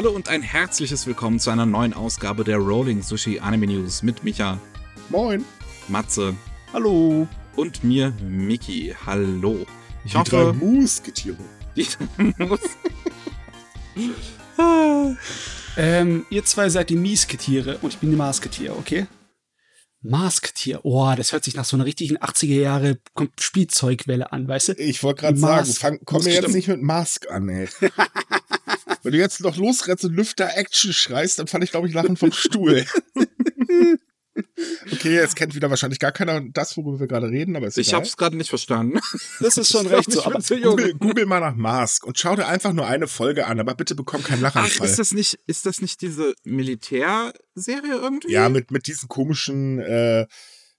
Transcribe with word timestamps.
Hallo 0.00 0.12
und 0.12 0.30
ein 0.30 0.40
herzliches 0.40 1.06
Willkommen 1.06 1.38
zu 1.38 1.50
einer 1.50 1.66
neuen 1.66 1.92
Ausgabe 1.92 2.42
der 2.42 2.56
Rolling 2.56 3.02
Sushi 3.02 3.38
Anime 3.38 3.66
News 3.66 4.02
mit 4.02 4.24
Micha. 4.24 4.58
Moin. 5.10 5.44
Matze. 5.88 6.34
Hallo. 6.72 7.28
Und 7.54 7.84
mir, 7.84 8.14
Miki. 8.22 8.96
Hallo. 9.04 9.66
Ich 10.06 10.12
die 10.12 10.16
hoffe, 10.16 10.30
drei 10.30 10.52
Musketiere. 10.54 11.36
Die 11.76 11.86
drei 12.16 12.34
Mus 12.46 12.60
ähm, 15.76 16.24
ihr 16.30 16.44
zwei 16.46 16.70
seid 16.70 16.88
die 16.88 16.96
Miesketiere 16.96 17.76
und 17.82 17.92
ich 17.92 17.98
bin 17.98 18.08
die 18.08 18.16
Masketier, 18.16 18.74
okay? 18.78 19.06
Masketier. 20.02 20.80
Oh, 20.84 21.12
das 21.16 21.32
hört 21.32 21.44
sich 21.44 21.54
nach 21.54 21.64
so 21.64 21.76
einer 21.76 21.84
richtigen 21.84 22.18
80er 22.18 22.60
Jahre 22.60 22.98
Spielzeugwelle 23.38 24.32
an, 24.32 24.48
weißt 24.48 24.68
du? 24.68 24.72
Ich 24.74 25.02
wollte 25.02 25.22
gerade 25.22 25.38
sagen, 25.38 25.66
fang, 25.72 26.00
komm 26.04 26.24
mir 26.24 26.34
jetzt 26.34 26.54
nicht 26.54 26.68
mit 26.68 26.80
Mask 26.80 27.30
an, 27.30 27.48
ey. 27.48 27.68
Wenn 29.02 29.12
du 29.12 29.18
jetzt 29.18 29.40
noch 29.40 29.56
losrennst 29.56 30.04
und 30.04 30.14
Lüfter 30.14 30.56
Action 30.56 30.92
schreist, 30.92 31.38
dann 31.38 31.46
fand 31.46 31.64
ich, 31.64 31.70
glaube 31.70 31.88
ich, 31.88 31.94
Lachen 31.94 32.16
vom 32.16 32.32
Stuhl. 32.32 32.84
Okay, 34.92 35.14
jetzt 35.14 35.36
kennt 35.36 35.54
wieder 35.54 35.70
wahrscheinlich 35.70 35.98
gar 35.98 36.12
keiner 36.12 36.40
das, 36.40 36.76
worüber 36.76 37.00
wir 37.00 37.06
gerade 37.06 37.28
reden, 37.28 37.56
aber 37.56 37.66
ist 37.66 37.78
Ich 37.78 37.94
habe 37.94 38.04
es 38.04 38.16
gerade 38.16 38.36
nicht 38.36 38.50
verstanden. 38.50 39.00
Das 39.40 39.56
ist 39.56 39.70
schon 39.72 39.86
recht 39.86 40.10
so. 40.10 40.24
Aber 40.24 40.40
Google, 40.40 40.94
Google 40.94 41.26
mal 41.26 41.40
nach 41.40 41.54
Mask 41.54 42.04
und 42.04 42.18
schau 42.18 42.36
dir 42.36 42.46
einfach 42.46 42.72
nur 42.72 42.86
eine 42.86 43.06
Folge 43.06 43.46
an, 43.46 43.60
aber 43.60 43.74
bitte 43.74 43.94
bekomm 43.94 44.22
keinen 44.22 44.42
Lachanfall. 44.42 44.78
Ach, 44.80 44.84
ist 44.84 44.98
das 44.98 45.12
nicht, 45.12 45.38
ist 45.46 45.66
das 45.66 45.80
nicht 45.80 46.00
diese 46.00 46.34
Militärserie 46.44 47.94
irgendwie? 47.94 48.32
Ja, 48.32 48.48
mit, 48.48 48.70
mit 48.70 48.86
diesen 48.86 49.08
komischen, 49.08 49.78
äh, 49.80 50.26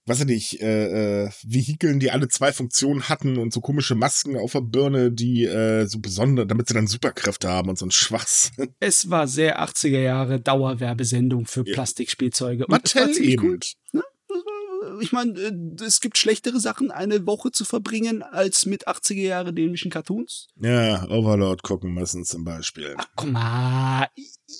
weiß 0.05 0.21
ich, 0.29 0.61
äh, 0.61 1.25
äh, 1.25 1.29
Vehikeln, 1.43 1.99
die 1.99 2.11
alle 2.11 2.27
zwei 2.27 2.51
Funktionen 2.51 3.09
hatten 3.09 3.37
und 3.37 3.53
so 3.53 3.61
komische 3.61 3.95
Masken 3.95 4.37
auf 4.37 4.53
der 4.53 4.61
Birne, 4.61 5.11
die 5.11 5.45
äh, 5.45 5.85
so 5.85 5.99
besondere, 5.99 6.47
damit 6.47 6.67
sie 6.67 6.73
dann 6.73 6.87
Superkräfte 6.87 7.49
haben 7.49 7.69
und 7.69 7.77
so 7.77 7.85
ein 7.85 7.91
Schwachsinn. 7.91 8.73
Es 8.79 9.09
war 9.09 9.27
sehr 9.27 9.61
80er 9.61 9.99
Jahre 9.99 10.39
Dauerwerbesendung 10.39 11.45
für 11.45 11.65
ja. 11.65 11.73
Plastikspielzeuge. 11.73 12.65
Mattel 12.67 13.17
eben. 13.17 13.51
Gut, 13.51 13.73
ne? 13.91 14.03
ich 15.01 15.11
meine, 15.11 15.39
äh, 15.39 15.83
es 15.83 16.01
gibt 16.01 16.17
schlechtere 16.17 16.59
Sachen, 16.59 16.91
eine 16.91 17.25
Woche 17.25 17.51
zu 17.51 17.65
verbringen, 17.65 18.23
als 18.23 18.65
mit 18.65 18.87
80er 18.87 19.21
Jahre 19.21 19.53
dänischen 19.53 19.91
Cartoons. 19.91 20.47
Ja, 20.59 21.07
Overlord 21.09 21.63
gucken 21.63 21.93
müssen 21.93 22.25
zum 22.25 22.43
Beispiel. 22.43 22.95
Ach, 22.97 23.07
guck 23.15 23.31
mal. 23.31 24.07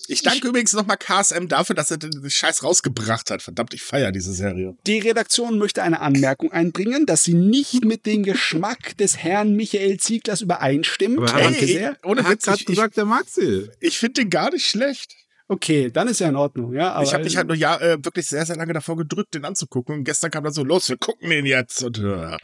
Ich, 0.08 0.23
danke 0.23 0.39
ich, 0.39 0.44
übrigens 0.45 0.73
nochmal 0.73 0.97
KSM 0.97 1.47
dafür, 1.47 1.75
dass 1.75 1.92
er 1.92 1.97
den 1.97 2.30
Scheiß 2.30 2.64
rausgebracht 2.64 3.31
hat. 3.31 3.42
Verdammt, 3.42 3.73
ich 3.73 3.81
feiere 3.81 4.11
diese 4.11 4.34
Serie. 4.34 4.75
Die 4.86 5.00
Redaktion 5.00 5.58
möchte 5.58 5.84
eine 5.84 6.02
Anmerkung 6.02 6.52
einbringen, 6.52 7.06
dass 7.06 7.23
sie 7.23 7.34
nicht 7.34 7.86
mit 7.86 8.06
dem 8.06 8.23
Geschmack 8.23 8.97
des 8.97 9.17
Herrn 9.17 9.56
Michael 9.56 9.97
Zieglers 9.97 10.42
übereinstimmt. 10.42 11.17
Aber 11.19 11.39
danke 11.39 11.66
sehr. 11.66 11.97
Ohne 12.03 12.28
Witz, 12.28 12.47
hat 12.47 12.66
gesagt, 12.66 12.97
der 12.97 13.06
mag 13.06 13.25
sie. 13.28 13.69
Ich 13.80 14.00
finde 14.00 14.22
den 14.22 14.30
gar 14.30 14.52
nicht 14.52 14.67
schlecht. 14.67 15.16
Okay, 15.47 15.92
dann 15.92 16.08
ist 16.08 16.22
ja 16.22 16.30
in 16.30 16.38
Ordnung, 16.38 16.73
ja. 16.73 16.94
Aber 16.94 17.03
ich 17.03 17.14
habe 17.14 17.25
mich 17.25 17.36
halt 17.36 17.47
nur 17.47 17.58
ja 17.58 17.78
äh, 17.78 17.97
wirklich 18.02 18.25
sehr, 18.25 18.45
sehr 18.45 18.56
lange 18.56 18.72
davor 18.72 18.95
gedrückt, 18.95 19.34
den 19.34 19.44
anzugucken. 19.44 19.95
Und 19.95 20.03
gestern 20.06 20.31
kam 20.31 20.45
dann 20.45 20.53
so, 20.53 20.64
los, 20.64 20.88
wir 20.88 20.97
gucken 20.97 21.30
den 21.30 21.45
jetzt. 21.45 21.84
Und 21.84 22.00
äh, 22.00 22.38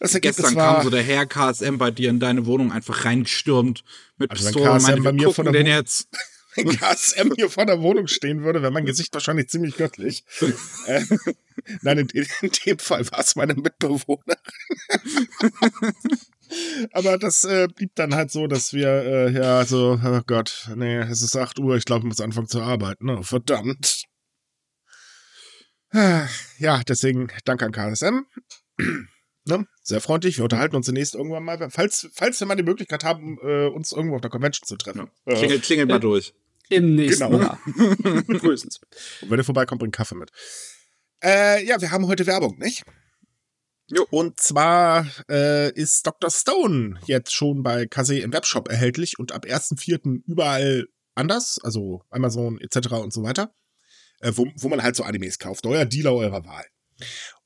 das 0.00 0.20
Gestern 0.20 0.56
war, 0.56 0.76
kam 0.76 0.84
so 0.84 0.90
der 0.90 1.02
Herr 1.02 1.26
KSM 1.26 1.76
bei 1.76 1.90
dir 1.90 2.08
in 2.08 2.20
deine 2.20 2.46
Wohnung 2.46 2.72
einfach 2.72 3.04
reingestürmt 3.04 3.84
mit 4.16 4.30
also 4.30 4.46
Pistolen. 4.46 4.78
KSM 4.78 4.90
meine, 4.90 5.02
bei 5.02 5.12
mir 5.12 5.32
von 5.32 5.52
den 5.52 5.66
jetzt. 5.66 6.08
Wenn 6.56 6.68
KSM 6.68 7.32
hier 7.36 7.48
vor 7.48 7.64
der 7.64 7.80
Wohnung 7.80 8.08
stehen 8.08 8.42
würde, 8.42 8.60
wäre 8.60 8.72
mein 8.72 8.84
Gesicht 8.84 9.14
wahrscheinlich 9.14 9.48
ziemlich 9.48 9.76
göttlich. 9.76 10.24
äh, 10.86 11.04
nein, 11.82 11.98
in, 11.98 12.26
in, 12.40 12.50
dem 12.66 12.78
Fall 12.78 13.08
war 13.12 13.20
es 13.20 13.36
meine 13.36 13.54
Mitbewohnerin. 13.54 14.24
Aber 16.92 17.18
das 17.18 17.44
äh, 17.44 17.68
blieb 17.68 17.92
dann 17.94 18.16
halt 18.16 18.32
so, 18.32 18.48
dass 18.48 18.72
wir, 18.72 18.88
äh, 18.88 19.30
ja, 19.30 19.64
so, 19.64 20.00
oh 20.02 20.20
Gott, 20.26 20.68
nee, 20.74 20.96
es 20.96 21.22
ist 21.22 21.36
8 21.36 21.60
Uhr, 21.60 21.76
ich 21.76 21.84
glaube, 21.84 22.00
ich 22.00 22.08
muss 22.08 22.20
anfangen 22.20 22.48
zu 22.48 22.60
arbeiten. 22.60 23.08
Oh, 23.08 23.22
verdammt. 23.22 24.06
Ja, 25.92 26.82
deswegen 26.86 27.28
danke 27.44 27.66
an 27.66 27.72
KSM. 27.72 28.26
Ne? 29.44 29.66
Sehr 29.82 30.00
freundlich. 30.00 30.38
Wir 30.38 30.44
unterhalten 30.44 30.76
uns 30.76 30.86
demnächst 30.86 31.14
irgendwann 31.14 31.44
mal, 31.44 31.70
falls, 31.70 32.08
falls 32.12 32.40
wir 32.40 32.46
mal 32.46 32.56
die 32.56 32.62
Möglichkeit 32.62 33.04
haben, 33.04 33.38
äh, 33.42 33.66
uns 33.66 33.92
irgendwo 33.92 34.16
auf 34.16 34.20
der 34.20 34.30
Convention 34.30 34.66
zu 34.66 34.76
treffen. 34.76 35.10
Ja. 35.26 35.34
Klingelt, 35.34 35.62
klingelt 35.62 35.88
mal 35.88 36.00
durch. 36.00 36.34
Im 36.68 36.94
nächsten 36.94 37.30
genau. 37.30 37.40
Jahr. 37.40 37.60
Grüßens. 38.28 38.80
Und 39.22 39.30
wenn 39.30 39.40
ihr 39.40 39.44
vorbeikommt, 39.44 39.80
bringt 39.80 39.94
Kaffee 39.94 40.14
mit. 40.14 40.30
Äh, 41.22 41.64
ja, 41.66 41.80
wir 41.80 41.90
haben 41.90 42.06
heute 42.06 42.26
Werbung, 42.26 42.58
nicht? 42.58 42.84
Jo. 43.88 44.06
Und 44.10 44.38
zwar 44.38 45.06
äh, 45.28 45.72
ist 45.72 46.06
Dr. 46.06 46.30
Stone 46.30 47.00
jetzt 47.06 47.34
schon 47.34 47.64
bei 47.64 47.86
Kase 47.86 48.18
im 48.20 48.32
Webshop 48.32 48.68
erhältlich 48.68 49.18
und 49.18 49.32
ab 49.32 49.44
1.4. 49.44 50.22
überall 50.26 50.86
anders, 51.16 51.58
also 51.62 52.02
Amazon 52.08 52.60
etc. 52.60 52.92
und 52.92 53.12
so 53.12 53.24
weiter, 53.24 53.52
äh, 54.20 54.32
wo, 54.34 54.46
wo 54.56 54.68
man 54.68 54.82
halt 54.82 54.94
so 54.94 55.02
Animes 55.02 55.40
kauft. 55.40 55.66
Euer 55.66 55.84
Dealer 55.84 56.14
eurer 56.14 56.44
Wahl. 56.44 56.66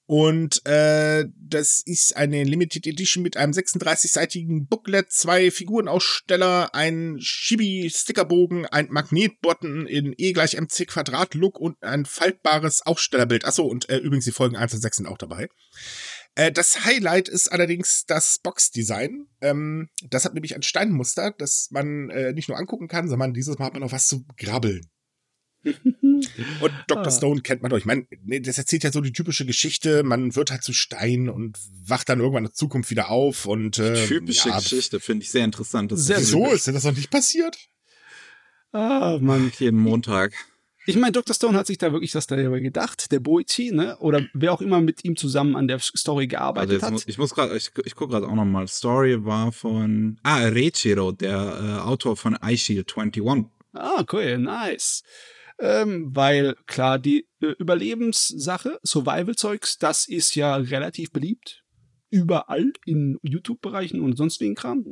Und 0.06 0.65
äh, 0.66 1.25
das 1.34 1.81
ist 1.84 2.15
eine 2.16 2.44
Limited 2.44 2.87
Edition 2.87 3.22
mit 3.22 3.38
einem 3.38 3.53
36-seitigen 3.53 4.66
Booklet, 4.69 5.10
zwei 5.10 5.50
Figurenaussteller, 5.50 6.75
ein 6.75 7.16
Chibi-Stickerbogen, 7.19 8.66
ein 8.66 8.88
Magnetbutton 8.91 9.87
in 9.87 10.15
E 10.19 10.32
gleich 10.32 10.56
mc 10.56 10.87
Quadrat 10.87 11.34
Look 11.34 11.59
und 11.59 11.82
ein 11.82 12.04
faltbares 12.04 12.82
Aufstellerbild. 12.82 13.47
Achso, 13.47 13.65
und 13.65 13.88
äh, 13.88 13.97
übrigens 13.97 14.26
die 14.26 14.32
Folgen 14.32 14.56
1 14.56 14.75
und 14.75 14.81
6 14.81 14.97
sind 14.98 15.06
auch 15.06 15.19
dabei. 15.19 15.48
Äh, 16.34 16.53
das 16.53 16.84
Highlight 16.84 17.28
ist 17.28 17.50
allerdings 17.50 18.04
das 18.06 18.38
Boxdesign. 18.42 19.26
Ähm, 19.41 19.88
das 20.10 20.26
hat 20.26 20.34
nämlich 20.34 20.54
ein 20.54 20.62
Steinmuster, 20.62 21.32
das 21.38 21.69
man 21.71 22.10
äh, 22.10 22.32
nicht 22.32 22.48
nur 22.48 22.59
angucken 22.59 22.88
kann, 22.88 23.09
sondern 23.09 23.32
dieses 23.32 23.59
Mal 23.59 23.66
hat 23.66 23.72
man 23.72 23.82
noch 23.82 23.92
was 23.92 24.06
zu 24.06 24.26
grabbeln. 24.36 24.86
Und 25.65 26.73
Dr. 26.89 27.07
Ah. 27.07 27.11
Stone 27.11 27.41
kennt 27.41 27.63
man 27.63 27.71
doch. 27.71 27.79
Ich 27.79 27.85
meine, 27.85 28.07
das 28.43 28.59
erzählt 28.59 28.85
ja 28.85 28.93
so 28.93 29.01
die 29.01 29.13
typische 29.13 29.47
Geschichte. 29.47 30.03
Man 30.03 30.37
wird 30.37 30.51
halt 30.51 30.63
zu 30.63 30.73
Stein 30.73 31.29
und 31.29 31.59
wacht 31.87 32.09
dann 32.09 32.21
irgendwann 32.21 32.45
in 32.45 32.51
der 32.51 32.55
Zukunft 32.55 32.91
wieder 32.91 33.11
auf. 33.11 33.47
Und, 33.47 33.79
äh, 33.79 34.07
typische 34.07 34.51
ja, 34.51 34.59
Geschichte 34.59 35.01
finde 35.01 35.25
ich 35.25 35.31
sehr 35.31 35.45
interessant. 35.45 35.93
Sehr 35.95 36.21
so 36.21 36.53
ist 36.53 36.67
denn 36.67 36.75
das 36.75 36.85
noch 36.85 36.95
nicht 36.95 37.11
passiert? 37.11 37.57
Ah, 38.73 39.19
Mann. 39.21 39.53
Jeden 39.59 39.79
Montag. 39.79 40.35
Ich 40.87 40.97
meine, 40.97 41.13
Dr. 41.13 41.35
Stone 41.35 41.57
hat 41.57 41.67
sich 41.67 41.79
da 41.79 41.93
wirklich 41.93 42.15
was 42.15 42.27
darüber 42.27 42.61
gedacht, 42.61 43.11
der 43.11 43.21
Boichi, 43.21 43.71
ne? 43.73 43.97
Oder 43.99 44.27
wer 44.35 44.53
auch 44.53 44.61
immer 44.61 44.83
mit 44.83 45.03
ihm 45.05 45.17
zusammen 45.17 45.57
an 45.57 45.67
der 45.67 45.79
Story 45.79 46.27
gearbeitet 46.27 46.75
also 46.75 46.87
hat. 46.87 46.93
Muss, 46.93 47.09
ich 47.09 47.17
muss 47.17 47.35
gerade, 47.35 47.57
ich, 47.57 47.71
ich 47.85 47.95
gucke 47.95 48.13
gerade 48.13 48.29
auch 48.29 48.35
nochmal. 48.35 48.69
Story 48.69 49.25
war 49.25 49.51
von, 49.51 50.19
ah, 50.23 50.41
Reichiro, 50.49 51.13
der 51.13 51.79
äh, 51.81 51.81
Autor 51.81 52.17
von 52.17 52.37
iShield 52.45 52.93
21. 52.95 53.47
Ah, 53.73 54.05
cool, 54.13 54.39
nice. 54.39 55.03
Ähm, 55.59 56.15
weil 56.15 56.56
klar, 56.66 56.98
die 56.98 57.28
äh, 57.41 57.54
Überlebenssache, 57.59 58.81
Survival-Zeugs, 58.82 59.78
das 59.78 60.09
ist 60.09 60.34
ja 60.34 60.56
relativ 60.56 61.12
beliebt. 61.12 61.62
Überall 62.10 62.72
in 62.84 63.19
YouTube-Bereichen 63.22 64.00
und 64.00 64.16
sonst 64.16 64.41
wie 64.41 64.53
Kram. 64.54 64.84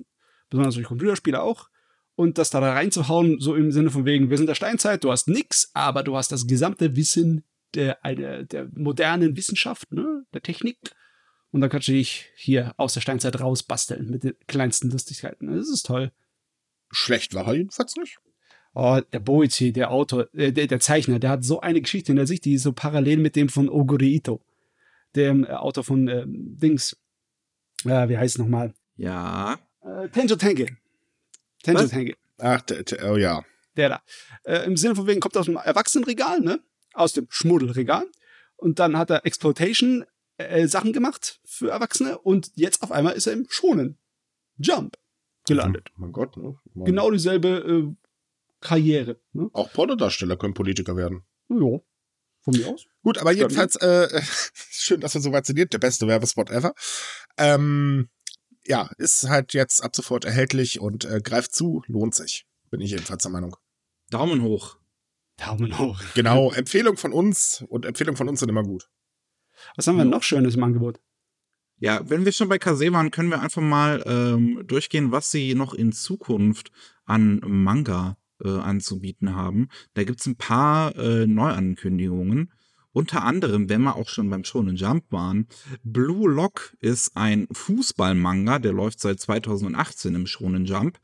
Besonders 0.50 0.74
durch 0.74 0.86
Computerspiele 0.86 1.42
auch 1.42 1.68
und 2.14 2.38
das 2.38 2.50
da 2.50 2.60
reinzuhauen, 2.60 3.40
so 3.40 3.54
im 3.54 3.72
Sinne 3.72 3.90
von 3.90 4.04
wegen, 4.04 4.30
wir 4.30 4.36
sind 4.36 4.46
der 4.46 4.54
Steinzeit, 4.54 5.04
du 5.04 5.10
hast 5.10 5.28
nix, 5.28 5.70
aber 5.74 6.02
du 6.02 6.16
hast 6.16 6.32
das 6.32 6.46
gesamte 6.46 6.94
Wissen 6.96 7.44
der, 7.74 7.98
der, 8.04 8.44
der 8.44 8.68
modernen 8.74 9.36
Wissenschaft, 9.36 9.92
ne, 9.92 10.24
der 10.34 10.42
Technik. 10.42 10.78
Und 11.50 11.60
dann 11.60 11.70
kannst 11.70 11.88
du 11.88 11.92
dich 11.92 12.30
hier 12.34 12.74
aus 12.76 12.94
der 12.94 13.00
Steinzeit 13.00 13.40
rausbasteln 13.40 14.10
mit 14.10 14.24
den 14.24 14.34
kleinsten 14.46 14.90
Lustigkeiten. 14.90 15.54
Das 15.54 15.68
ist 15.68 15.84
toll. 15.84 16.12
Schlecht 16.90 17.34
war 17.34 17.46
er 17.46 17.54
jedenfalls 17.54 17.96
nicht. 17.96 18.18
Oh, 18.75 19.00
der 19.12 19.21
Boichi, 19.21 19.72
der 19.72 19.91
Autor, 19.91 20.28
äh, 20.34 20.53
der, 20.53 20.66
der, 20.66 20.81
Zeichner, 20.81 21.19
der 21.19 21.31
hat 21.31 21.44
so 21.44 21.60
eine 21.60 21.81
Geschichte 21.81 22.12
in 22.12 22.16
der 22.16 22.27
Sicht, 22.27 22.44
die 22.44 22.55
ist 22.55 22.62
so 22.62 22.72
parallel 22.72 23.19
mit 23.19 23.37
dem 23.37 23.49
von 23.49 23.69
Oguri 23.69 24.15
Ito, 24.15 24.41
dem 25.15 25.44
äh, 25.44 25.49
Autor 25.49 25.84
von 25.84 26.09
äh, 26.09 26.25
Dings. 26.27 26.97
Äh, 27.84 28.09
wie 28.09 28.16
heißt 28.16 28.36
es 28.36 28.39
nochmal? 28.39 28.72
Ja. 28.97 29.59
Äh, 29.83 30.09
Tenjo 30.09 30.36
Tenge. 30.36 30.78
Tenjo 31.63 31.86
Tenge. 31.86 32.15
Ach, 32.39 32.63
oh 33.04 33.16
ja. 33.16 33.45
Der 33.77 33.89
da. 33.89 34.03
Äh, 34.45 34.65
Im 34.66 34.77
Sinne 34.77 34.97
von 34.97 35.07
wegen 35.07 35.21
kommt 35.21 35.36
aus 35.36 35.47
dem 35.47 35.57
Erwachsenenregal, 35.57 36.41
ne? 36.41 36.60
Aus 36.95 37.13
dem 37.13 37.27
Schmuddelregal. 37.28 38.07
Und 38.57 38.78
dann 38.78 38.97
hat 38.97 39.10
er 39.10 39.27
Exploitation 39.27 40.04
äh, 40.39 40.66
Sachen 40.66 40.92
gemacht 40.92 41.41
für 41.45 41.71
Erwachsene 41.71 42.18
und 42.18 42.53
jetzt 42.54 42.83
auf 42.83 42.92
einmal 42.92 43.15
ist 43.15 43.27
er 43.27 43.34
im 43.34 43.47
schonen 43.48 43.98
Jump 44.57 44.97
gelandet. 45.47 45.89
Oh 45.97 46.01
mein 46.01 46.13
Gott, 46.13 46.36
ne? 46.36 46.57
Genau 46.75 47.10
dieselbe 47.10 47.48
äh, 47.48 47.95
Karriere. 48.62 49.20
Ne? 49.32 49.50
Auch 49.53 49.72
Pornodarsteller 49.72 50.36
können 50.36 50.54
Politiker 50.54 50.97
werden. 50.97 51.24
Ja. 51.48 51.80
Von 52.41 52.54
mir 52.54 52.68
aus. 52.68 52.86
Gut, 53.03 53.18
aber 53.18 53.32
jedenfalls, 53.32 53.76
äh, 53.76 54.22
schön, 54.70 55.00
dass 55.00 55.14
wir 55.14 55.20
so 55.20 55.32
weit 55.32 55.47
sind. 55.47 55.72
Der 55.72 55.78
beste 55.78 56.09
Werbespot 56.09 56.50
ever. 56.50 56.74
Ähm, 57.36 58.09
ja, 58.64 58.91
ist 58.98 59.28
halt 59.28 59.54
jetzt 59.54 59.82
ab 59.82 59.94
sofort 59.94 60.24
erhältlich 60.24 60.80
und 60.80 61.04
äh, 61.04 61.20
greift 61.22 61.54
zu, 61.54 61.82
lohnt 61.86 62.14
sich. 62.14 62.47
Bin 62.70 62.80
ich 62.80 62.91
jedenfalls 62.91 63.22
der 63.22 63.30
Meinung. 63.30 63.56
Daumen 64.10 64.42
hoch. 64.42 64.78
Daumen 65.36 65.78
hoch. 65.78 66.00
Genau, 66.15 66.53
Empfehlung 66.53 66.97
von 66.97 67.12
uns 67.12 67.65
und 67.68 67.86
Empfehlung 67.86 68.16
von 68.16 68.28
uns 68.28 68.41
sind 68.41 68.48
immer 68.48 68.62
gut. 68.62 68.88
Was 69.76 69.86
haben 69.86 69.98
wir 69.98 70.04
noch 70.04 70.22
Schönes 70.22 70.56
im 70.56 70.65
Angebot? 70.65 71.00
Ja, 71.78 72.08
wenn 72.08 72.24
wir 72.24 72.32
schon 72.32 72.48
bei 72.48 72.58
Kase 72.58 72.92
waren, 72.92 73.10
können 73.10 73.30
wir 73.30 73.41
einfach 73.41 73.62
mal 73.62 74.03
ähm, 74.06 74.62
durchgehen, 74.66 75.10
was 75.10 75.30
sie 75.30 75.54
noch 75.54 75.74
in 75.74 75.92
Zukunft 75.92 76.70
an 77.04 77.41
Manga 77.44 78.16
äh, 78.44 78.48
anzubieten 78.48 79.34
haben. 79.34 79.68
Da 79.94 80.04
gibt's 80.04 80.27
ein 80.27 80.36
paar 80.36 80.97
äh, 80.97 81.27
Neuankündigungen. 81.27 82.53
Unter 82.92 83.24
anderem, 83.24 83.71
wenn 83.71 83.83
wir 83.83 83.97
auch 83.97 84.09
schon 84.09 84.28
beim 84.28 84.44
Shonen 84.44 84.77
Jump 84.77 85.04
waren, 85.10 85.48
Blue 85.83 86.30
Lock 86.30 86.77
ist 86.80 87.16
ein 87.16 87.48
Fußballmanga, 87.50 88.59
der 88.59 88.72
läuft 88.72 89.00
seit 89.00 89.18
2018 89.18 90.15
im 90.15 90.27
Shonen 90.27 90.66
Jump 90.66 90.98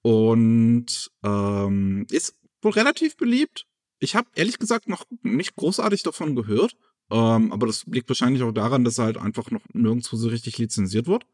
und 0.00 1.10
ähm, 1.22 2.06
ist 2.10 2.36
wohl 2.62 2.72
relativ 2.72 3.16
beliebt. 3.16 3.66
Ich 3.98 4.16
habe 4.16 4.28
ehrlich 4.34 4.58
gesagt 4.58 4.88
noch 4.88 5.04
nicht 5.22 5.54
großartig 5.54 6.02
davon 6.02 6.34
gehört, 6.34 6.76
ähm, 7.10 7.52
aber 7.52 7.66
das 7.66 7.84
liegt 7.86 8.08
wahrscheinlich 8.08 8.42
auch 8.42 8.52
daran, 8.52 8.84
dass 8.84 8.98
er 8.98 9.04
halt 9.04 9.18
einfach 9.18 9.50
noch 9.50 9.62
nirgendwo 9.72 10.16
so 10.16 10.28
richtig 10.28 10.56
lizenziert 10.56 11.06
wird. 11.06 11.26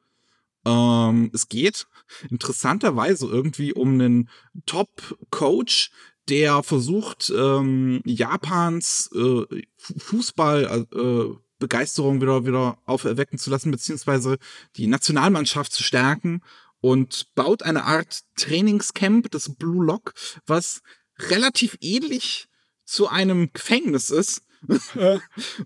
Ähm, 0.65 1.31
es 1.33 1.49
geht 1.49 1.87
interessanterweise 2.29 3.27
irgendwie 3.27 3.73
um 3.73 3.95
einen 3.95 4.29
Top-Coach, 4.67 5.91
der 6.29 6.63
versucht, 6.63 7.33
ähm, 7.37 8.03
Japans 8.05 9.11
äh, 9.15 9.63
Fußball 9.99 10.87
äh, 10.93 11.37
Begeisterung 11.59 12.21
wieder, 12.21 12.47
wieder 12.47 12.79
auferwecken 12.87 13.39
zu 13.39 13.51
lassen, 13.51 13.71
beziehungsweise 13.71 14.39
die 14.77 14.87
Nationalmannschaft 14.87 15.73
zu 15.73 15.83
stärken 15.83 16.43
und 16.81 17.35
baut 17.35 17.63
eine 17.63 17.85
Art 17.85 18.21
Trainingscamp, 18.37 19.31
das 19.31 19.55
Blue 19.55 19.85
Lock, 19.85 20.15
was 20.47 20.83
relativ 21.19 21.77
ähnlich 21.81 22.49
zu 22.85 23.09
einem 23.09 23.53
Gefängnis 23.53 24.11
ist. 24.11 24.43
und 24.69 25.21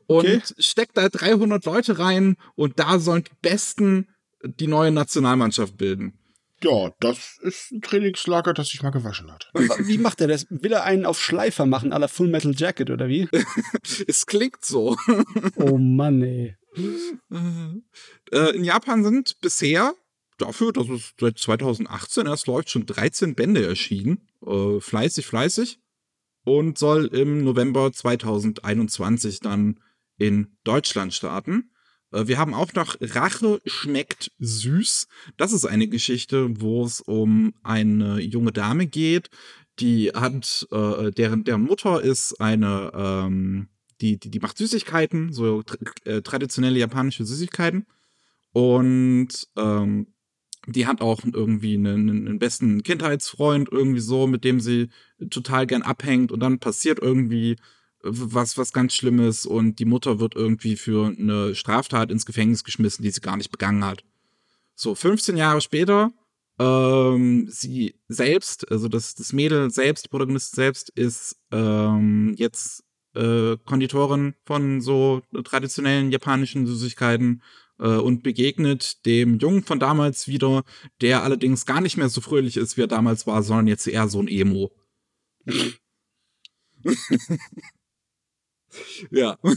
okay. 0.06 0.40
steckt 0.58 0.96
da 0.96 1.08
300 1.08 1.64
Leute 1.64 1.98
rein 1.98 2.36
und 2.54 2.78
da 2.78 3.00
sollen 3.00 3.24
die 3.24 3.34
Besten 3.42 4.08
die 4.44 4.66
neue 4.66 4.90
Nationalmannschaft 4.90 5.76
bilden. 5.76 6.18
Ja, 6.62 6.92
das 7.00 7.38
ist 7.42 7.72
ein 7.72 7.82
Trainingslager, 7.82 8.54
das 8.54 8.68
sich 8.68 8.82
mal 8.82 8.90
gewaschen 8.90 9.30
hat. 9.30 9.50
Wie 9.52 9.98
macht 9.98 10.20
er 10.20 10.28
das? 10.28 10.46
Will 10.48 10.72
er 10.72 10.84
einen 10.84 11.04
auf 11.04 11.20
Schleifer 11.20 11.66
machen, 11.66 11.92
à 11.92 11.98
la 11.98 12.08
Full 12.08 12.28
Metal 12.28 12.54
Jacket, 12.56 12.90
oder 12.90 13.08
wie? 13.08 13.28
es 14.06 14.24
klingt 14.24 14.64
so. 14.64 14.96
oh 15.56 15.76
Mann, 15.76 16.22
ey. 16.22 16.56
Äh, 18.32 18.56
in 18.56 18.64
Japan 18.64 19.04
sind 19.04 19.40
bisher 19.40 19.94
dafür, 20.38 20.72
dass 20.72 20.88
es 20.88 21.14
seit 21.20 21.38
2018 21.38 22.26
erst 22.26 22.46
läuft, 22.46 22.70
schon 22.70 22.86
13 22.86 23.34
Bände 23.34 23.66
erschienen. 23.66 24.26
Äh, 24.44 24.80
fleißig, 24.80 25.26
fleißig. 25.26 25.80
Und 26.44 26.78
soll 26.78 27.06
im 27.06 27.44
November 27.44 27.92
2021 27.92 29.40
dann 29.40 29.80
in 30.18 30.56
Deutschland 30.64 31.12
starten. 31.14 31.70
Äh, 32.14 32.28
wir 32.28 32.38
haben 32.38 32.54
auch 32.54 32.72
noch 32.74 32.96
Rache 33.00 33.60
schmeckt 33.66 34.30
süß. 34.38 35.06
Das 35.36 35.52
ist 35.52 35.66
eine 35.66 35.88
Geschichte, 35.88 36.60
wo 36.60 36.84
es 36.84 37.00
um 37.00 37.54
eine 37.62 38.20
junge 38.20 38.52
Dame 38.52 38.86
geht, 38.86 39.30
die 39.80 40.10
hat, 40.10 40.66
äh, 40.70 41.10
deren, 41.10 41.44
deren 41.44 41.62
Mutter 41.62 42.00
ist 42.00 42.40
eine, 42.40 42.92
ähm, 42.94 43.68
die, 44.00 44.18
die, 44.18 44.30
die 44.30 44.38
macht 44.38 44.56
Süßigkeiten, 44.56 45.32
so 45.32 45.62
tra 45.62 45.76
äh, 46.04 46.22
traditionelle 46.22 46.78
japanische 46.78 47.24
Süßigkeiten. 47.24 47.86
Und 48.52 49.48
ähm, 49.56 50.06
die 50.66 50.86
hat 50.86 51.00
auch 51.00 51.20
irgendwie 51.24 51.74
einen, 51.74 52.08
einen 52.08 52.38
besten 52.38 52.82
Kindheitsfreund, 52.84 53.68
irgendwie 53.70 54.00
so, 54.00 54.26
mit 54.26 54.44
dem 54.44 54.60
sie 54.60 54.88
total 55.30 55.66
gern 55.66 55.82
abhängt. 55.82 56.30
Und 56.30 56.40
dann 56.40 56.60
passiert 56.60 57.00
irgendwie 57.00 57.56
was, 58.04 58.58
was 58.58 58.72
ganz 58.72 58.94
Schlimmes 58.94 59.46
und 59.46 59.78
die 59.78 59.86
Mutter 59.86 60.20
wird 60.20 60.36
irgendwie 60.36 60.76
für 60.76 61.06
eine 61.06 61.54
Straftat 61.54 62.10
ins 62.10 62.26
Gefängnis 62.26 62.62
geschmissen, 62.62 63.02
die 63.02 63.10
sie 63.10 63.20
gar 63.20 63.36
nicht 63.36 63.50
begangen 63.50 63.84
hat. 63.84 64.04
So, 64.74 64.94
15 64.94 65.36
Jahre 65.36 65.60
später, 65.60 66.12
ähm, 66.58 67.48
sie 67.50 67.94
selbst, 68.08 68.70
also 68.70 68.88
das, 68.88 69.14
das 69.14 69.32
Mädel 69.32 69.70
selbst, 69.70 70.04
die 70.04 70.08
Protagonistin 70.10 70.56
selbst, 70.56 70.90
ist 70.90 71.36
ähm, 71.50 72.34
jetzt 72.36 72.84
äh, 73.14 73.56
Konditorin 73.64 74.34
von 74.44 74.80
so 74.80 75.22
traditionellen 75.44 76.12
japanischen 76.12 76.66
Süßigkeiten 76.66 77.42
äh, 77.78 77.86
und 77.86 78.22
begegnet 78.22 79.06
dem 79.06 79.38
Jungen 79.38 79.62
von 79.62 79.78
damals 79.78 80.28
wieder, 80.28 80.64
der 81.00 81.22
allerdings 81.22 81.64
gar 81.64 81.80
nicht 81.80 81.96
mehr 81.96 82.08
so 82.08 82.20
fröhlich 82.20 82.56
ist, 82.56 82.76
wie 82.76 82.82
er 82.82 82.88
damals 82.88 83.26
war, 83.26 83.42
sondern 83.42 83.68
jetzt 83.68 83.86
eher 83.86 84.08
so 84.08 84.20
ein 84.20 84.28
Emo. 84.28 84.72
ja. 89.10 89.38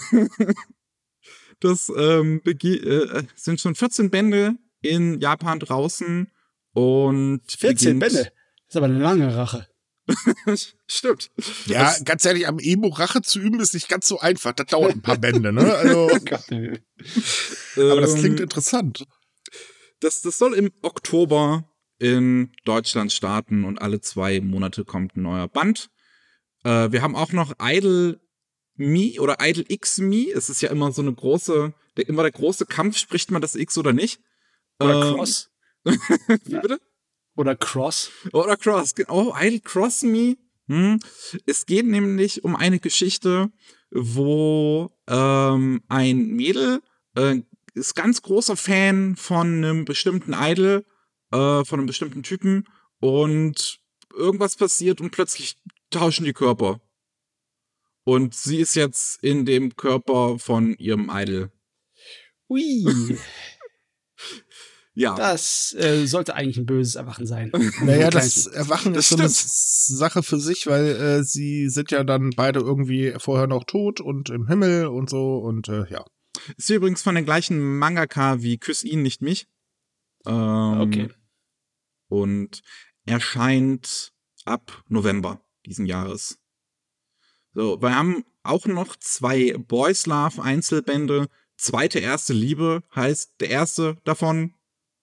Das 1.59 1.91
ähm, 1.97 2.41
äh, 2.45 3.23
sind 3.35 3.59
schon 3.59 3.73
14 3.73 4.11
Bände 4.11 4.55
in 4.81 5.19
Japan 5.19 5.59
draußen 5.59 6.31
und 6.73 7.41
14 7.51 7.97
Bände? 7.97 8.15
Das 8.15 8.31
ist 8.69 8.75
aber 8.75 8.85
eine 8.85 8.99
lange 8.99 9.35
Rache. 9.35 9.67
Stimmt. 10.87 11.31
Ja, 11.65 11.85
das 11.85 12.05
ganz 12.05 12.23
ehrlich, 12.25 12.47
am 12.47 12.59
Emo 12.59 12.89
Rache 12.89 13.21
zu 13.21 13.39
üben 13.39 13.59
ist 13.59 13.73
nicht 13.73 13.89
ganz 13.89 14.07
so 14.07 14.19
einfach. 14.19 14.53
Das 14.53 14.67
dauert 14.67 14.93
ein 14.93 15.01
paar 15.01 15.17
Bände, 15.17 15.51
ne? 15.51 15.73
Also, 15.73 16.09
aber 17.75 18.01
das 18.01 18.15
klingt 18.15 18.39
ähm, 18.39 18.43
interessant. 18.43 19.05
Das, 19.99 20.21
das 20.21 20.37
soll 20.37 20.53
im 20.53 20.71
Oktober 20.81 21.67
in 21.99 22.51
Deutschland 22.63 23.11
starten 23.11 23.65
und 23.65 23.81
alle 23.81 23.99
zwei 23.99 24.39
Monate 24.41 24.85
kommt 24.85 25.17
ein 25.17 25.23
neuer 25.23 25.47
Band. 25.47 25.89
Äh, 26.63 26.91
wir 26.91 27.01
haben 27.01 27.15
auch 27.15 27.31
noch 27.31 27.53
Idle 27.59 28.19
Me 28.77 29.19
oder 29.19 29.37
Idle 29.39 29.65
X 29.67 29.97
Me. 29.97 30.29
Es 30.33 30.49
ist 30.49 30.61
ja 30.61 30.69
immer 30.69 30.91
so 30.91 31.01
eine 31.01 31.13
große, 31.13 31.73
der, 31.97 32.09
immer 32.09 32.23
der 32.23 32.31
große 32.31 32.65
Kampf, 32.65 32.97
spricht 32.97 33.31
man 33.31 33.41
das 33.41 33.55
X 33.55 33.77
oder 33.77 33.93
nicht? 33.93 34.21
Oder 34.79 35.09
ähm, 35.09 35.15
Cross. 35.15 35.49
Wie 35.83 36.59
bitte? 36.59 36.79
Oder 37.35 37.55
Cross. 37.55 38.11
Oder 38.33 38.57
Cross. 38.57 38.95
Oh, 39.07 39.33
Idle 39.39 39.59
Cross 39.59 40.03
Me. 40.03 40.37
Hm. 40.67 40.99
Es 41.45 41.65
geht 41.65 41.85
nämlich 41.85 42.43
um 42.43 42.55
eine 42.55 42.79
Geschichte, 42.79 43.51
wo 43.91 44.91
ähm, 45.07 45.81
ein 45.87 46.27
Mädel 46.27 46.81
äh, 47.15 47.41
ist 47.73 47.95
ganz 47.95 48.21
großer 48.21 48.57
Fan 48.57 49.15
von 49.15 49.47
einem 49.47 49.85
bestimmten 49.85 50.33
Idol, 50.33 50.85
äh, 51.31 51.63
von 51.63 51.79
einem 51.79 51.85
bestimmten 51.85 52.23
Typen 52.23 52.67
und 52.99 53.79
irgendwas 54.15 54.55
passiert 54.55 54.99
und 54.99 55.11
plötzlich 55.11 55.57
tauschen 55.89 56.25
die 56.25 56.33
Körper. 56.33 56.81
Und 58.07 58.33
sie 58.33 58.59
ist 58.59 58.75
jetzt 58.75 59.21
in 59.21 59.43
dem 59.43 59.75
Körper 59.75 60.39
von 60.39 60.77
ihrem 60.77 61.11
Idol. 61.13 61.51
Ui. 62.47 63.17
ja. 64.93 65.13
Das 65.13 65.75
äh, 65.77 66.05
sollte 66.05 66.33
eigentlich 66.33 66.55
ein 66.55 66.65
böses 66.65 66.95
Erwachen 66.95 67.27
sein. 67.27 67.51
Naja, 67.81 68.09
das 68.09 68.47
Erwachen 68.47 68.93
das 68.93 69.11
ist 69.11 69.17
so 69.17 69.17
eine 69.17 69.99
Sache 69.99 70.23
für 70.23 70.39
sich, 70.39 70.67
weil 70.67 70.85
äh, 70.85 71.23
sie 71.23 71.67
sind 71.67 71.91
ja 71.91 72.05
dann 72.05 72.29
beide 72.29 72.61
irgendwie 72.61 73.13
vorher 73.17 73.47
noch 73.47 73.65
tot 73.65 73.99
und 73.99 74.29
im 74.29 74.47
Himmel 74.47 74.87
und 74.87 75.09
so 75.09 75.39
und 75.39 75.67
äh, 75.67 75.83
ja. 75.89 76.05
Ist 76.55 76.69
übrigens 76.69 77.01
von 77.01 77.15
der 77.15 77.25
gleichen 77.25 77.77
Mangaka 77.77 78.41
wie 78.41 78.57
Küss 78.57 78.85
ihn, 78.85 79.01
nicht 79.01 79.21
mich. 79.21 79.49
Ähm, 80.25 80.79
okay. 80.79 81.09
Und 82.07 82.61
erscheint 83.05 84.13
ab 84.45 84.81
November 84.87 85.41
diesen 85.65 85.85
Jahres. 85.85 86.39
So, 87.57 87.81
wir 87.81 87.95
haben 87.95 88.23
auch 88.43 88.67
noch 88.67 88.95
zwei 88.97 89.55
Boys 89.57 90.05
Love 90.05 90.43
Einzelbände. 90.43 91.25
Zweite 91.55 91.97
erste 91.97 92.31
Liebe 92.33 92.83
heißt 92.95 93.31
der 93.39 93.49
erste 93.49 93.97
davon. 94.03 94.53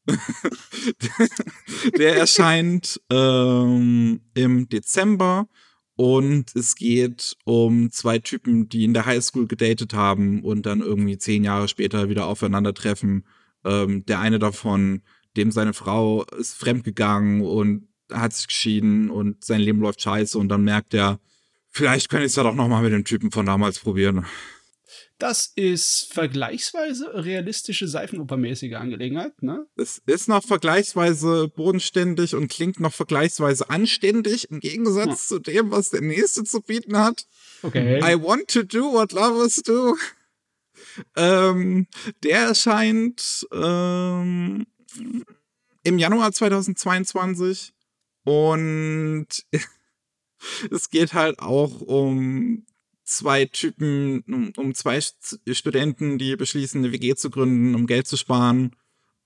der 1.98 2.16
erscheint 2.16 3.00
ähm, 3.10 4.20
im 4.34 4.68
Dezember 4.68 5.48
und 5.96 6.54
es 6.54 6.76
geht 6.76 7.36
um 7.42 7.90
zwei 7.90 8.20
Typen, 8.20 8.68
die 8.68 8.84
in 8.84 8.94
der 8.94 9.04
Highschool 9.04 9.48
gedatet 9.48 9.92
haben 9.92 10.44
und 10.44 10.64
dann 10.64 10.80
irgendwie 10.80 11.18
zehn 11.18 11.42
Jahre 11.42 11.66
später 11.66 12.08
wieder 12.08 12.26
aufeinandertreffen. 12.26 13.26
Ähm, 13.64 14.06
der 14.06 14.20
eine 14.20 14.38
davon, 14.38 15.02
dem 15.36 15.50
seine 15.50 15.72
Frau 15.72 16.22
ist 16.38 16.54
fremdgegangen 16.54 17.40
und 17.40 17.88
hat 18.12 18.32
sich 18.32 18.46
geschieden 18.46 19.10
und 19.10 19.44
sein 19.44 19.60
Leben 19.60 19.80
läuft 19.80 20.02
scheiße 20.02 20.38
und 20.38 20.48
dann 20.50 20.62
merkt 20.62 20.94
er, 20.94 21.18
Vielleicht 21.74 22.08
könnte 22.08 22.26
ich 22.26 22.30
es 22.30 22.36
ja 22.36 22.44
doch 22.44 22.54
nochmal 22.54 22.84
mit 22.84 22.92
dem 22.92 23.04
Typen 23.04 23.32
von 23.32 23.46
damals 23.46 23.80
probieren. 23.80 24.24
Das 25.18 25.52
ist 25.56 26.12
vergleichsweise 26.12 27.24
realistische 27.24 27.88
Seifenopermäßige 27.88 28.74
Angelegenheit, 28.74 29.42
ne? 29.42 29.66
Es 29.76 30.00
ist 30.06 30.28
noch 30.28 30.44
vergleichsweise 30.44 31.48
bodenständig 31.48 32.36
und 32.36 32.48
klingt 32.48 32.78
noch 32.78 32.92
vergleichsweise 32.92 33.70
anständig 33.70 34.50
im 34.50 34.60
Gegensatz 34.60 35.06
ja. 35.06 35.36
zu 35.36 35.38
dem, 35.40 35.72
was 35.72 35.90
der 35.90 36.02
nächste 36.02 36.44
zu 36.44 36.60
bieten 36.60 36.96
hat. 36.96 37.26
Okay. 37.62 37.98
I 37.98 38.22
want 38.22 38.48
to 38.48 38.62
do 38.62 38.92
what 38.92 39.12
lovers 39.12 39.62
do. 39.62 39.96
Ähm, 41.16 41.88
der 42.22 42.38
erscheint 42.40 43.48
ähm, 43.52 44.66
im 45.82 45.98
Januar 45.98 46.32
2022 46.32 47.72
und 48.24 49.26
es 50.70 50.90
geht 50.90 51.14
halt 51.14 51.38
auch 51.40 51.80
um 51.80 52.66
zwei 53.04 53.44
Typen, 53.46 54.24
um, 54.26 54.52
um 54.56 54.74
zwei 54.74 55.00
Studenten, 55.00 56.18
die 56.18 56.36
beschließen, 56.36 56.82
eine 56.82 56.92
WG 56.92 57.14
zu 57.14 57.30
gründen, 57.30 57.74
um 57.74 57.86
Geld 57.86 58.06
zu 58.06 58.16
sparen. 58.16 58.76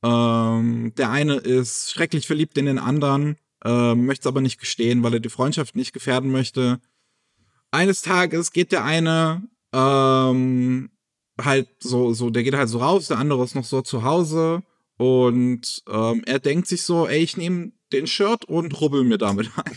Ähm, 0.03 0.93
der 0.97 1.11
eine 1.11 1.37
ist 1.37 1.91
schrecklich 1.91 2.27
verliebt 2.27 2.57
in 2.59 2.67
den 2.67 2.79
anderen 2.79 3.37
äh, 3.65 3.95
möchte 3.95 4.23
es 4.23 4.27
aber 4.27 4.41
nicht 4.41 4.61
gestehen, 4.61 5.03
weil 5.03 5.15
er 5.15 5.21
die 5.21 5.29
Freundschaft 5.29 5.77
nicht 5.77 5.93
gefährden 5.93 6.31
möchte. 6.31 6.81
Eines 7.71 8.03
Tages 8.03 8.53
geht 8.53 8.73
der 8.73 8.85
eine 8.85 9.49
ähm, 9.73 10.91
halt 11.41 11.69
so, 11.81 12.13
so, 12.15 12.31
der 12.31 12.43
geht 12.43 12.55
halt 12.55 12.69
so 12.69 12.79
raus, 12.79 13.09
der 13.09 13.19
andere 13.19 13.45
ist 13.45 13.55
noch 13.55 13.65
so 13.65 13.83
zu 13.83 14.03
Hause 14.03 14.63
und 14.97 15.83
ähm, 15.89 16.23
er 16.27 16.39
denkt 16.39 16.67
sich 16.67 16.83
so, 16.83 17.07
ey, 17.07 17.19
ich 17.19 17.37
nehme 17.37 17.73
den 17.93 18.07
Shirt 18.07 18.45
und 18.45 18.81
rubbel 18.81 19.05
mir 19.05 19.19
damit 19.19 19.51
ein. 19.57 19.77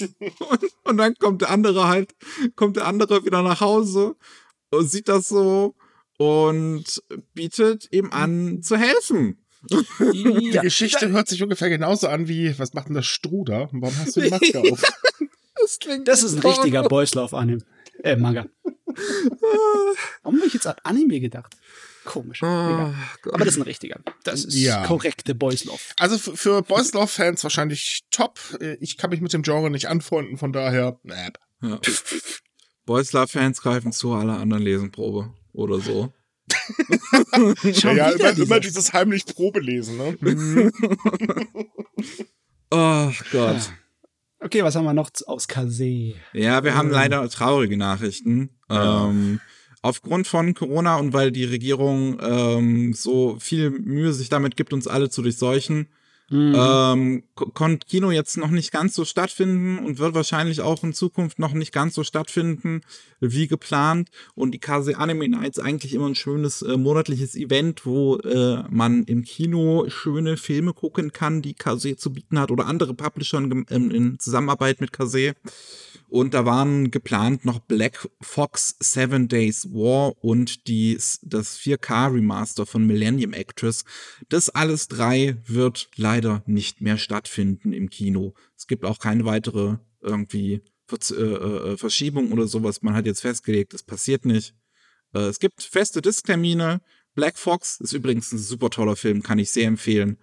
Und, 0.00 0.60
und 0.84 0.96
dann 0.96 1.14
kommt 1.14 1.42
der 1.42 1.50
andere 1.50 1.88
halt, 1.88 2.14
kommt 2.56 2.76
der 2.76 2.86
andere 2.86 3.24
wieder 3.24 3.42
nach 3.42 3.60
Hause 3.60 4.16
und 4.70 4.90
sieht 4.90 5.08
das 5.08 5.28
so 5.28 5.74
und 6.18 6.84
bietet 7.34 7.88
ihm 7.92 8.10
an 8.12 8.62
zu 8.62 8.76
helfen. 8.76 9.38
Die 9.70 10.50
ja. 10.52 10.62
Geschichte 10.62 11.10
hört 11.10 11.28
sich 11.28 11.42
ungefähr 11.42 11.68
genauso 11.68 12.08
an 12.08 12.28
wie, 12.28 12.56
was 12.58 12.74
macht 12.74 12.88
denn 12.88 12.94
das 12.94 13.06
Struder? 13.06 13.68
Warum 13.72 13.96
hast 13.98 14.16
du 14.16 14.20
die 14.20 14.30
Maske 14.30 14.60
auf? 14.72 14.82
das, 15.60 15.78
klingt 15.78 16.08
das 16.08 16.22
ist 16.22 16.34
ein 16.34 16.40
richtiger 16.40 16.84
Boys 16.84 17.14
Love 17.14 17.36
Anime. 17.36 17.62
Äh, 18.02 18.16
Manga. 18.16 18.46
Warum 20.22 20.38
habe 20.38 20.46
ich 20.46 20.54
jetzt 20.54 20.66
an 20.66 20.76
Anime 20.84 21.20
gedacht? 21.20 21.56
Komisch. 22.08 22.42
Oh, 22.42 22.46
Aber 22.46 22.94
das 23.38 23.48
ist 23.48 23.56
ein 23.58 23.62
richtiger. 23.62 24.00
Das 24.24 24.46
ist 24.46 24.54
ja. 24.54 24.86
korrekte 24.86 25.34
Boys 25.34 25.66
Love. 25.66 25.78
Also 25.98 26.16
für 26.16 26.62
Boys 26.62 26.94
Love 26.94 27.06
Fans 27.06 27.42
wahrscheinlich 27.42 28.04
top. 28.10 28.40
Ich 28.80 28.96
kann 28.96 29.10
mich 29.10 29.20
mit 29.20 29.34
dem 29.34 29.42
Genre 29.42 29.68
nicht 29.68 29.88
anfreunden, 29.88 30.38
von 30.38 30.54
daher, 30.54 30.98
äh. 31.04 31.30
Ja. 31.60 31.78
Boys 32.86 33.12
Love 33.12 33.28
Fans 33.28 33.60
greifen 33.60 33.92
zu, 33.92 34.14
alle 34.14 34.32
anderen 34.32 34.62
lesen 34.62 34.90
Probe 34.90 35.34
oder 35.52 35.80
so. 35.80 36.10
ja, 37.62 37.92
ja 37.92 38.10
immer, 38.10 38.38
immer, 38.38 38.60
dieses 38.60 38.94
heimlich 38.94 39.26
Probelesen, 39.26 39.98
ne? 39.98 40.16
Oh 42.70 43.10
Gott. 43.32 43.70
Okay, 44.40 44.62
was 44.62 44.76
haben 44.76 44.84
wir 44.84 44.94
noch 44.94 45.10
aus 45.26 45.48
Kase? 45.48 46.14
Ja, 46.32 46.64
wir 46.64 46.74
haben 46.74 46.88
ähm. 46.88 46.94
leider 46.94 47.28
traurige 47.28 47.76
Nachrichten. 47.76 48.58
Ja. 48.70 49.08
Ähm, 49.08 49.40
aufgrund 49.82 50.26
von 50.26 50.54
Corona 50.54 50.96
und 50.96 51.12
weil 51.12 51.32
die 51.32 51.44
Regierung 51.44 52.18
ähm, 52.20 52.92
so 52.94 53.36
viel 53.38 53.70
Mühe 53.70 54.12
sich 54.12 54.28
damit 54.28 54.56
gibt, 54.56 54.72
uns 54.72 54.86
alle 54.86 55.10
zu 55.10 55.22
durchseuchen, 55.22 55.88
Mhm. 56.30 56.54
Ähm, 56.56 57.22
konnte 57.34 57.86
Kino 57.86 58.10
jetzt 58.10 58.36
noch 58.36 58.50
nicht 58.50 58.70
ganz 58.70 58.94
so 58.94 59.06
stattfinden 59.06 59.78
und 59.78 59.98
wird 59.98 60.14
wahrscheinlich 60.14 60.60
auch 60.60 60.82
in 60.82 60.92
Zukunft 60.92 61.38
noch 61.38 61.54
nicht 61.54 61.72
ganz 61.72 61.94
so 61.94 62.04
stattfinden 62.04 62.82
wie 63.20 63.46
geplant. 63.46 64.10
Und 64.34 64.52
die 64.52 64.58
Kase 64.58 64.98
Anime 64.98 65.28
Nights 65.28 65.58
eigentlich 65.58 65.94
immer 65.94 66.06
ein 66.06 66.14
schönes 66.14 66.60
äh, 66.62 66.76
monatliches 66.76 67.34
Event, 67.34 67.86
wo 67.86 68.16
äh, 68.18 68.62
man 68.68 69.04
im 69.04 69.24
Kino 69.24 69.86
schöne 69.88 70.36
Filme 70.36 70.74
gucken 70.74 71.12
kann, 71.12 71.40
die 71.40 71.54
Kase 71.54 71.96
zu 71.96 72.12
bieten 72.12 72.38
hat 72.38 72.50
oder 72.50 72.66
andere 72.66 72.92
Publisher 72.92 73.38
in, 73.38 73.90
in 73.90 74.18
Zusammenarbeit 74.18 74.82
mit 74.82 74.92
Kase. 74.92 75.34
Und 76.08 76.32
da 76.32 76.46
waren 76.46 76.90
geplant 76.90 77.44
noch 77.44 77.58
Black 77.58 78.08
Fox 78.20 78.76
Seven 78.80 79.28
Days 79.28 79.68
War 79.70 80.14
und 80.24 80.66
die, 80.66 80.98
das 81.22 81.58
4K 81.58 82.14
Remaster 82.14 82.64
von 82.64 82.86
Millennium 82.86 83.34
Actress. 83.34 83.84
Das 84.30 84.48
alles 84.48 84.88
drei 84.88 85.36
wird 85.46 85.90
leider 86.18 86.42
nicht 86.46 86.80
mehr 86.80 86.98
stattfinden 86.98 87.72
im 87.72 87.90
Kino. 87.90 88.34
Es 88.56 88.66
gibt 88.66 88.84
auch 88.84 88.98
keine 88.98 89.24
weitere 89.24 89.76
irgendwie 90.00 90.62
Ver 90.86 90.98
äh, 91.10 91.72
äh, 91.72 91.76
Verschiebung 91.76 92.32
oder 92.32 92.46
sowas. 92.46 92.82
Man 92.82 92.94
hat 92.94 93.06
jetzt 93.06 93.20
festgelegt, 93.20 93.74
das 93.74 93.82
passiert 93.82 94.24
nicht. 94.24 94.54
Äh, 95.14 95.20
es 95.20 95.38
gibt 95.38 95.62
feste 95.62 96.00
Disktermine. 96.00 96.80
Black 97.14 97.38
Fox 97.38 97.78
ist 97.80 97.92
übrigens 97.92 98.32
ein 98.32 98.38
super 98.38 98.70
toller 98.70 98.96
Film, 98.96 99.22
kann 99.22 99.38
ich 99.38 99.50
sehr 99.50 99.68
empfehlen. 99.68 100.16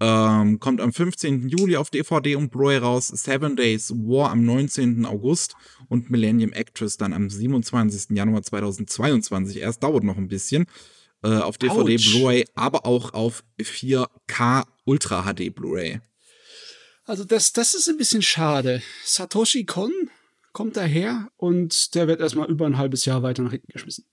Ähm, 0.00 0.58
kommt 0.58 0.80
am 0.80 0.92
15. 0.92 1.48
Juli 1.48 1.76
auf 1.76 1.90
DVD 1.90 2.34
und 2.34 2.50
Blu-ray 2.50 2.78
raus. 2.78 3.08
Seven 3.08 3.54
Days 3.54 3.90
War 3.90 4.30
am 4.30 4.44
19. 4.44 5.06
August 5.06 5.54
und 5.88 6.10
Millennium 6.10 6.52
Actress 6.52 6.96
dann 6.96 7.12
am 7.12 7.30
27. 7.30 8.16
Januar 8.16 8.42
2022. 8.42 9.58
Erst 9.58 9.82
dauert 9.82 10.02
noch 10.04 10.16
ein 10.16 10.28
bisschen. 10.28 10.66
Äh, 11.22 11.36
auf 11.36 11.58
DVD, 11.58 11.96
Blu-ray, 11.96 12.46
aber 12.54 12.86
auch 12.86 13.12
auf 13.12 13.44
4K 13.60 14.64
Ultra 14.84 15.22
HD 15.24 15.54
Blu-ray. 15.54 16.00
Also 17.04 17.24
das, 17.24 17.52
das 17.52 17.74
ist 17.74 17.88
ein 17.88 17.98
bisschen 17.98 18.22
schade. 18.22 18.82
Satoshi 19.04 19.64
Kon 19.64 19.92
kommt 20.52 20.76
daher 20.76 21.28
und 21.36 21.94
der 21.94 22.08
wird 22.08 22.20
erstmal 22.20 22.48
über 22.48 22.66
ein 22.66 22.78
halbes 22.78 23.04
Jahr 23.04 23.22
weiter 23.22 23.42
nach 23.42 23.50
hinten 23.50 23.72
geschmissen. 23.72 24.06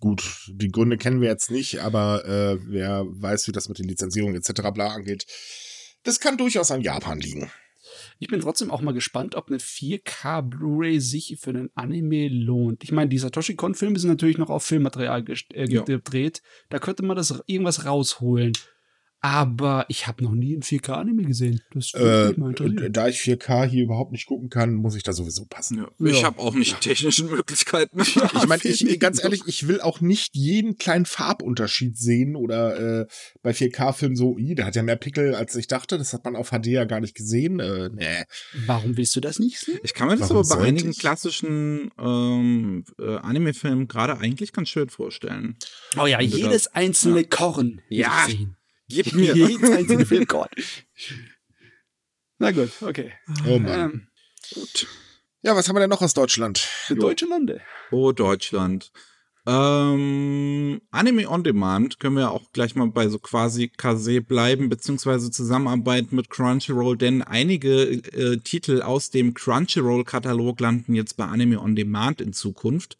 Gut, 0.00 0.48
die 0.48 0.70
Gründe 0.70 0.96
kennen 0.96 1.20
wir 1.20 1.28
jetzt 1.28 1.50
nicht, 1.50 1.80
aber 1.80 2.24
äh, 2.24 2.58
wer 2.66 3.04
weiß, 3.06 3.46
wie 3.48 3.52
das 3.52 3.68
mit 3.68 3.78
den 3.78 3.88
Lizenzierungen 3.88 4.34
etc. 4.34 4.70
bla 4.72 4.88
angeht, 4.88 5.26
das 6.04 6.20
kann 6.20 6.38
durchaus 6.38 6.70
an 6.70 6.80
Japan 6.80 7.20
liegen. 7.20 7.50
Ich 8.22 8.28
bin 8.28 8.40
trotzdem 8.40 8.70
auch 8.70 8.82
mal 8.82 8.92
gespannt, 8.92 9.34
ob 9.34 9.48
eine 9.48 9.56
4K 9.56 10.42
Blu-ray 10.42 11.00
sich 11.00 11.38
für 11.40 11.50
einen 11.50 11.70
Anime 11.74 12.28
lohnt. 12.28 12.84
Ich 12.84 12.92
meine, 12.92 13.08
die 13.08 13.16
Satoshi 13.16 13.56
Kon-Filme 13.56 13.98
sind 13.98 14.10
natürlich 14.10 14.36
noch 14.36 14.50
auf 14.50 14.62
Filmmaterial 14.62 15.24
äh, 15.54 15.64
gedreht. 15.66 16.42
Ja. 16.44 16.50
Da 16.68 16.78
könnte 16.80 17.02
man 17.02 17.16
das 17.16 17.42
irgendwas 17.46 17.86
rausholen. 17.86 18.52
Aber 19.22 19.84
ich 19.88 20.06
habe 20.06 20.24
noch 20.24 20.32
nie 20.32 20.56
ein 20.56 20.62
4K-Anime 20.62 21.24
gesehen. 21.24 21.60
Das 21.74 21.92
äh, 21.92 22.32
da 22.90 23.06
ich 23.06 23.18
4K 23.18 23.66
hier 23.66 23.84
überhaupt 23.84 24.12
nicht 24.12 24.24
gucken 24.24 24.48
kann, 24.48 24.72
muss 24.72 24.96
ich 24.96 25.02
da 25.02 25.12
sowieso 25.12 25.44
passen. 25.44 25.76
Ja. 25.76 25.90
Ich 26.06 26.20
ja. 26.20 26.26
habe 26.26 26.38
auch 26.40 26.54
nicht 26.54 26.80
technische 26.80 27.24
Möglichkeiten. 27.24 28.00
ich 28.02 28.16
meine, 28.48 28.62
ich, 28.64 28.98
ganz 28.98 29.22
ehrlich, 29.22 29.42
ich 29.46 29.68
will 29.68 29.82
auch 29.82 30.00
nicht 30.00 30.34
jeden 30.36 30.78
kleinen 30.78 31.04
Farbunterschied 31.04 31.98
sehen 31.98 32.34
oder 32.34 33.02
äh, 33.02 33.06
bei 33.42 33.50
4K-Filmen 33.50 34.16
so, 34.16 34.38
i, 34.38 34.54
der 34.54 34.64
hat 34.64 34.74
ja 34.74 34.82
mehr 34.82 34.96
Pickel, 34.96 35.34
als 35.34 35.54
ich 35.54 35.66
dachte. 35.66 35.98
Das 35.98 36.14
hat 36.14 36.24
man 36.24 36.34
auf 36.34 36.48
HD 36.48 36.68
ja 36.68 36.84
gar 36.84 37.00
nicht 37.00 37.14
gesehen. 37.14 37.60
Äh, 37.60 37.90
nee. 37.92 38.24
Warum 38.64 38.96
willst 38.96 39.14
du 39.16 39.20
das 39.20 39.38
nicht 39.38 39.60
sehen? 39.60 39.80
Ich 39.82 39.92
kann 39.92 40.08
mir 40.08 40.16
das 40.16 40.30
Warum 40.30 40.46
aber 40.50 40.62
bei 40.62 40.68
einigen 40.68 40.92
ich? 40.92 40.98
klassischen 40.98 41.90
ähm, 41.98 42.84
äh, 42.98 43.16
Anime-Filmen 43.16 43.86
gerade 43.86 44.16
eigentlich 44.16 44.54
ganz 44.54 44.70
schön 44.70 44.88
vorstellen. 44.88 45.56
Oh 46.00 46.06
ja, 46.06 46.22
jedes 46.22 46.68
einzelne 46.68 47.24
Korn. 47.24 47.82
Ja. 47.90 48.24
Sehen. 48.26 48.56
Gib 48.90 49.12
mir 49.14 49.34
jeden 49.34 49.64
einzelnen 49.72 50.06
Film 50.06 50.26
Gott. 50.26 50.50
Na 52.38 52.50
gut, 52.50 52.70
okay. 52.82 53.12
Oh 53.46 53.58
Mann. 53.58 53.80
Ähm, 53.80 54.08
gut. 54.54 54.86
Ja, 55.42 55.56
was 55.56 55.68
haben 55.68 55.76
wir 55.76 55.80
denn 55.80 55.90
noch 55.90 56.02
aus 56.02 56.12
Deutschland? 56.12 56.68
Deutsche 56.90 57.26
Lande. 57.26 57.62
Oh, 57.90 58.12
Deutschland. 58.12 58.92
Ähm, 59.46 60.82
Anime 60.90 61.28
on 61.28 61.42
Demand 61.42 61.98
können 61.98 62.16
wir 62.16 62.30
auch 62.30 62.52
gleich 62.52 62.74
mal 62.74 62.88
bei 62.88 63.08
so 63.08 63.18
quasi 63.18 63.68
Kase 63.68 64.20
bleiben, 64.20 64.68
beziehungsweise 64.68 65.30
Zusammenarbeit 65.30 66.12
mit 66.12 66.28
Crunchyroll, 66.28 66.98
denn 66.98 67.22
einige 67.22 67.84
äh, 67.84 68.36
Titel 68.38 68.82
aus 68.82 69.10
dem 69.10 69.32
Crunchyroll-Katalog 69.32 70.60
landen 70.60 70.94
jetzt 70.94 71.16
bei 71.16 71.24
Anime 71.24 71.58
on 71.58 71.74
Demand 71.74 72.20
in 72.20 72.34
Zukunft. 72.34 72.98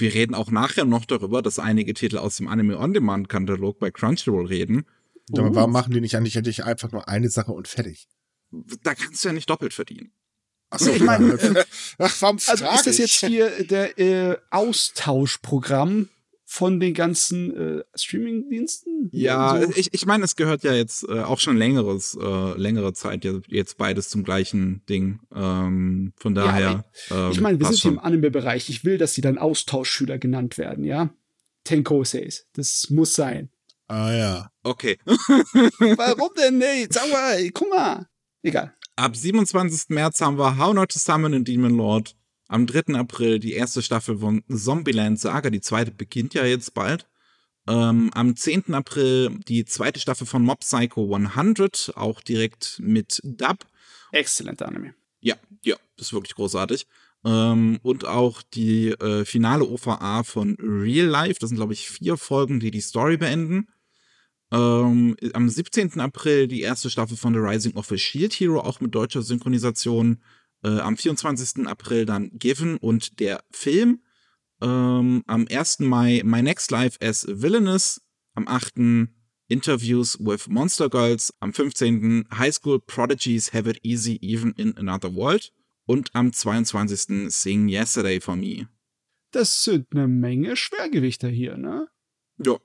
Wir 0.00 0.14
reden 0.14 0.34
auch 0.34 0.50
nachher 0.50 0.84
noch 0.84 1.04
darüber, 1.04 1.42
dass 1.42 1.58
einige 1.58 1.94
Titel 1.94 2.18
aus 2.18 2.36
dem 2.36 2.48
Anime 2.48 2.78
On 2.78 2.92
Demand 2.92 3.28
Katalog 3.28 3.78
bei 3.78 3.90
Crunchyroll 3.90 4.46
reden. 4.46 4.86
Aber 5.32 5.54
warum 5.54 5.72
machen 5.72 5.92
die 5.92 6.00
nicht 6.00 6.16
eigentlich 6.16 6.36
endlich 6.36 6.64
einfach 6.64 6.90
nur 6.90 7.08
eine 7.08 7.30
Sache 7.30 7.52
und 7.52 7.68
fertig? 7.68 8.08
Da 8.82 8.94
kannst 8.94 9.22
du 9.22 9.28
ja 9.28 9.34
nicht 9.34 9.48
doppelt 9.48 9.72
verdienen. 9.72 10.12
Achso, 10.70 10.90
ich 10.90 11.02
meine, 11.02 11.32
äh, 11.34 11.64
warum 11.98 12.38
also 12.46 12.64
ist 12.64 12.86
das 12.86 12.98
jetzt 12.98 13.24
hier 13.26 13.64
der 13.64 13.98
äh, 13.98 14.36
Austauschprogramm 14.50 16.08
von 16.52 16.80
den 16.80 16.94
ganzen 16.94 17.56
äh, 17.56 17.84
Streaming-Diensten? 17.94 19.08
Ja, 19.12 19.62
so. 19.62 19.72
ich, 19.76 19.94
ich 19.94 20.04
meine, 20.04 20.24
es 20.24 20.34
gehört 20.34 20.64
ja 20.64 20.74
jetzt 20.74 21.08
äh, 21.08 21.20
auch 21.20 21.38
schon 21.38 21.56
längeres, 21.56 22.18
äh, 22.20 22.58
längere 22.58 22.92
Zeit 22.92 23.24
jetzt 23.46 23.78
beides 23.78 24.08
zum 24.08 24.24
gleichen 24.24 24.84
Ding. 24.88 25.20
Ähm, 25.32 26.12
von 26.16 26.34
daher. 26.34 26.84
Ja, 27.08 27.26
ähm, 27.26 27.30
ich 27.30 27.40
meine, 27.40 27.60
wir 27.60 27.66
sind 27.66 27.76
hier 27.76 27.92
im 27.92 28.00
Anime-Bereich. 28.00 28.68
Ich 28.68 28.84
will, 28.84 28.98
dass 28.98 29.14
sie 29.14 29.20
dann 29.20 29.38
Austauschschüler 29.38 30.18
genannt 30.18 30.58
werden, 30.58 30.82
ja? 30.82 31.14
Tenkosei. 31.62 32.28
Das 32.54 32.90
muss 32.90 33.14
sein. 33.14 33.50
Ah 33.86 34.12
ja. 34.12 34.50
Okay. 34.64 34.98
Warum 35.06 36.30
denn 36.36 36.58
nicht? 36.58 36.94
Sag 36.94 37.08
mal, 37.12 37.48
guck 37.50 37.70
mal. 37.70 38.08
Egal. 38.42 38.74
Ab 38.96 39.14
27. 39.14 39.90
März 39.90 40.20
haben 40.20 40.36
wir 40.36 40.58
How 40.58 40.74
Not 40.74 40.90
to 40.90 40.98
Summon 40.98 41.32
a 41.32 41.38
Demon 41.38 41.76
Lord. 41.76 42.16
Am 42.50 42.66
3. 42.66 42.96
April 42.96 43.38
die 43.38 43.52
erste 43.52 43.80
Staffel 43.80 44.18
von 44.18 44.42
Zombieland 44.48 45.20
Saga, 45.20 45.50
die 45.50 45.60
zweite 45.60 45.92
beginnt 45.92 46.34
ja 46.34 46.44
jetzt 46.44 46.74
bald. 46.74 47.06
Ähm, 47.68 48.10
am 48.12 48.34
10. 48.34 48.74
April 48.74 49.38
die 49.46 49.64
zweite 49.64 50.00
Staffel 50.00 50.26
von 50.26 50.42
Mob 50.42 50.58
Psycho 50.58 51.14
100, 51.14 51.92
auch 51.94 52.20
direkt 52.20 52.80
mit 52.82 53.20
Dub. 53.22 53.64
Exzellenter 54.10 54.66
Anime. 54.66 54.94
Ja, 55.20 55.36
ja, 55.62 55.76
das 55.96 56.08
ist 56.08 56.12
wirklich 56.12 56.34
großartig. 56.34 56.88
Ähm, 57.24 57.78
und 57.84 58.04
auch 58.04 58.42
die 58.42 58.88
äh, 58.88 59.24
finale 59.24 59.64
OVA 59.64 60.24
von 60.24 60.56
Real 60.58 61.06
Life. 61.06 61.38
Das 61.38 61.50
sind, 61.50 61.56
glaube 61.56 61.74
ich, 61.74 61.88
vier 61.88 62.16
Folgen, 62.16 62.58
die 62.58 62.72
die 62.72 62.80
Story 62.80 63.16
beenden. 63.16 63.68
Ähm, 64.50 65.16
am 65.34 65.48
17. 65.48 66.00
April 66.00 66.48
die 66.48 66.62
erste 66.62 66.90
Staffel 66.90 67.16
von 67.16 67.32
The 67.32 67.38
Rising 67.38 67.76
of 67.76 67.92
a 67.92 67.96
Shield 67.96 68.32
Hero, 68.32 68.58
auch 68.58 68.80
mit 68.80 68.92
deutscher 68.92 69.22
Synchronisation. 69.22 70.20
Äh, 70.62 70.80
am 70.80 70.96
24. 70.96 71.66
April 71.66 72.06
dann 72.06 72.30
Given 72.34 72.76
und 72.76 73.20
der 73.20 73.42
Film. 73.50 74.02
Ähm, 74.60 75.22
am 75.26 75.46
1. 75.50 75.80
Mai 75.80 76.22
My 76.24 76.42
Next 76.42 76.70
Life 76.70 76.98
as 77.00 77.26
Villainous. 77.28 78.00
Am 78.34 78.46
8. 78.46 79.08
Interviews 79.48 80.18
with 80.20 80.48
Monster 80.48 80.88
Girls. 80.88 81.34
Am 81.40 81.52
15. 81.52 82.26
High 82.36 82.54
School 82.54 82.80
Prodigies 82.80 83.52
Have 83.52 83.68
It 83.68 83.80
Easy 83.82 84.18
Even 84.22 84.52
in 84.52 84.76
Another 84.76 85.14
World. 85.14 85.52
Und 85.86 86.10
am 86.14 86.32
22. 86.32 87.32
Sing 87.32 87.68
Yesterday 87.68 88.20
for 88.20 88.36
Me. 88.36 88.68
Das 89.32 89.64
sind 89.64 89.88
eine 89.92 90.08
Menge 90.08 90.56
Schwergewichter 90.56 91.28
hier, 91.28 91.56
ne? 91.56 91.88
Ja. 92.38 92.58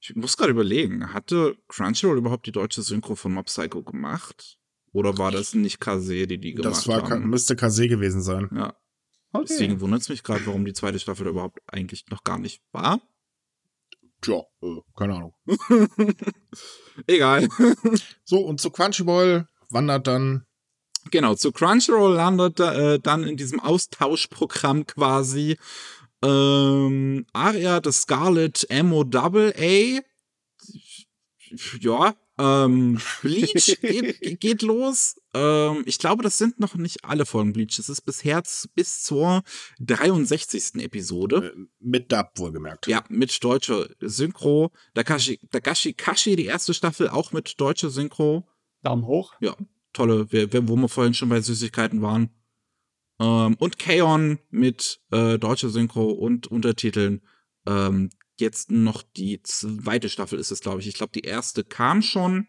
Ich 0.00 0.14
muss 0.16 0.36
gerade 0.36 0.52
überlegen, 0.52 1.12
hatte 1.12 1.58
Crunchyroll 1.68 2.16
überhaupt 2.16 2.46
die 2.46 2.52
deutsche 2.52 2.80
Synchro 2.80 3.16
von 3.16 3.34
Mob 3.34 3.46
Psycho 3.46 3.82
gemacht? 3.82 4.58
Oder 4.92 5.18
war 5.18 5.30
das 5.30 5.54
nicht 5.54 5.80
Kase, 5.80 6.26
die 6.26 6.38
die 6.38 6.54
gemacht 6.54 6.72
das 6.72 6.88
war, 6.88 7.08
haben? 7.08 7.28
müsste 7.28 7.56
Kase 7.56 7.88
gewesen 7.88 8.22
sein. 8.22 8.48
Ja. 8.54 8.74
Okay. 9.32 9.46
Deswegen 9.48 9.80
wundert 9.80 10.02
es 10.02 10.08
mich 10.08 10.24
gerade, 10.24 10.44
warum 10.46 10.64
die 10.64 10.72
zweite 10.72 10.98
Staffel 10.98 11.28
überhaupt 11.28 11.60
eigentlich 11.66 12.06
noch 12.10 12.24
gar 12.24 12.38
nicht 12.38 12.62
war. 12.72 13.00
Tja, 14.20 14.42
äh, 14.62 14.80
keine 14.96 15.14
Ahnung. 15.14 15.34
Egal. 17.06 17.48
So, 18.24 18.40
und 18.40 18.60
zu 18.60 18.70
Crunchyroll 18.70 19.48
wandert 19.70 20.06
dann 20.06 20.46
Genau, 21.10 21.34
zu 21.34 21.50
Crunchyroll 21.50 22.14
landet 22.14 22.60
äh, 22.60 22.98
dann 23.00 23.24
in 23.24 23.36
diesem 23.36 23.58
Austauschprogramm 23.58 24.86
quasi 24.86 25.56
ähm, 26.22 27.26
Aria 27.32 27.80
the 27.82 27.90
Scarlet 27.90 28.66
MOAA. 28.70 30.02
Ja, 31.80 32.14
ähm, 32.40 32.98
Bleach 33.22 33.78
geht, 33.80 34.40
geht 34.40 34.62
los. 34.62 35.16
Ähm, 35.34 35.82
ich 35.86 35.98
glaube, 35.98 36.22
das 36.22 36.38
sind 36.38 36.58
noch 36.58 36.74
nicht 36.74 37.04
alle 37.04 37.26
Folgen 37.26 37.52
Bleach. 37.52 37.78
Es 37.78 37.88
ist 37.88 38.00
bisher 38.02 38.42
bis 38.74 39.02
zur 39.02 39.42
63. 39.80 40.76
Episode. 40.82 41.52
äh, 41.54 41.66
mit 41.80 42.10
Dub 42.12 42.30
wohlgemerkt. 42.36 42.86
Ja, 42.86 43.04
mit 43.08 43.42
deutscher 43.44 43.88
Synchro. 44.00 44.70
Dakashi, 44.94 45.38
Dakashi 45.50 45.92
Kashi, 45.92 46.36
die 46.36 46.46
erste 46.46 46.74
Staffel, 46.74 47.08
auch 47.08 47.32
mit 47.32 47.60
deutscher 47.60 47.90
Synchro. 47.90 48.46
Daumen 48.82 49.04
hoch. 49.06 49.34
Ja, 49.40 49.54
tolle, 49.92 50.30
wir- 50.32 50.52
wir- 50.52 50.68
wo 50.68 50.76
wir 50.76 50.88
vorhin 50.88 51.14
schon 51.14 51.28
bei 51.28 51.40
Süßigkeiten 51.40 52.00
waren. 52.02 52.30
Ähm, 53.20 53.56
und 53.58 53.78
Kaon 53.78 54.38
mit 54.50 55.00
äh, 55.10 55.38
deutscher 55.38 55.68
Synchro 55.68 56.10
und 56.10 56.46
Untertiteln. 56.46 57.20
Ähm, 57.66 58.08
jetzt 58.40 58.70
noch 58.70 59.02
die 59.02 59.42
zweite 59.42 60.08
Staffel 60.08 60.38
ist 60.38 60.50
es, 60.50 60.60
glaube 60.60 60.80
ich. 60.80 60.88
Ich 60.88 60.94
glaube, 60.94 61.12
die 61.12 61.20
erste 61.24 61.64
kam 61.64 62.02
schon 62.02 62.48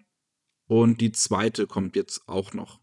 und 0.68 1.02
die 1.02 1.12
zweite 1.12 1.68
kommt 1.68 1.96
jetzt 1.96 2.28
auch 2.28 2.54
noch. 2.54 2.82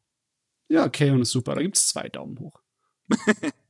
Ja, 0.69 0.85
okay, 0.85 1.11
und 1.11 1.23
ist 1.23 1.31
super. 1.31 1.55
Da 1.55 1.62
gibt's 1.62 1.88
zwei 1.88 2.09
Daumen 2.09 2.38
hoch. 2.38 2.61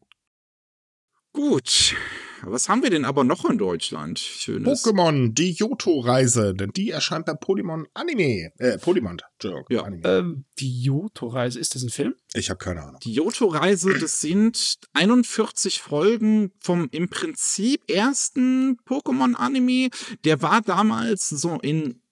Gut. 1.38 1.94
Was 2.42 2.68
haben 2.68 2.82
wir 2.82 2.90
denn 2.90 3.04
aber 3.04 3.22
noch 3.22 3.48
in 3.48 3.58
Deutschland? 3.58 4.18
Schönes. 4.18 4.84
Pokémon, 4.84 5.32
die 5.32 5.52
Johto-Reise, 5.52 6.52
denn 6.52 6.72
die 6.72 6.90
erscheint 6.90 7.26
bei 7.26 7.34
Polymon 7.34 7.86
Anime. 7.94 8.50
Äh, 8.58 8.76
Polymon, 8.78 9.18
Entschuldigung. 9.34 9.64
Ja. 9.70 9.82
Anime. 9.84 10.02
Ähm, 10.04 10.44
die 10.58 10.82
Johto-Reise, 10.82 11.60
ist 11.60 11.76
das 11.76 11.84
ein 11.84 11.90
Film? 11.90 12.16
ich 12.34 12.50
habe 12.50 12.58
keine 12.58 12.82
Ahnung. 12.82 12.98
Die 13.04 13.12
Johto-Reise, 13.12 13.96
das 14.00 14.20
sind 14.20 14.80
41 14.94 15.80
Folgen 15.80 16.50
vom 16.58 16.88
im 16.90 17.08
Prinzip 17.08 17.88
ersten 17.88 18.78
Pokémon-Anime. 18.84 19.90
Der 20.24 20.42
war 20.42 20.60
damals 20.60 21.28
so 21.28 21.60
in 21.60 22.02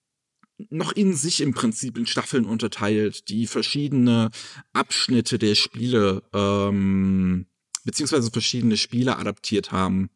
noch 0.69 0.93
in 0.93 1.13
sich 1.13 1.41
im 1.41 1.53
Prinzip 1.53 1.97
in 1.97 2.05
Staffeln 2.05 2.45
unterteilt, 2.45 3.27
die 3.27 3.45
verschiedene 3.45 4.31
Abschnitte 4.71 5.37
der 5.37 5.55
Spiele 5.55 6.23
ähm, 6.33 7.45
beziehungsweise 7.87 8.29
verschiedene 8.29 8.75
Spiele 8.75 9.17
adaptiert 9.17 9.71
haben. 9.71 10.09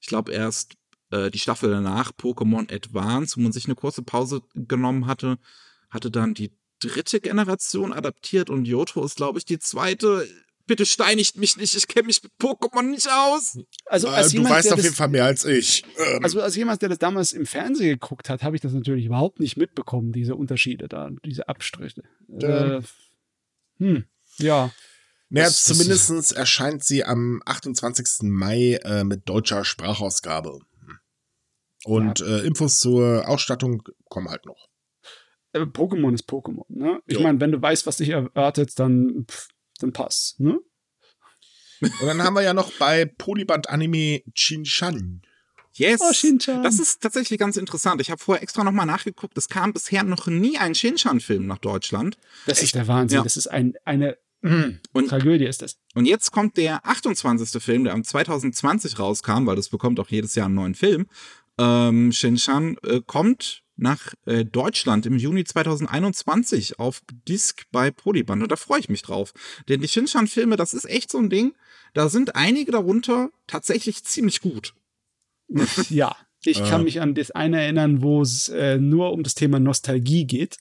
Ich 0.00 0.08
glaube 0.08 0.32
erst 0.32 0.74
äh, 1.10 1.30
die 1.30 1.38
Staffel 1.38 1.70
danach, 1.70 2.10
Pokémon 2.12 2.70
Advance, 2.74 3.36
wo 3.36 3.40
man 3.40 3.52
sich 3.52 3.66
eine 3.66 3.76
kurze 3.76 4.02
Pause 4.02 4.42
genommen 4.54 5.06
hatte, 5.06 5.38
hatte 5.88 6.10
dann 6.10 6.34
die 6.34 6.50
dritte 6.80 7.20
Generation 7.20 7.92
adaptiert 7.92 8.50
und 8.50 8.64
Johto 8.64 9.04
ist, 9.04 9.16
glaube 9.16 9.38
ich, 9.38 9.44
die 9.44 9.60
zweite. 9.60 10.28
Bitte 10.66 10.84
steinigt 10.86 11.36
mich 11.36 11.56
nicht, 11.56 11.76
ich 11.76 11.88
kenne 11.88 12.06
mich 12.06 12.22
mit 12.22 12.32
Pokémon 12.40 12.82
nicht 12.82 13.08
aus. 13.10 13.58
Also, 13.86 14.08
Äh, 14.08 14.10
als 14.10 14.28
du 14.30 14.38
jemand, 14.38 14.54
weißt 14.54 14.66
der 14.66 14.72
auf 14.72 14.76
das, 14.78 14.84
jeden 14.84 14.96
Fall 14.96 15.08
mehr 15.08 15.24
als 15.24 15.44
ich. 15.44 15.84
Ähm, 15.98 16.24
Also 16.24 16.40
als 16.40 16.56
jemand, 16.56 16.82
der 16.82 16.88
das 16.88 16.98
damals 16.98 17.32
im 17.32 17.46
Fernsehen 17.46 18.00
geguckt 18.00 18.28
hat, 18.28 18.42
habe 18.42 18.56
ich 18.56 18.62
das 18.62 18.72
natürlich 18.72 19.04
überhaupt 19.04 19.38
nicht 19.38 19.56
mitbekommen, 19.56 20.12
diese 20.12 20.34
Unterschiede 20.34 20.88
da, 20.88 21.10
diese 21.24 21.48
Abstriche. 21.48 22.02
Ja. 22.28 22.78
Äh, 22.78 22.82
hm, 23.78 24.04
ja. 24.38 24.72
Naja, 25.32 25.50
zumindest 25.50 26.32
erscheint 26.32 26.84
sie 26.84 27.04
am 27.04 27.42
28. 27.46 28.22
Mai 28.22 28.74
äh, 28.84 29.02
mit 29.04 29.28
deutscher 29.28 29.64
Sprachausgabe. 29.64 30.58
Und 31.84 32.20
äh, 32.20 32.40
Infos 32.40 32.78
zur 32.78 33.26
Ausstattung 33.26 33.82
kommen 34.08 34.28
halt 34.28 34.44
noch. 34.46 34.68
Äh, 35.52 35.60
Pokémon 35.60 36.14
ist 36.14 36.28
Pokémon, 36.28 36.64
ne? 36.68 37.00
Ich 37.06 37.18
meine, 37.18 37.40
wenn 37.40 37.50
du 37.50 37.60
weißt, 37.60 37.86
was 37.86 37.96
dich 37.96 38.10
erwartet, 38.10 38.78
dann, 38.78 39.24
pff, 39.28 39.48
dann 39.80 39.92
passt, 39.92 40.38
ne? 40.38 40.60
Und 41.80 42.06
dann 42.06 42.22
haben 42.22 42.34
wir 42.34 42.42
ja 42.42 42.54
noch 42.54 42.70
bei 42.78 43.06
Polyband 43.06 43.68
Anime 43.68 44.22
Chinshan. 44.34 45.22
Yes. 45.74 46.00
Oh, 46.02 46.12
Shin-chan. 46.12 46.62
Das 46.62 46.78
ist 46.78 47.00
tatsächlich 47.00 47.38
ganz 47.38 47.56
interessant. 47.56 48.00
Ich 48.02 48.10
habe 48.10 48.22
vorher 48.22 48.42
extra 48.42 48.62
nochmal 48.62 48.86
nachgeguckt. 48.86 49.36
Es 49.38 49.48
kam 49.48 49.72
bisher 49.72 50.04
noch 50.04 50.26
nie 50.26 50.58
ein 50.58 50.74
Shin-Chan-Film 50.74 51.46
nach 51.46 51.58
Deutschland. 51.58 52.18
Das 52.44 52.62
ist 52.62 52.74
der 52.74 52.86
Wahnsinn. 52.86 53.16
Ja. 53.16 53.24
Das 53.24 53.38
ist 53.38 53.46
ein, 53.46 53.72
eine 53.86 54.18
mm, 54.42 54.78
Und- 54.92 55.08
Tragödie, 55.08 55.46
ist 55.46 55.62
das. 55.62 55.78
Und 55.94 56.06
jetzt 56.06 56.30
kommt 56.32 56.56
der 56.56 56.84
28. 56.86 57.62
Film, 57.62 57.84
der 57.84 57.94
am 57.94 58.04
2020 58.04 58.98
rauskam, 58.98 59.46
weil 59.46 59.56
das 59.56 59.68
bekommt 59.68 59.98
auch 60.00 60.08
jedes 60.08 60.34
Jahr 60.34 60.46
einen 60.46 60.54
neuen 60.56 60.74
Film. 60.74 61.06
Ähm, 61.58 62.12
Shin-Chan 62.12 62.76
äh, 62.84 63.00
kommt 63.06 63.62
nach 63.76 64.14
äh, 64.26 64.44
Deutschland 64.44 65.06
im 65.06 65.16
Juni 65.18 65.44
2021 65.44 66.78
auf 66.78 67.02
Disc 67.28 67.64
bei 67.72 67.90
Polyband. 67.90 68.42
Und 68.42 68.52
da 68.52 68.56
freue 68.56 68.80
ich 68.80 68.88
mich 68.88 69.02
drauf. 69.02 69.32
Denn 69.68 69.80
die 69.80 69.88
Shin-Chan-Filme, 69.88 70.56
das 70.56 70.74
ist 70.74 70.84
echt 70.88 71.10
so 71.10 71.18
ein 71.18 71.30
Ding. 71.30 71.54
Da 71.94 72.08
sind 72.08 72.36
einige 72.36 72.72
darunter 72.72 73.30
tatsächlich 73.46 74.04
ziemlich 74.04 74.40
gut. 74.40 74.74
Ja, 75.90 76.16
ich 76.44 76.60
Äh. 76.60 76.68
kann 76.68 76.84
mich 76.84 77.00
an 77.00 77.14
das 77.14 77.30
eine 77.30 77.60
erinnern, 77.60 78.02
wo 78.02 78.22
es 78.22 78.48
äh, 78.48 78.78
nur 78.78 79.12
um 79.12 79.22
das 79.22 79.34
Thema 79.34 79.58
Nostalgie 79.60 80.26
geht. 80.26 80.56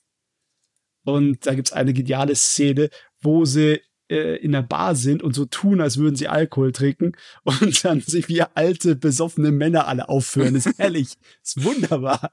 Und 1.04 1.46
da 1.48 1.54
gibt's 1.56 1.72
eine 1.72 1.94
geniale 1.94 2.36
Szene, 2.36 2.90
wo 3.22 3.46
sie 3.46 3.82
äh, 4.10 4.36
in 4.38 4.52
der 4.52 4.62
Bar 4.64 4.96
sind 4.96 5.24
und 5.24 5.34
so 5.34 5.46
tun, 5.46 5.80
als 5.82 5.98
würden 5.98 6.16
sie 6.16 6.28
Alkohol 6.28 6.72
trinken 6.72 7.14
und 7.44 7.84
dann 7.86 8.02
sich 8.02 8.28
wie 8.28 8.42
alte, 8.42 8.96
besoffene 8.96 9.52
Männer 9.52 9.88
alle 9.88 10.10
aufführen. 10.10 10.56
ist 10.56 10.78
herrlich. 10.78 11.18
ist 11.44 11.64
wunderbar. 11.64 12.32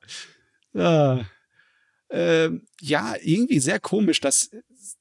Ja. 0.72 1.24
Ähm, 2.10 2.62
ja, 2.80 3.14
irgendwie 3.22 3.60
sehr 3.60 3.80
komisch, 3.80 4.20
dass 4.20 4.50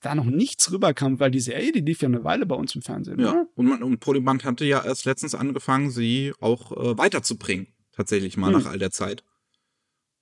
da 0.01 0.13
noch 0.13 0.25
nichts 0.25 0.71
rüberkam, 0.71 1.19
weil 1.21 1.31
die 1.31 1.39
Serie, 1.39 1.71
die 1.71 1.79
lief 1.79 2.01
ja 2.01 2.09
eine 2.09 2.23
Weile 2.25 2.45
bei 2.45 2.55
uns 2.55 2.75
im 2.75 2.81
Fernsehen. 2.81 3.19
Ja. 3.19 3.31
oder? 3.31 3.47
Und, 3.55 3.65
man, 3.67 3.81
und 3.83 3.99
Polyband 3.99 4.43
hatte 4.43 4.65
ja 4.65 4.83
erst 4.83 5.05
letztens 5.05 5.33
angefangen, 5.33 5.89
sie 5.89 6.33
auch 6.41 6.71
äh, 6.73 6.97
weiterzubringen. 6.97 7.67
Tatsächlich 7.93 8.35
mal 8.37 8.53
Hm. 8.53 8.59
nach 8.61 8.69
all 8.69 8.77
der 8.79 8.91
Zeit. 8.91 9.23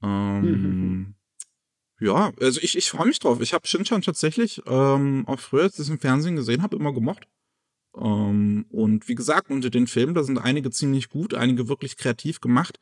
Ähm, 0.04 0.44
Hm, 0.44 0.54
hm, 0.64 1.16
Ja, 2.00 2.34
also 2.42 2.60
ich, 2.62 2.78
ich 2.78 2.90
freue 2.90 3.08
mich 3.08 3.20
drauf. 3.20 3.40
Ich 3.42 3.54
habe 3.54 3.68
Shinchan 3.68 4.02
tatsächlich 4.02 4.62
ähm, 4.66 5.24
auch 5.28 5.40
früher, 5.40 5.64
als 5.64 5.76
ich 5.76 5.82
es 5.82 5.90
im 5.90 6.00
Fernsehen 6.00 6.36
gesehen 6.36 6.62
habe, 6.62 6.76
immer 6.76 6.94
gemocht. 6.94 7.28
Ähm, 7.98 8.66
und 8.70 9.08
wie 9.08 9.16
gesagt, 9.16 9.50
unter 9.50 9.70
den 9.70 9.88
Filmen, 9.88 10.14
da 10.14 10.24
sind 10.24 10.38
einige 10.38 10.72
ziemlich 10.72 11.10
gut, 11.10 11.34
einige 11.34 11.70
wirklich 11.70 11.96
kreativ 11.96 12.42
gemacht. 12.42 12.80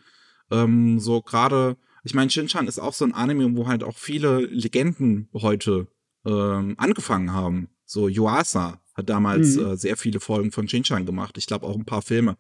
Ähm, 0.50 1.00
so 1.00 1.22
gerade, 1.22 1.78
ich 2.04 2.16
meine, 2.16 2.32
Shinchan 2.32 2.68
ist 2.68 2.80
auch 2.80 2.94
so 2.94 3.06
ein 3.06 3.14
Anime, 3.14 3.56
wo 3.56 3.68
halt 3.68 3.84
auch 3.84 3.98
viele 3.98 4.40
Legenden 4.40 5.30
heute 5.34 5.88
ähm, 6.26 6.74
angefangen 6.78 7.34
haben. 7.34 7.70
So 7.86 8.08
Yuasa 8.08 8.82
hat 8.96 9.10
damals 9.10 9.56
Mhm. 9.58 9.66
äh, 9.66 9.78
sehr 9.78 9.98
viele 9.98 10.20
Folgen 10.20 10.52
von 10.52 10.68
Shinchan 10.68 11.06
gemacht. 11.06 11.38
Ich 11.38 11.46
glaube 11.46 11.68
auch 11.68 11.76
ein 11.76 11.86
paar 11.86 12.02
Filme. 12.02 12.38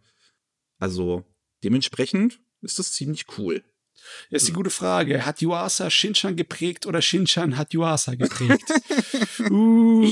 Also 0.79 1.23
dementsprechend 1.63 2.41
ist 2.61 2.79
das 2.79 2.93
ziemlich 2.93 3.25
cool. 3.37 3.63
Das 4.29 4.43
ist 4.43 4.49
die 4.49 4.53
gute 4.53 4.69
Frage. 4.69 5.25
Hat 5.25 5.41
Yuasa 5.41 5.89
Shinchan 5.89 6.35
geprägt 6.35 6.85
oder 6.85 7.01
Shinchan 7.01 7.57
hat 7.57 7.73
Yuasa 7.73 8.15
geprägt? 8.15 8.63
uh, 9.49 10.07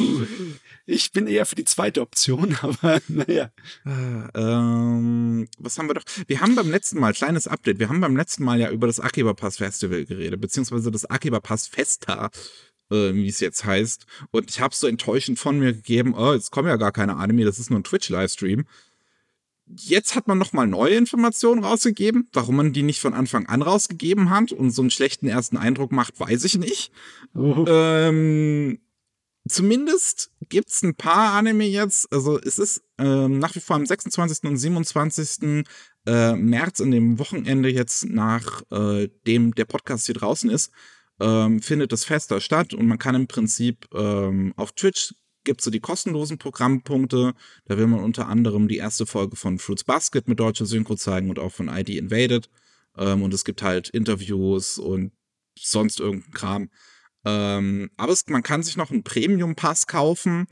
ich 0.86 1.12
bin 1.12 1.28
eher 1.28 1.46
für 1.46 1.56
die 1.56 1.65
zweite 1.65 2.02
Option, 2.02 2.58
aber 2.62 3.02
naja. 3.08 3.52
Ah, 3.86 4.30
ähm, 4.36 5.48
was 5.58 5.78
haben 5.78 5.88
wir 5.88 5.96
doch? 5.96 6.04
Wir 6.28 6.41
haben 6.41 6.56
beim 6.56 6.70
letzten 6.70 7.00
Mal, 7.00 7.13
kleines 7.13 7.48
Update, 7.48 7.80
wir 7.80 7.89
haben 7.89 8.02
beim 8.02 8.15
letzten 8.17 8.44
Mal 8.44 8.60
ja 8.60 8.70
über 8.72 8.88
das 8.88 9.00
Akiba 9.00 9.34
Pass 9.34 9.58
Festival 9.58 10.06
geredet, 10.06 10.39
beziehungsweise 10.41 10.91
das 10.91 11.06
Akiba 11.06 11.39
Pass 11.39 11.67
Festa, 11.67 12.30
äh, 12.91 13.13
wie 13.13 13.28
es 13.28 13.39
jetzt 13.39 13.65
heißt. 13.65 14.06
Und 14.32 14.50
ich 14.50 14.60
habe 14.60 14.76
so 14.76 14.88
enttäuschend 14.88 15.39
von 15.39 15.60
mir 15.60 15.74
gegeben, 15.74 16.13
oh, 16.15 16.34
jetzt 16.34 16.52
kommen 16.52 16.67
ja 16.67 16.78
gar 16.78 16.91
keine 16.91 17.17
Anime, 17.17 17.46
das 17.46 17.60
ist 17.60 17.70
nur 17.70 17.80
ein 17.80 17.84
Twitch-Livestream. 17.84 18.65
Jetzt 19.77 20.15
hat 20.15 20.27
man 20.27 20.38
noch 20.38 20.53
mal 20.53 20.67
neue 20.67 20.95
Informationen 20.95 21.63
rausgegeben. 21.63 22.27
Warum 22.34 22.55
man 22.55 22.73
die 22.73 22.84
nicht 22.84 22.99
von 22.99 23.13
Anfang 23.13 23.45
an 23.47 23.62
rausgegeben 23.62 24.29
hat 24.29 24.51
und 24.51 24.71
so 24.71 24.81
einen 24.81 24.91
schlechten 24.91 25.27
ersten 25.27 25.57
Eindruck 25.57 25.91
macht, 25.91 26.19
weiß 26.19 26.43
ich 26.43 26.57
nicht. 26.57 26.91
Oh, 27.34 27.65
Ähm, 27.67 28.79
zumindest 29.47 30.31
gibt's 30.49 30.84
ein 30.84 30.95
paar 30.95 31.34
Anime 31.34 31.65
jetzt. 31.65 32.12
Also 32.12 32.39
es 32.39 32.60
ist 32.60 32.84
ähm, 32.97 33.39
nach 33.39 33.55
wie 33.55 33.60
vor 33.60 33.75
am 33.75 33.86
26. 33.86 34.49
und 34.49 34.57
27. 34.57 35.65
Äh, 36.05 36.36
März 36.36 36.81
an 36.81 36.91
dem 36.91 37.19
Wochenende 37.19 37.69
jetzt 37.69 38.05
nach 38.05 38.63
äh, 38.71 39.10
dem 39.27 39.53
der 39.53 39.65
Podcast 39.65 40.07
hier 40.07 40.15
draußen 40.15 40.49
ist, 40.49 40.71
ähm, 41.19 41.62
findet 41.62 41.91
das 41.91 42.05
Fest 42.05 42.31
da 42.31 42.39
statt 42.39 42.73
und 42.73 42.88
man 42.88 42.97
kann 42.97 43.13
im 43.13 43.27
Prinzip 43.27 43.88
ähm, 43.93 44.53
auf 44.55 44.71
Twitch 44.71 45.13
gibt 45.43 45.62
es 45.62 45.65
so 45.65 45.71
die 45.71 45.80
kostenlosen 45.80 46.38
Programmpunkte. 46.38 47.34
Da 47.65 47.77
will 47.77 47.88
man 47.88 48.01
unter 48.01 48.27
anderem 48.27 48.67
die 48.67 48.77
erste 48.77 49.06
Folge 49.06 49.36
von 49.36 49.60
Fruits 49.60 49.84
Basket 49.84 50.27
mit 50.27 50.39
deutscher 50.39 50.65
Synchro 50.65 50.95
zeigen 50.95 51.30
und 51.30 51.39
auch 51.39 51.51
von 51.51 51.67
ID 51.67 51.89
Invaded. 51.89 52.49
Ähm, 52.97 53.23
und 53.23 53.34
es 53.34 53.45
gibt 53.45 53.62
halt 53.62 53.89
Interviews 53.89 54.77
und 54.77 55.12
sonst 55.58 55.99
irgendein 55.99 56.34
Kram. 56.34 56.69
Ähm, 57.25 57.91
aber 57.97 58.13
es, 58.13 58.27
man 58.27 58.43
kann 58.43 58.63
sich 58.63 58.77
noch 58.77 58.91
einen 58.91 59.04
Premium-Pass 59.04 59.88
kaufen, 59.88 60.47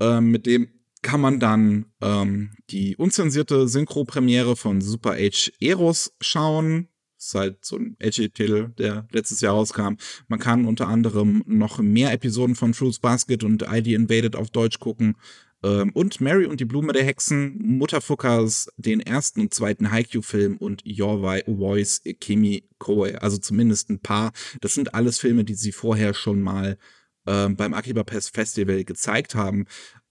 ähm, 0.00 0.30
mit 0.30 0.46
dem 0.46 0.68
kann 1.02 1.20
man 1.20 1.40
dann 1.40 1.86
ähm, 2.02 2.52
die 2.68 2.94
unzensierte 2.96 3.68
Synchro-Premiere 3.68 4.54
von 4.54 4.82
Super 4.82 5.12
H 5.12 5.50
Eros 5.60 6.14
schauen. 6.20 6.89
Ist 7.20 7.34
halt 7.34 7.62
so 7.62 7.76
ein 7.76 7.96
edgy 7.98 8.30
Titel, 8.30 8.68
der 8.78 9.06
letztes 9.12 9.42
Jahr 9.42 9.52
rauskam. 9.52 9.96
Man 10.28 10.38
kann 10.38 10.64
unter 10.64 10.88
anderem 10.88 11.44
noch 11.46 11.78
mehr 11.78 12.12
Episoden 12.12 12.54
von 12.54 12.72
Fruits 12.72 12.98
Basket 12.98 13.44
und 13.44 13.62
ID 13.70 13.88
Invaded 13.88 14.36
auf 14.36 14.48
Deutsch 14.48 14.78
gucken. 14.78 15.16
Ähm, 15.62 15.90
und 15.92 16.22
Mary 16.22 16.46
und 16.46 16.60
die 16.60 16.64
Blume 16.64 16.94
der 16.94 17.04
Hexen, 17.04 17.58
Mutterfuckers, 17.58 18.72
den 18.78 19.00
ersten 19.00 19.42
und 19.42 19.52
zweiten 19.52 19.90
Haikyuu-Film 19.90 20.56
und 20.56 20.82
Your 20.86 21.20
Voice 21.46 22.00
Kimi 22.20 22.64
Koe. 22.78 23.20
Also 23.20 23.36
zumindest 23.36 23.90
ein 23.90 24.00
paar. 24.00 24.32
Das 24.62 24.72
sind 24.72 24.94
alles 24.94 25.18
Filme, 25.18 25.44
die 25.44 25.54
sie 25.54 25.72
vorher 25.72 26.14
schon 26.14 26.40
mal 26.40 26.78
ähm, 27.26 27.54
beim 27.54 27.74
Akiba 27.74 28.02
Pest 28.02 28.34
Festival 28.34 28.82
gezeigt 28.84 29.34
haben. 29.34 29.66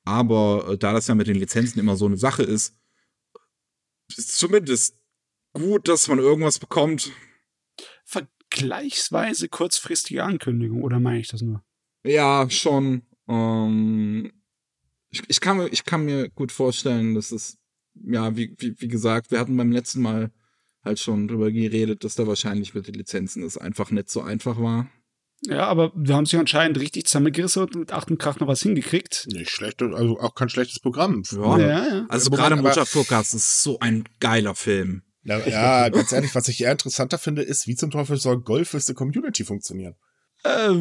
Aber 0.06 0.74
äh, 0.74 0.78
da 0.78 0.93
das 0.93 1.08
ja 1.08 1.15
mit 1.15 1.26
den 1.26 1.38
Lizenzen 1.38 1.80
immer 1.80 1.95
so 1.95 2.06
eine 2.06 2.17
Sache 2.17 2.43
ist, 2.43 2.76
ist 4.15 4.38
zumindest 4.38 4.99
gut, 5.54 5.88
dass 5.88 6.08
man 6.08 6.20
irgendwas 6.20 6.60
bekommt. 6.60 7.12
Vergleichsweise 8.06 9.50
kurzfristige 9.50 10.24
Ankündigung, 10.24 10.84
oder 10.84 11.00
meine 11.00 11.20
ich 11.20 11.28
das 11.28 11.42
nur? 11.42 11.64
Ja, 12.04 12.50
schon. 12.50 13.04
Ähm, 13.28 14.32
ich, 15.10 15.24
ich, 15.28 15.40
kann, 15.40 15.68
ich 15.72 15.86
kann 15.86 16.06
mir 16.06 16.30
gut 16.30 16.52
vorstellen, 16.52 17.16
dass 17.16 17.32
es, 17.32 17.58
ja, 17.94 18.36
wie, 18.36 18.56
wie, 18.58 18.80
wie 18.80 18.88
gesagt, 18.88 19.32
wir 19.32 19.40
hatten 19.40 19.58
beim 19.58 19.72
letzten 19.72 20.02
Mal 20.02 20.32
halt 20.84 21.00
schon 21.00 21.28
drüber 21.28 21.52
geredet, 21.52 22.04
dass 22.04 22.16
da 22.16 22.26
wahrscheinlich 22.28 22.74
mit 22.74 22.88
den 22.88 22.96
Lizenzen 22.96 23.44
es 23.44 23.58
einfach 23.58 23.92
nicht 23.92 24.10
so 24.10 24.22
einfach 24.22 24.60
war. 24.60 24.90
Ja, 25.46 25.68
aber 25.68 25.92
wir 25.96 26.16
haben 26.16 26.26
sich 26.26 26.38
anscheinend 26.38 26.80
richtig 26.80 27.06
zusammengerissen 27.06 27.64
und 27.64 27.76
mit 27.76 27.94
Acht 27.94 28.12
und 28.12 28.18
Krach 28.18 28.40
noch 28.40 28.48
was 28.48 28.62
hingekriegt. 28.62 29.28
Nicht 29.32 29.50
schlecht, 29.50 29.82
also 29.82 30.20
auch 30.20 30.36
kein 30.36 30.50
schlechtes 30.50 30.80
Programm. 30.80 31.24
Ja, 31.32 31.58
ja, 31.58 31.68
ja. 31.68 32.06
Also 32.10 32.30
gerade 32.30 32.58
Mutter 32.58 32.86
Forecast 32.86 33.36
ist 33.36 33.64
so 33.64 33.80
ein 33.80 34.04
geiler 34.20 34.56
Film. 34.56 35.04
Ja, 35.24 35.40
ja, 35.48 35.90
ganz 35.90 36.12
ehrlich, 36.12 36.34
was 36.36 36.48
ich 36.48 36.62
eher 36.62 36.72
interessanter 36.72 37.18
finde, 37.18 37.42
ist, 37.42 37.68
wie 37.68 37.76
zum 37.76 37.92
Teufel 37.92 38.18
soll 38.18 38.42
Golf 38.42 38.70
für 38.70 38.80
die 38.80 38.94
Community 38.94 39.44
funktionieren? 39.44 39.96
Äh, 40.44 40.74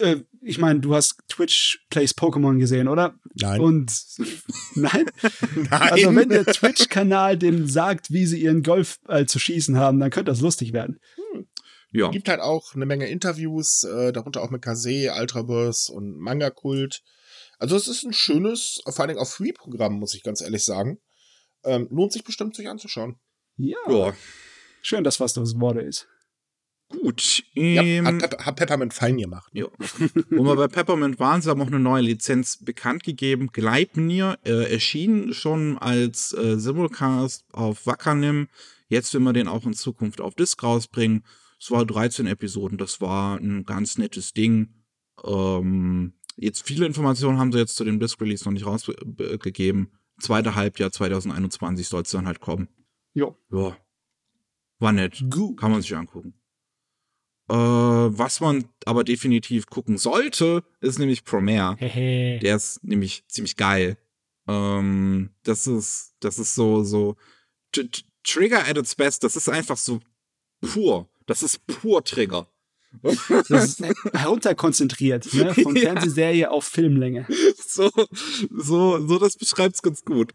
äh, 0.00 0.22
ich 0.42 0.58
meine, 0.58 0.80
du 0.80 0.94
hast 0.94 1.16
Twitch 1.28 1.86
Plays 1.88 2.14
Pokémon 2.14 2.58
gesehen, 2.58 2.86
oder? 2.86 3.18
Nein. 3.34 3.60
Und 3.60 3.92
nein? 4.74 5.06
nein. 5.54 5.70
Also 5.70 6.14
wenn 6.14 6.28
der 6.28 6.44
Twitch-Kanal 6.44 7.38
dem 7.38 7.66
sagt, 7.66 8.10
wie 8.10 8.26
sie 8.26 8.42
ihren 8.42 8.62
Golf 8.62 8.98
äh, 9.08 9.24
zu 9.24 9.38
schießen 9.38 9.78
haben, 9.78 10.00
dann 10.00 10.10
könnte 10.10 10.30
das 10.30 10.40
lustig 10.40 10.72
werden. 10.74 11.00
Hm. 11.32 11.46
Ja. 11.92 12.10
Gibt 12.10 12.28
halt 12.28 12.40
auch 12.40 12.74
eine 12.74 12.84
Menge 12.84 13.08
Interviews, 13.08 13.84
äh, 13.84 14.12
darunter 14.12 14.42
auch 14.42 14.50
mit 14.50 14.60
Kase, 14.60 15.12
Ultraverse 15.18 15.90
und 15.92 16.18
Manga-Kult. 16.18 17.02
Also 17.58 17.74
es 17.76 17.88
ist 17.88 18.04
ein 18.04 18.12
schönes, 18.12 18.82
vor 18.86 19.06
allem 19.06 19.16
auch 19.16 19.28
Free-Programm, 19.28 19.94
muss 19.94 20.14
ich 20.14 20.22
ganz 20.22 20.42
ehrlich 20.42 20.64
sagen. 20.64 20.98
Ähm, 21.64 21.88
lohnt 21.90 22.12
sich 22.12 22.22
bestimmt, 22.22 22.54
sich 22.54 22.68
anzuschauen. 22.68 23.18
Ja. 23.56 23.76
ja. 23.88 24.14
Schön, 24.82 25.04
dass 25.04 25.20
was 25.20 25.34
das 25.34 25.58
Worte 25.58 25.80
ist. 25.80 26.08
Gut. 26.88 27.42
Ja, 27.54 27.82
ähm, 27.82 28.06
hat, 28.06 28.46
hat, 28.46 28.56
Peppermint 28.56 28.94
fein 28.94 29.16
gemacht. 29.16 29.50
Ja. 29.52 29.66
Wo 30.30 30.44
wir 30.44 30.54
bei 30.54 30.68
Peppermint 30.68 31.18
waren, 31.18 31.42
sie 31.42 31.50
haben 31.50 31.60
auch 31.60 31.66
eine 31.66 31.80
neue 31.80 32.02
Lizenz 32.02 32.58
bekannt 32.58 33.02
gegeben. 33.02 33.48
Gleipnir 33.52 34.38
äh, 34.44 34.72
erschien 34.72 35.34
schon 35.34 35.78
als 35.78 36.32
äh, 36.32 36.58
Simulcast 36.58 37.44
auf 37.52 37.86
Wakanim. 37.86 38.48
Jetzt 38.88 39.12
will 39.14 39.20
man 39.20 39.34
den 39.34 39.48
auch 39.48 39.66
in 39.66 39.74
Zukunft 39.74 40.20
auf 40.20 40.36
Disc 40.36 40.62
rausbringen. 40.62 41.24
Es 41.58 41.70
war 41.70 41.84
13 41.84 42.26
Episoden, 42.26 42.78
das 42.78 43.00
war 43.00 43.38
ein 43.38 43.64
ganz 43.64 43.98
nettes 43.98 44.32
Ding. 44.32 44.74
Ähm, 45.24 46.12
jetzt 46.36 46.62
viele 46.62 46.86
Informationen 46.86 47.38
haben 47.38 47.50
sie 47.50 47.58
jetzt 47.58 47.76
zu 47.76 47.84
dem 47.84 47.98
Disc-Release 47.98 48.44
noch 48.44 48.52
nicht 48.52 48.66
rausgegeben. 48.66 49.90
Zweite 50.20 50.54
Halbjahr 50.54 50.92
2021 50.92 51.88
soll 51.88 52.02
es 52.02 52.10
dann 52.10 52.26
halt 52.26 52.40
kommen. 52.40 52.68
Ja. 53.16 53.34
Ja. 53.50 53.76
War 54.78 54.92
nett. 54.92 55.24
Gut. 55.30 55.58
Kann 55.58 55.70
man 55.70 55.80
sich 55.80 55.96
angucken. 55.96 56.34
Äh, 57.48 57.54
was 57.54 58.40
man 58.40 58.68
aber 58.84 59.04
definitiv 59.04 59.66
gucken 59.66 59.96
sollte, 59.96 60.64
ist 60.80 60.98
nämlich 60.98 61.24
Promare. 61.24 61.76
Der 61.76 62.56
ist 62.56 62.84
nämlich 62.84 63.24
ziemlich 63.28 63.56
geil. 63.56 63.96
Ähm, 64.46 65.30
das 65.44 65.66
ist, 65.66 66.14
das 66.20 66.38
ist 66.38 66.54
so, 66.54 66.84
so 66.84 67.16
Trigger 68.22 68.66
at 68.68 68.76
its 68.76 68.94
best. 68.94 69.24
Das 69.24 69.34
ist 69.34 69.48
einfach 69.48 69.78
so 69.78 70.00
pur. 70.60 71.08
Das 71.26 71.42
ist 71.42 71.66
pur 71.66 72.04
Trigger. 72.04 72.50
Das 73.02 73.80
ist 73.80 73.82
herunterkonzentriert, 74.12 75.32
ne? 75.32 75.54
Von 75.62 75.74
ja. 75.76 75.82
Fernsehserie 75.82 76.50
auf 76.50 76.64
Filmlänge. 76.64 77.26
So, 77.66 77.90
so, 78.50 79.06
so, 79.06 79.18
das 79.18 79.36
beschreibt's 79.36 79.82
ganz 79.82 80.04
gut. 80.04 80.34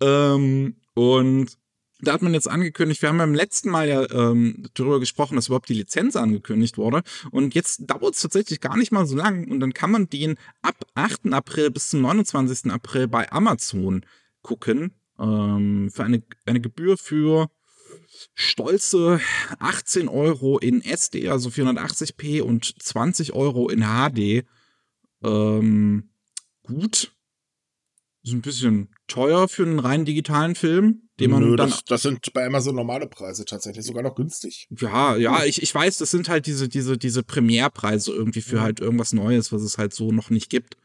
Ähm, 0.00 0.76
und 0.94 1.56
da 2.02 2.12
hat 2.12 2.22
man 2.22 2.34
jetzt 2.34 2.48
angekündigt, 2.48 3.02
wir 3.02 3.08
haben 3.08 3.18
beim 3.18 3.34
letzten 3.34 3.70
Mal 3.70 3.88
ja 3.88 4.10
ähm, 4.10 4.66
darüber 4.74 5.00
gesprochen, 5.00 5.36
dass 5.36 5.46
überhaupt 5.46 5.68
die 5.68 5.74
Lizenz 5.74 6.16
angekündigt 6.16 6.78
wurde. 6.78 7.02
Und 7.30 7.54
jetzt 7.54 7.90
dauert 7.90 8.14
es 8.14 8.20
tatsächlich 8.20 8.60
gar 8.60 8.76
nicht 8.76 8.92
mal 8.92 9.06
so 9.06 9.16
lang. 9.16 9.50
Und 9.50 9.60
dann 9.60 9.74
kann 9.74 9.90
man 9.90 10.08
den 10.08 10.36
ab 10.62 10.76
8. 10.94 11.32
April 11.32 11.70
bis 11.70 11.90
zum 11.90 12.02
29. 12.02 12.70
April 12.70 13.08
bei 13.08 13.30
Amazon 13.32 14.04
gucken. 14.42 14.92
Ähm, 15.18 15.90
für 15.92 16.04
eine, 16.04 16.22
eine 16.46 16.60
Gebühr 16.60 16.96
für 16.96 17.50
stolze 18.34 19.20
18 19.58 20.08
Euro 20.08 20.58
in 20.58 20.82
SD, 20.82 21.28
also 21.28 21.50
480p 21.50 22.42
und 22.42 22.82
20 22.82 23.32
Euro 23.34 23.68
in 23.68 23.82
HD. 23.82 24.44
Ähm, 25.22 26.10
gut. 26.62 27.12
Ist 28.22 28.32
ein 28.32 28.42
bisschen 28.42 28.88
teuer 29.06 29.48
für 29.48 29.62
einen 29.62 29.78
rein 29.78 30.04
digitalen 30.04 30.54
Film, 30.54 31.08
den 31.18 31.30
man 31.30 31.42
Nö, 31.42 31.56
dann. 31.56 31.70
Das, 31.70 31.84
das, 31.84 32.02
sind 32.02 32.32
bei 32.34 32.46
Amazon 32.46 32.74
normale 32.74 33.06
Preise 33.06 33.46
tatsächlich, 33.46 33.86
sogar 33.86 34.02
noch 34.02 34.14
günstig. 34.14 34.68
Ja, 34.78 35.16
ja, 35.16 35.44
ich, 35.44 35.62
ich 35.62 35.74
weiß, 35.74 35.98
das 35.98 36.10
sind 36.10 36.28
halt 36.28 36.46
diese, 36.46 36.68
diese, 36.68 36.98
diese 36.98 37.22
Primärpreise 37.22 38.12
irgendwie 38.12 38.42
für 38.42 38.56
mhm. 38.56 38.60
halt 38.60 38.80
irgendwas 38.80 39.14
Neues, 39.14 39.52
was 39.52 39.62
es 39.62 39.78
halt 39.78 39.94
so 39.94 40.12
noch 40.12 40.28
nicht 40.28 40.50
gibt. 40.50 40.76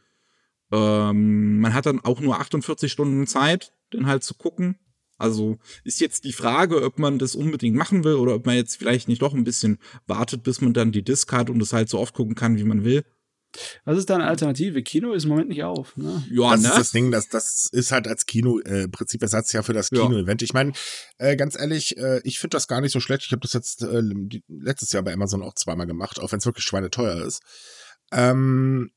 Ähm, 0.72 1.60
man 1.60 1.74
hat 1.74 1.86
dann 1.86 2.00
auch 2.00 2.22
nur 2.22 2.40
48 2.40 2.90
Stunden 2.90 3.28
Zeit, 3.28 3.74
den 3.92 4.08
halt 4.08 4.24
zu 4.24 4.36
gucken. 4.36 4.78
Also 5.18 5.58
ist 5.84 6.02
jetzt 6.02 6.26
die 6.26 6.34
Frage, 6.34 6.84
ob 6.84 7.00
man 7.00 7.20
das 7.20 7.36
unbedingt 7.36 7.76
machen 7.76 8.04
will 8.04 8.16
oder 8.16 8.36
ob 8.36 8.46
man 8.46 8.56
jetzt 8.56 8.78
vielleicht 8.78 9.08
nicht 9.08 9.22
doch 9.22 9.34
ein 9.34 9.46
bisschen 9.46 9.78
wartet, 10.08 10.44
bis 10.44 10.62
man 10.62 10.74
dann 10.74 10.92
die 10.92 11.04
Disc 11.04 11.32
hat 11.32 11.50
und 11.50 11.62
es 11.62 11.74
halt 11.74 11.90
so 11.90 12.00
oft 12.00 12.14
gucken 12.14 12.36
kann, 12.36 12.58
wie 12.58 12.64
man 12.64 12.84
will. 12.84 13.04
Was 13.84 13.98
ist 13.98 14.10
deine 14.10 14.26
Alternative? 14.26 14.82
Kino 14.84 15.14
ist 15.14 15.24
im 15.24 15.30
Moment 15.30 15.50
nicht 15.50 15.64
auf. 15.64 15.96
Ne? 15.98 16.24
Ja, 16.30 16.52
das 16.52 16.62
ne? 16.62 16.70
ist 16.70 16.78
das 16.78 16.92
Ding, 16.92 17.12
das, 17.12 17.30
das 17.30 17.70
ist 17.72 17.92
halt 17.92 18.08
als 18.08 18.26
Kino 18.26 18.60
äh, 18.60 18.88
Prinzip 18.88 19.22
Ersatz 19.22 19.52
ja 19.54 19.64
für 19.64 19.74
das 19.74 19.90
Kino-Event. 19.90 20.42
Ich 20.42 20.54
meine, 20.54 20.74
äh, 21.18 21.36
ganz 21.36 21.58
ehrlich, 21.58 21.98
äh, 21.98 22.22
ich 22.24 22.40
finde 22.40 22.56
das 22.56 22.68
gar 22.68 22.82
nicht 22.82 22.92
so 22.92 23.00
schlecht. 23.00 23.24
Ich 23.26 23.32
habe 23.32 23.42
das 23.42 23.54
jetzt 23.54 23.84
äh, 23.84 24.02
letztes 24.48 24.92
Jahr 24.92 25.04
bei 25.04 25.14
Amazon 25.14 25.44
auch 25.44 25.56
zweimal 25.56 25.88
gemacht, 25.88 26.20
auch 26.20 26.32
wenn 26.32 26.40
es 26.40 26.46
wirklich 26.46 26.66
schweineteuer 26.66 27.26
ist. 27.26 27.42
Ähm, 28.12 28.92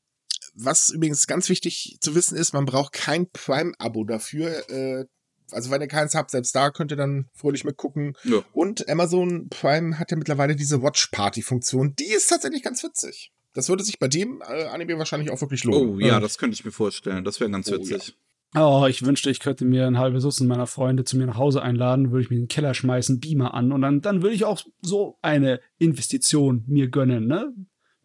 was 0.53 0.89
übrigens 0.89 1.27
ganz 1.27 1.49
wichtig 1.49 1.97
zu 2.01 2.15
wissen 2.15 2.37
ist, 2.37 2.53
man 2.53 2.65
braucht 2.65 2.93
kein 2.93 3.29
Prime-Abo 3.31 4.03
dafür. 4.03 4.69
Äh, 4.69 5.05
also 5.51 5.71
wenn 5.71 5.81
ihr 5.81 5.87
keins 5.87 6.15
habt, 6.15 6.31
selbst 6.31 6.55
da 6.55 6.69
könnt 6.69 6.91
ihr 6.91 6.97
dann 6.97 7.29
fröhlich 7.33 7.63
mitgucken. 7.63 8.13
Ja. 8.23 8.43
Und 8.53 8.87
Amazon 8.89 9.49
Prime 9.49 9.97
hat 9.97 10.11
ja 10.11 10.17
mittlerweile 10.17 10.55
diese 10.55 10.81
Watch-Party-Funktion. 10.81 11.95
Die 11.95 12.11
ist 12.11 12.27
tatsächlich 12.27 12.63
ganz 12.63 12.83
witzig. 12.83 13.31
Das 13.59 13.67
würde 13.67 13.83
sich 13.83 13.99
bei 13.99 14.07
dem 14.07 14.41
äh, 14.47 14.67
Anime 14.67 14.97
wahrscheinlich 14.97 15.31
auch 15.31 15.41
wirklich 15.41 15.65
lohnen. 15.65 15.95
Oh 15.95 15.99
ja, 15.99 16.21
das 16.21 16.37
könnte 16.37 16.53
ich 16.53 16.63
mir 16.63 16.71
vorstellen. 16.71 17.25
Das 17.25 17.41
wäre 17.41 17.51
ganz 17.51 17.69
oh, 17.69 17.73
witzig. 17.73 18.15
Ja. 18.55 18.65
Oh, 18.65 18.87
ich 18.87 19.05
wünschte, 19.05 19.29
ich 19.29 19.41
könnte 19.41 19.65
mir 19.65 19.85
ein 19.85 19.97
halbes 19.97 20.23
Dutzend 20.23 20.47
meiner 20.47 20.65
Freunde 20.65 21.03
zu 21.03 21.17
mir 21.17 21.25
nach 21.25 21.35
Hause 21.35 21.61
einladen, 21.61 22.11
würde 22.11 22.23
ich 22.23 22.29
mir 22.29 22.37
in 22.37 22.43
den 22.43 22.47
Keller 22.47 22.73
schmeißen, 22.73 23.19
Beamer 23.19 23.53
an 23.53 23.73
und 23.73 23.81
dann, 23.81 23.99
dann 23.99 24.21
würde 24.21 24.33
ich 24.33 24.45
auch 24.45 24.61
so 24.81 25.17
eine 25.21 25.59
Investition 25.77 26.63
mir 26.67 26.87
gönnen, 26.87 27.27
ne? 27.27 27.53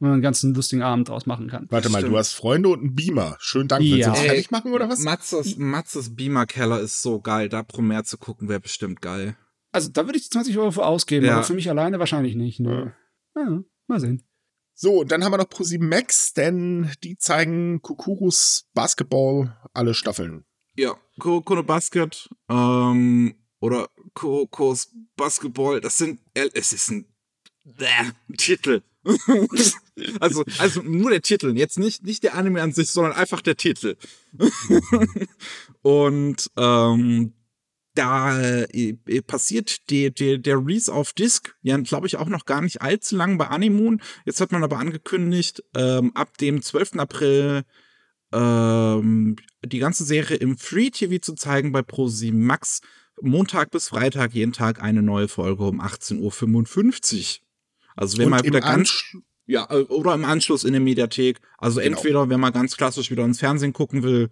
Wenn 0.01 0.09
man 0.09 0.13
einen 0.15 0.23
ganzen 0.23 0.55
lustigen 0.55 0.83
Abend 0.83 1.09
draus 1.09 1.25
machen 1.25 1.47
kann. 1.47 1.69
Warte 1.71 1.89
mal, 1.89 2.03
du 2.03 2.19
hast 2.19 2.33
Freunde 2.33 2.71
und 2.71 2.81
einen 2.81 2.95
Beamer. 2.97 3.37
Schönen 3.39 3.69
Dank. 3.69 3.85
Ja. 3.85 3.95
Willst 3.95 4.09
du 4.09 4.11
das 4.11 4.21
fertig 4.23 4.51
machen 4.51 4.73
oder 4.73 4.89
was? 4.89 4.99
Matzes, 4.99 5.57
Matzes 5.57 6.17
Beamer-Keller 6.17 6.81
ist 6.81 7.01
so 7.01 7.21
geil. 7.21 7.49
Da 7.49 7.63
Promare 7.63 8.03
zu 8.03 8.19
gucken 8.19 8.49
wäre 8.49 8.59
bestimmt 8.59 9.01
geil. 9.01 9.37
Also 9.71 9.89
da 9.93 10.05
würde 10.05 10.19
ich 10.19 10.29
20 10.29 10.59
Euro 10.59 10.73
für 10.73 10.85
ausgeben, 10.85 11.27
ja. 11.27 11.37
aber 11.37 11.45
für 11.45 11.55
mich 11.55 11.71
alleine 11.71 12.01
wahrscheinlich 12.01 12.35
nicht. 12.35 12.59
Ne? 12.59 12.93
Ja. 13.37 13.43
ja 13.43 13.63
mal 13.87 14.01
sehen. 14.01 14.25
So, 14.75 15.01
und 15.01 15.13
dann 15.13 15.23
haben 15.23 15.33
wir 15.33 15.39
noch 15.39 15.45
Pro7 15.45 15.83
Max, 15.83 16.33
denn 16.33 16.91
die 17.05 17.17
zeigen 17.17 17.81
Kukurus 17.81 18.67
Basketball 18.75 19.57
alle 19.73 19.95
Staffeln. 19.95 20.45
Ja, 20.77 20.97
Kurokone 21.21 21.63
Basket 21.63 22.29
ähm, 22.49 23.37
oder 23.61 23.89
Kurokos 24.15 24.93
Basketball, 25.17 25.81
das 25.81 25.97
sind, 25.97 26.19
es 26.35 26.73
ist 26.73 26.91
ein 26.91 27.07
äh, 27.79 28.35
Titel. 28.37 28.83
also, 30.21 30.45
also 30.59 30.83
nur 30.83 31.11
der 31.11 31.23
Titel, 31.23 31.57
jetzt 31.57 31.79
nicht, 31.79 32.03
nicht 32.05 32.25
der 32.25 32.35
Anime 32.35 32.61
an 32.61 32.73
sich, 32.73 32.91
sondern 32.91 33.13
einfach 33.13 33.43
der 33.43 33.57
Titel. 33.57 33.97
und 35.83 36.51
ähm, 36.57 37.33
da 37.95 38.41
äh, 38.41 38.97
passiert 39.27 39.89
die, 39.91 40.13
die, 40.13 40.41
der 40.41 40.59
Release 40.59 40.93
auf 40.93 41.13
Disc, 41.13 41.55
ja, 41.63 41.77
glaube 41.79 42.07
ich, 42.07 42.17
auch 42.17 42.29
noch 42.29 42.45
gar 42.45 42.61
nicht 42.61 42.83
allzu 42.83 43.17
lang 43.17 43.39
bei 43.39 43.47
Animoon. 43.47 44.01
Jetzt 44.25 44.41
hat 44.41 44.53
man 44.53 44.65
aber 44.65 44.79
angekündigt, 44.79 45.63
ähm, 45.77 46.13
ab 46.15 46.37
dem 46.39 46.63
12. 46.63 46.97
April 46.97 47.65
ähm, 48.33 49.37
die 49.65 49.79
ganze 49.79 50.05
Serie 50.05 50.37
im 50.37 50.59
Free 50.59 50.91
TV 50.91 51.19
zu 51.19 51.35
zeigen 51.35 51.73
bei 51.73 51.81
Pro7 51.81 52.35
Max. 52.35 52.81
Montag 53.21 53.71
bis 53.71 53.89
Freitag 53.89 54.35
jeden 54.35 54.53
Tag 54.53 54.83
eine 54.83 55.03
neue 55.03 55.29
Folge 55.29 55.65
um 55.65 55.81
18.55 55.81 57.39
Uhr. 57.41 57.47
Also 57.97 58.19
wenn 58.19 58.29
mal 58.29 58.43
wieder 58.43 58.61
ganz 58.61 59.15
ja 59.47 59.67
äh, 59.71 59.83
oder 59.83 60.15
im 60.15 60.25
Anschluss 60.25 60.65
in 60.65 60.73
der 60.73 60.81
Mediathek. 60.81 61.41
Also 61.59 61.81
genau. 61.81 61.97
entweder 61.97 62.29
wenn 62.29 62.41
man 62.41 62.53
ganz 62.53 62.77
klassisch 62.77 63.11
wieder 63.13 63.25
ins 63.25 63.39
Fernsehen 63.39 63.73
gucken 63.73 64.03
will 64.03 64.31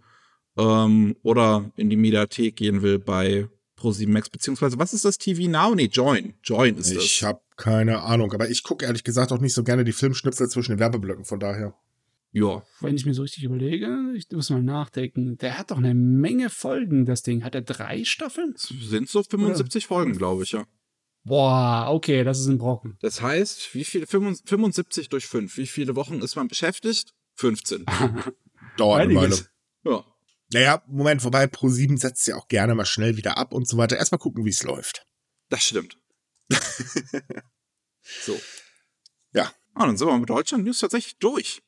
ähm, 0.56 1.16
oder 1.22 1.70
in 1.76 1.90
die 1.90 1.96
Mediathek 1.96 2.56
gehen 2.56 2.82
will 2.82 2.98
bei 2.98 3.48
Pro7 3.82 4.08
Max 4.08 4.30
beziehungsweise 4.30 4.78
was 4.78 4.92
ist 4.92 5.04
das 5.04 5.18
TV 5.18 5.50
Now? 5.50 5.74
Nee, 5.74 5.90
Join. 5.92 6.34
Join 6.42 6.76
ist 6.76 6.90
ich 6.90 6.96
das. 6.96 7.04
Ich 7.04 7.22
habe 7.24 7.40
keine 7.56 8.02
Ahnung, 8.02 8.32
aber 8.32 8.48
ich 8.48 8.62
gucke 8.62 8.86
ehrlich 8.86 9.04
gesagt 9.04 9.32
auch 9.32 9.40
nicht 9.40 9.54
so 9.54 9.64
gerne 9.64 9.84
die 9.84 9.92
Filmschnipsel 9.92 10.48
zwischen 10.48 10.72
den 10.72 10.78
Werbeblöcken, 10.78 11.24
von 11.24 11.40
daher. 11.40 11.74
Ja. 12.32 12.62
Wenn 12.80 12.96
ich 12.96 13.04
mir 13.04 13.12
so 13.12 13.22
richtig 13.22 13.44
überlege, 13.44 14.12
ich 14.16 14.30
muss 14.30 14.48
mal 14.48 14.62
nachdenken. 14.62 15.36
Der 15.36 15.58
hat 15.58 15.70
doch 15.70 15.76
eine 15.76 15.94
Menge 15.94 16.48
Folgen, 16.48 17.04
das 17.04 17.22
Ding. 17.22 17.44
Hat 17.44 17.54
er 17.54 17.60
drei 17.60 18.04
Staffeln? 18.04 18.54
Sind 18.56 19.08
so 19.08 19.22
75 19.22 19.84
Oder? 19.84 19.88
Folgen, 19.88 20.16
glaube 20.16 20.44
ich, 20.44 20.52
ja. 20.52 20.64
Boah, 21.24 21.88
okay, 21.90 22.24
das 22.24 22.40
ist 22.40 22.46
ein 22.46 22.58
Brocken. 22.58 22.96
Das 23.00 23.22
heißt, 23.22 23.74
wie 23.74 23.84
viele 23.84 24.06
75 24.06 25.08
durch 25.08 25.26
5? 25.26 25.56
Wie 25.56 25.66
viele 25.66 25.94
Wochen 25.94 26.20
ist 26.20 26.34
man 26.34 26.48
beschäftigt? 26.48 27.14
15. 27.36 27.84
Dauert 28.76 29.02
eine 29.02 29.14
Weile. 29.14 29.38
Ja. 29.84 30.04
Naja, 30.52 30.82
Moment, 30.86 31.24
wobei 31.24 31.44
Pro7 31.44 31.98
setzt 31.98 32.26
ja 32.26 32.36
auch 32.36 32.48
gerne 32.48 32.74
mal 32.74 32.84
schnell 32.84 33.16
wieder 33.16 33.38
ab 33.38 33.52
und 33.52 33.66
so 33.68 33.76
weiter. 33.76 33.96
Erstmal 33.96 34.18
gucken, 34.18 34.44
wie 34.44 34.50
es 34.50 34.62
läuft. 34.62 35.06
Das 35.48 35.64
stimmt. 35.64 35.98
so. 38.02 38.38
Ja. 39.32 39.52
Ah, 39.74 39.86
dann 39.86 39.96
sind 39.96 40.06
wir 40.06 40.18
mit 40.18 40.28
Deutschland 40.28 40.64
News 40.64 40.80
tatsächlich 40.80 41.18
durch 41.18 41.62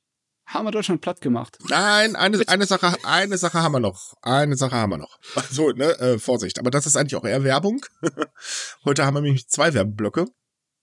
haben 0.47 0.67
wir 0.67 0.71
Deutschland 0.71 1.01
platt 1.01 1.21
gemacht. 1.21 1.59
Nein, 1.69 2.17
eine, 2.17 2.41
eine 2.49 2.67
Sache, 2.67 2.95
eine 3.05 3.39
Sache 3.39 3.63
haben 3.63 3.73
wir 3.73 3.81
noch. 3.81 4.15
Eine 4.23 4.57
Sache 4.57 4.77
haben 4.77 4.91
wir 4.91 4.99
noch. 4.99 5.19
So, 5.51 5.71
ne, 5.71 5.99
äh, 5.99 6.19
Vorsicht. 6.19 6.59
Aber 6.59 6.71
das 6.71 6.87
ist 6.87 6.97
eigentlich 6.97 7.17
auch 7.17 7.25
eher 7.25 7.45
Werbung. 7.45 7.85
Heute 8.85 9.07
haben 9.07 9.15
wir 9.15 9.21
nämlich 9.23 9.49
zwei 9.49 9.73
Werbeblöcke. 9.75 10.27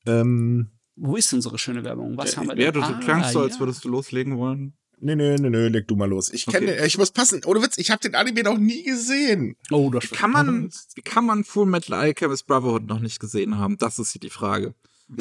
Ähm, 0.07 0.71
Wo 0.95 1.15
ist 1.15 1.33
unsere 1.33 1.59
schöne 1.59 1.83
Werbung? 1.83 2.17
Was 2.17 2.33
äh, 2.33 2.37
haben 2.37 2.47
wir 2.47 2.55
denn? 2.55 2.65
Ja, 2.65 2.71
du 2.71 2.81
ah, 2.81 2.99
klangst 3.03 3.31
so, 3.31 3.41
als 3.41 3.59
würdest 3.59 3.85
du 3.85 3.89
loslegen 3.89 4.37
wollen. 4.37 4.77
Nee, 5.03 5.15
nee, 5.15 5.35
nee, 5.35 5.49
nee, 5.49 5.67
leg 5.69 5.87
du 5.87 5.95
mal 5.95 6.07
los. 6.07 6.31
Ich 6.31 6.45
kenne, 6.45 6.73
okay. 6.73 6.85
ich 6.85 6.95
muss 6.97 7.09
passen. 7.09 7.41
Ohne 7.45 7.63
Witz, 7.63 7.79
ich 7.79 7.89
habe 7.89 8.01
den 8.01 8.13
Anime 8.13 8.43
noch 8.43 8.59
nie 8.59 8.83
gesehen. 8.83 9.55
Oh, 9.71 9.89
das 9.89 10.11
kann 10.11 10.29
man, 10.29 10.71
kann 11.03 11.25
man 11.25 11.43
Full 11.43 11.65
Metal 11.65 11.99
Alchemist 11.99 12.45
Brotherhood 12.45 12.85
noch 12.85 12.99
nicht 12.99 13.19
gesehen 13.19 13.57
haben? 13.57 13.77
Das 13.79 13.97
ist 13.97 14.11
hier 14.11 14.21
die 14.21 14.29
Frage. 14.29 14.75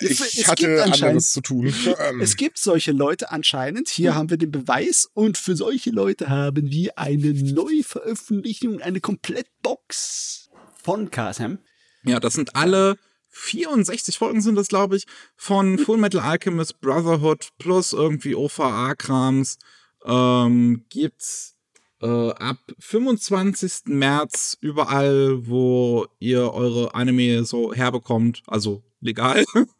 ich 0.00 0.20
es 0.20 0.48
hatte 0.48 0.82
anderes 0.82 1.30
zu 1.32 1.40
tun. 1.40 1.72
Es 2.20 2.36
gibt 2.36 2.58
solche 2.58 2.90
Leute 2.90 3.30
anscheinend. 3.30 3.88
Hier 3.88 4.16
haben 4.16 4.28
wir 4.28 4.36
den 4.38 4.50
Beweis. 4.50 5.08
Und 5.14 5.38
für 5.38 5.54
solche 5.54 5.90
Leute 5.90 6.28
haben 6.28 6.70
wir 6.70 6.98
eine 6.98 7.32
Neuveröffentlichung, 7.32 8.82
eine 8.82 9.00
Komplettbox 9.00 10.50
von 10.82 11.12
KSM. 11.12 11.58
Ja, 12.04 12.18
das 12.18 12.34
sind 12.34 12.56
alle 12.56 12.98
64 13.36 14.18
Folgen 14.18 14.40
sind 14.40 14.56
das, 14.56 14.68
glaube 14.68 14.96
ich, 14.96 15.04
von 15.36 15.78
Full 15.78 15.98
Metal 15.98 16.20
Alchemist 16.20 16.80
Brotherhood 16.80 17.50
plus 17.58 17.92
irgendwie 17.92 18.34
OVA-Krams. 18.34 19.58
Ähm, 20.04 20.84
gibt's 20.88 21.54
äh, 22.00 22.30
ab 22.30 22.58
25. 22.78 23.86
März 23.86 24.56
überall, 24.60 25.46
wo 25.46 26.06
ihr 26.18 26.52
eure 26.52 26.94
Anime 26.94 27.44
so 27.44 27.72
herbekommt, 27.74 28.42
also 28.46 28.82
legal. 29.00 29.44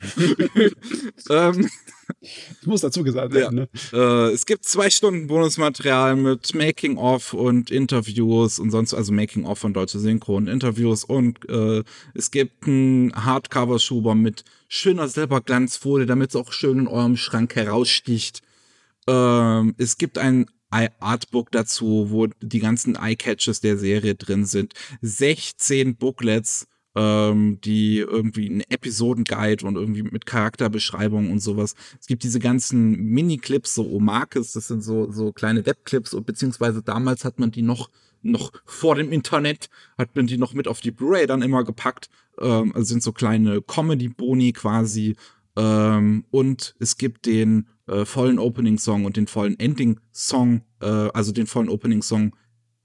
ähm, 1.30 1.70
das 2.20 2.66
muss 2.66 2.80
dazu 2.80 3.04
gesagt 3.04 3.34
werden. 3.34 3.58
Ja. 3.58 3.64
Ne? 3.64 4.30
Äh, 4.30 4.32
es 4.32 4.46
gibt 4.46 4.64
zwei 4.64 4.90
Stunden 4.90 5.26
Bonusmaterial 5.26 6.16
mit 6.16 6.54
Making-of 6.54 7.32
und 7.34 7.70
Interviews 7.70 8.58
und 8.58 8.70
sonst, 8.70 8.94
also 8.94 9.12
Making-of 9.12 9.58
von 9.58 9.72
deutsche 9.72 9.98
Synchro 9.98 10.36
und 10.36 10.48
Interviews 10.48 11.04
und 11.04 11.48
äh, 11.48 11.82
es 12.14 12.30
gibt 12.30 12.66
einen 12.66 13.12
Hardcover-Schuber 13.14 14.14
mit 14.14 14.44
schöner 14.68 15.08
Silberglanzfolie, 15.08 16.06
damit 16.06 16.30
es 16.30 16.36
auch 16.36 16.52
schön 16.52 16.80
in 16.80 16.88
eurem 16.88 17.16
Schrank 17.16 17.54
heraussticht. 17.56 18.42
Ähm, 19.06 19.74
es 19.78 19.98
gibt 19.98 20.18
ein 20.18 20.46
Artbook 20.70 21.50
dazu, 21.50 22.06
wo 22.10 22.28
die 22.40 22.60
ganzen 22.60 22.94
Eye-Catches 22.94 23.60
der 23.60 23.76
Serie 23.76 24.14
drin 24.14 24.44
sind. 24.44 24.74
16 25.02 25.96
Booklets, 25.96 26.68
ähm, 26.94 27.60
die 27.62 27.98
irgendwie 27.98 28.48
ein 28.48 28.62
Episodenguide 28.68 29.64
und 29.66 29.76
irgendwie 29.76 30.02
mit 30.02 30.26
Charakterbeschreibung 30.26 31.30
und 31.30 31.40
sowas. 31.40 31.74
Es 32.00 32.06
gibt 32.06 32.22
diese 32.22 32.40
ganzen 32.40 32.96
Mini-Clips, 32.96 33.74
so 33.74 33.90
Omakes, 33.90 34.52
das 34.52 34.68
sind 34.68 34.82
so, 34.82 35.10
so 35.10 35.32
kleine 35.32 35.64
Webclips, 35.66 36.16
beziehungsweise 36.24 36.82
damals 36.82 37.24
hat 37.24 37.38
man 37.38 37.50
die 37.50 37.62
noch 37.62 37.90
noch 38.22 38.52
vor 38.66 38.96
dem 38.96 39.12
Internet 39.12 39.70
hat 39.96 40.14
man 40.14 40.26
die 40.26 40.36
noch 40.36 40.52
mit 40.52 40.68
auf 40.68 40.80
die 40.80 40.90
Blu-ray 40.90 41.26
dann 41.26 41.40
immer 41.40 41.64
gepackt. 41.64 42.10
Ähm, 42.38 42.72
also 42.74 42.84
sind 42.84 43.02
so 43.02 43.12
kleine 43.12 43.62
Comedy-Boni 43.62 44.52
quasi. 44.52 45.16
Ähm, 45.56 46.24
und 46.30 46.74
es 46.78 46.96
gibt 46.96 47.26
den 47.26 47.66
äh, 47.86 48.04
vollen 48.04 48.38
Opening-Song 48.38 49.04
und 49.04 49.16
den 49.16 49.26
vollen 49.26 49.58
Ending-Song, 49.58 50.62
äh, 50.80 50.86
also 50.86 51.32
den 51.32 51.46
vollen 51.46 51.68
Opening-Song 51.68 52.36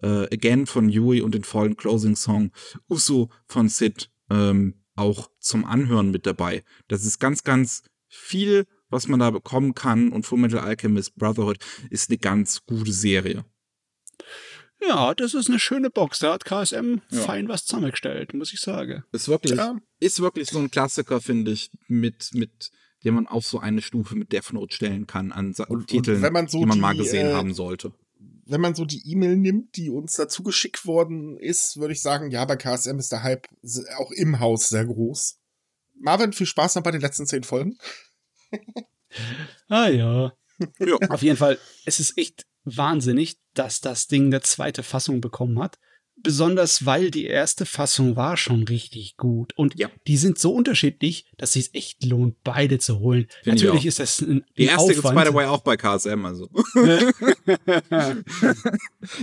äh, 0.06 0.34
Again 0.34 0.68
von 0.68 0.88
Yui 0.88 1.22
und 1.22 1.34
den 1.34 1.44
vollen 1.44 1.76
Closing-Song 1.76 2.52
Uso 2.90 3.30
von 3.48 3.68
Sid 3.68 4.12
ähm, 4.30 4.76
auch 4.96 5.30
zum 5.40 5.66
Anhören 5.66 6.12
mit 6.12 6.26
dabei. 6.26 6.64
Das 6.88 7.04
ist 7.04 7.20
ganz, 7.20 7.44
ganz 7.44 7.84
viel, 8.08 8.66
was 8.90 9.08
man 9.08 9.20
da 9.20 9.32
bekommen 9.32 9.74
kann 9.74 10.12
und 10.12 10.26
Fullmetal 10.26 10.60
Alchemist 10.60 11.16
Brotherhood 11.16 11.58
ist 11.90 12.10
eine 12.10 12.20
ganz 12.20 12.66
gute 12.66 12.94
Serie. 12.94 13.46
Ja, 14.88 15.16
das 15.16 15.34
ist 15.34 15.50
eine 15.50 15.60
schöne 15.60 15.90
Box. 15.90 16.20
Da 16.20 16.34
hat 16.34 16.46
KSM 16.46 17.02
ja. 17.10 17.22
fein 17.22 17.50
was 17.50 17.66
zusammengestellt, 17.66 18.34
muss 18.34 18.54
ich 18.54 18.60
sagen. 18.60 19.04
Ist 19.12 19.28
wirklich, 19.28 19.58
ja. 19.58 19.78
ist 20.00 20.20
wirklich 20.22 20.50
so 20.50 20.60
ein 20.60 20.70
Klassiker, 20.70 21.20
finde 21.20 21.52
ich, 21.52 21.72
mit, 21.88 22.30
mit 22.34 22.72
den 23.04 23.16
man 23.16 23.28
auf 23.28 23.46
so 23.46 23.60
eine 23.60 23.82
Stufe 23.82 24.16
mit 24.16 24.32
Death 24.32 24.54
Note 24.54 24.76
stellen 24.76 25.08
kann 25.08 25.32
an 25.32 25.56
und, 25.68 25.88
Titeln, 25.88 26.24
und 26.24 26.34
man 26.34 26.48
so 26.48 26.60
die 26.60 26.66
man 26.66 26.78
die, 26.78 26.82
mal 26.82 26.96
gesehen 26.96 27.28
äh, 27.28 27.34
haben 27.34 27.54
sollte. 27.54 27.94
Wenn 28.46 28.62
man 28.62 28.76
so 28.76 28.86
die 28.86 29.10
E-Mail 29.10 29.38
nimmt, 29.38 29.76
die 29.76 29.90
uns 29.90 30.16
dazu 30.16 30.44
geschickt 30.44 30.86
worden 30.86 31.38
ist, 31.38 31.78
würde 31.78 31.94
ich 31.94 32.02
sagen, 32.02 32.30
ja, 32.30 32.46
bei 32.46 32.56
KSM 32.56 33.00
ist 33.00 33.12
der 33.12 33.24
Hype 33.24 33.48
auch 33.98 34.12
im 34.12 34.40
Haus 34.40 34.70
sehr 34.70 34.86
groß. 34.86 35.40
Marvin, 36.00 36.34
viel 36.34 36.46
Spaß 36.46 36.76
noch 36.76 36.84
bei 36.84 36.92
den 36.92 37.02
letzten 37.02 37.26
zehn 37.26 37.44
Folgen. 37.44 37.78
ah 39.70 39.88
ja. 39.88 40.34
ja. 40.80 40.96
Auf 41.10 41.24
jeden 41.24 41.38
Fall, 41.38 41.58
es 41.86 42.00
ist 42.00 42.18
echt 42.18 42.46
wahnsinnig, 42.66 43.40
dass 43.54 43.82
das 43.82 44.08
Ding 44.08 44.26
eine 44.26 44.42
zweite 44.42 44.84
Fassung 44.84 45.22
bekommen 45.22 45.60
hat 45.60 45.80
besonders 46.26 46.86
weil 46.86 47.12
die 47.12 47.26
erste 47.26 47.66
Fassung 47.66 48.18
war 48.18 48.36
schon 48.36 48.64
richtig 48.64 49.16
gut. 49.16 49.54
Und 49.56 49.80
ja. 49.80 49.90
die 50.08 50.18
sind 50.18 50.38
so 50.38 50.54
unterschiedlich, 50.54 51.26
dass 51.38 51.56
es 51.56 51.74
echt 51.74 52.04
lohnt, 52.04 52.44
beide 52.44 52.80
zu 52.80 53.00
holen. 53.00 53.28
Find 53.44 53.62
Natürlich 53.62 53.86
ist 53.86 54.00
das 54.00 54.22
ein, 54.22 54.44
Die 54.58 54.66
erste 54.66 54.94
gibt 54.94 55.06
es 55.06 55.14
by 55.14 55.24
the 55.26 55.34
way 55.34 55.46
auch 55.46 55.62
bei 55.62 55.78
KSM, 55.78 56.26
also. 56.26 56.50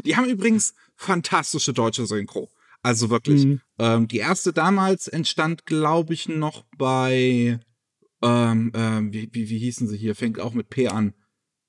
die 0.05 0.17
haben 0.17 0.29
übrigens 0.29 0.75
fantastische 0.97 1.73
deutsche 1.73 2.07
Synchro. 2.07 2.51
Also 2.83 3.11
wirklich. 3.11 3.45
Mhm. 3.45 3.61
Ähm, 3.79 4.09
die 4.09 4.19
erste 4.19 4.53
damals 4.53 5.09
entstand, 5.09 5.67
glaube 5.67 6.15
ich, 6.15 6.29
noch 6.29 6.65
bei 6.79 7.61
ähm, 8.23 8.73
ähm, 8.75 9.13
wie, 9.13 9.29
wie, 9.33 9.51
wie 9.51 9.59
hießen 9.59 9.89
sie 9.89 9.99
hier? 9.99 10.15
Fängt 10.15 10.41
auch 10.41 10.55
mit 10.55 10.71
P 10.71 10.89
an. 10.89 11.15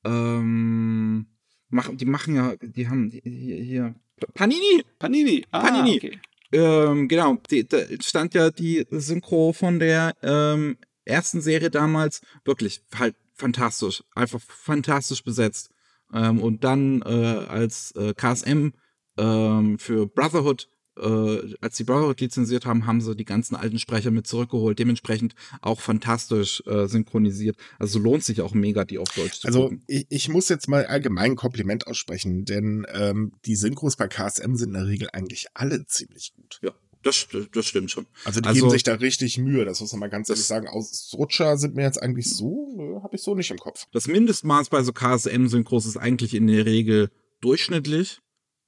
Ähm, 0.06 1.28
mach, 1.74 1.90
die 1.94 2.06
machen 2.06 2.36
ja, 2.36 2.56
die 2.62 2.88
haben 2.88 3.10
hier, 3.10 3.58
hier 3.58 3.96
Panini. 4.34 4.84
Panini. 5.00 5.46
Ah, 5.52 5.62
Panini. 5.62 5.98
Okay. 5.98 6.20
Ähm, 6.54 7.08
genau, 7.08 7.38
die, 7.50 7.68
da 7.68 7.80
stand 8.00 8.34
ja 8.36 8.52
die 8.52 8.86
Synchro 8.92 9.54
von 9.54 9.80
der 9.80 10.16
ähm, 10.22 10.78
ersten 11.04 11.42
Serie 11.42 11.72
damals 11.72 12.22
wirklich 12.46 12.84
halt 12.96 13.16
fantastisch, 13.34 14.04
einfach 14.16 14.40
fantastisch 14.40 15.24
besetzt. 15.24 15.72
Ähm, 16.14 16.40
und 16.40 16.64
dann 16.64 17.02
äh, 17.02 17.46
als 17.48 17.92
äh, 17.96 18.14
KSM 18.14 18.74
ähm, 19.18 19.80
für 19.80 20.06
Brotherhood 20.06 20.70
äh, 20.98 21.56
als 21.62 21.78
die 21.78 21.84
Borrow 21.84 22.16
lizenziert 22.18 22.66
haben, 22.66 22.86
haben 22.86 23.02
sie 23.02 23.16
die 23.16 23.26
ganzen 23.26 23.56
alten 23.56 23.80
Sprecher 23.80 24.12
mit 24.12 24.28
zurückgeholt. 24.28 24.80
Dementsprechend 24.80 25.36
auch 25.62 25.80
fantastisch 25.80 26.64
äh, 26.66 26.88
synchronisiert. 26.88 27.58
Also 27.80 28.00
lohnt 28.00 28.24
sich 28.24 28.42
auch 28.42 28.54
mega, 28.54 28.86
die 28.86 29.00
auf 29.00 29.10
Deutsch 29.10 29.42
zu 29.42 29.48
also, 29.48 29.72
ich, 29.88 30.06
ich 30.10 30.30
muss 30.30 30.50
jetzt 30.50 30.68
mal 30.68 30.86
allgemein 30.86 31.24
ein 31.32 31.36
Kompliment 31.36 31.88
aussprechen, 31.88 32.46
denn 32.46 32.86
ähm, 32.94 33.34
die 33.46 33.56
Synchros 33.56 33.96
bei 33.96 34.08
KSM 34.08 34.56
sind 34.56 34.70
in 34.70 34.74
der 34.74 34.88
Regel 34.88 35.10
eigentlich 35.12 35.48
alle 35.54 35.86
ziemlich 35.86 36.34
gut. 36.36 36.60
Ja. 36.62 36.72
Das, 37.02 37.28
das 37.52 37.66
stimmt 37.66 37.92
schon. 37.92 38.06
Also 38.24 38.40
die 38.40 38.48
also, 38.48 38.62
geben 38.62 38.72
sich 38.72 38.84
da 38.84 38.94
richtig 38.94 39.38
Mühe, 39.38 39.66
das 39.66 39.82
muss 39.82 39.92
man 39.92 40.00
mal 40.00 40.10
ganz 40.10 40.30
ehrlich 40.30 40.46
sagen. 40.46 40.70
Aus 40.70 41.12
Rutscher 41.18 41.58
sind 41.58 41.76
mir 41.76 41.82
jetzt 41.82 42.02
eigentlich 42.02 42.30
so, 42.30 43.02
habe 43.04 43.18
ich 43.18 43.22
so 43.22 43.36
nicht 43.36 43.52
im 43.52 43.58
Kopf. 43.58 43.88
Das 43.92 44.08
Mindestmaß 44.08 44.70
bei 44.70 44.84
so 44.84 44.94
KSM-Synchros 44.94 45.86
ist 45.86 45.98
eigentlich 45.98 46.34
in 46.34 46.48
der 46.48 46.66
Regel 46.66 47.12
durchschnittlich, 47.42 48.22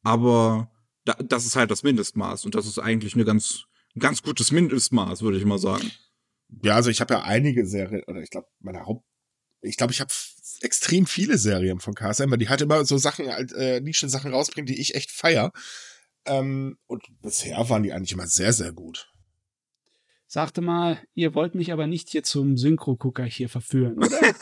aber 0.03 0.69
da, 1.05 1.13
das 1.13 1.45
ist 1.45 1.55
halt 1.55 1.71
das 1.71 1.83
Mindestmaß 1.83 2.45
und 2.45 2.55
das 2.55 2.67
ist 2.67 2.79
eigentlich 2.79 3.13
eine 3.15 3.25
ganz, 3.25 3.63
ein 3.95 3.99
ganz 3.99 4.21
gutes 4.21 4.51
Mindestmaß, 4.51 5.21
würde 5.21 5.37
ich 5.37 5.45
mal 5.45 5.59
sagen. 5.59 5.91
Ja, 6.63 6.75
also 6.75 6.89
ich 6.89 7.01
habe 7.01 7.13
ja 7.15 7.23
einige 7.23 7.65
Serien, 7.65 8.03
oder 8.07 8.21
ich 8.21 8.29
glaube, 8.29 8.47
meine 8.59 8.85
Haupt, 8.85 9.05
ich 9.61 9.77
glaube, 9.77 9.93
ich 9.93 10.01
habe 10.01 10.11
extrem 10.61 11.05
viele 11.05 11.37
Serien 11.37 11.79
von 11.79 11.95
KSM, 11.95 12.29
weil 12.29 12.37
die 12.37 12.49
halt 12.49 12.61
immer 12.61 12.85
so 12.85 12.97
Sachen, 12.97 13.27
halt, 13.27 13.51
äh, 13.53 13.81
Nischen-Sachen 13.81 14.31
rausbringen, 14.31 14.67
die 14.67 14.79
ich 14.79 14.95
echt 14.95 15.11
feier. 15.11 15.51
Ähm, 16.25 16.77
und 16.87 17.03
bisher 17.21 17.69
waren 17.69 17.83
die 17.83 17.93
eigentlich 17.93 18.13
immer 18.13 18.27
sehr, 18.27 18.53
sehr 18.53 18.71
gut. 18.71 19.11
Sagte 20.27 20.61
mal, 20.61 20.99
ihr 21.13 21.35
wollt 21.35 21.55
mich 21.55 21.71
aber 21.71 21.87
nicht 21.87 22.09
hier 22.09 22.23
zum 22.23 22.57
Synchro-Gucker 22.57 23.25
hier 23.25 23.49
verführen, 23.49 23.97
oder? 23.97 24.35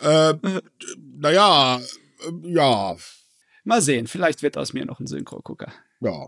äh, 0.32 0.60
naja, 0.98 1.78
äh, 1.78 2.52
ja. 2.52 2.96
Mal 3.64 3.82
sehen, 3.82 4.06
vielleicht 4.06 4.42
wird 4.42 4.56
aus 4.56 4.72
mir 4.72 4.84
noch 4.86 5.00
ein 5.00 5.06
Synchro-Gucker. 5.06 5.72
Ja. 6.00 6.26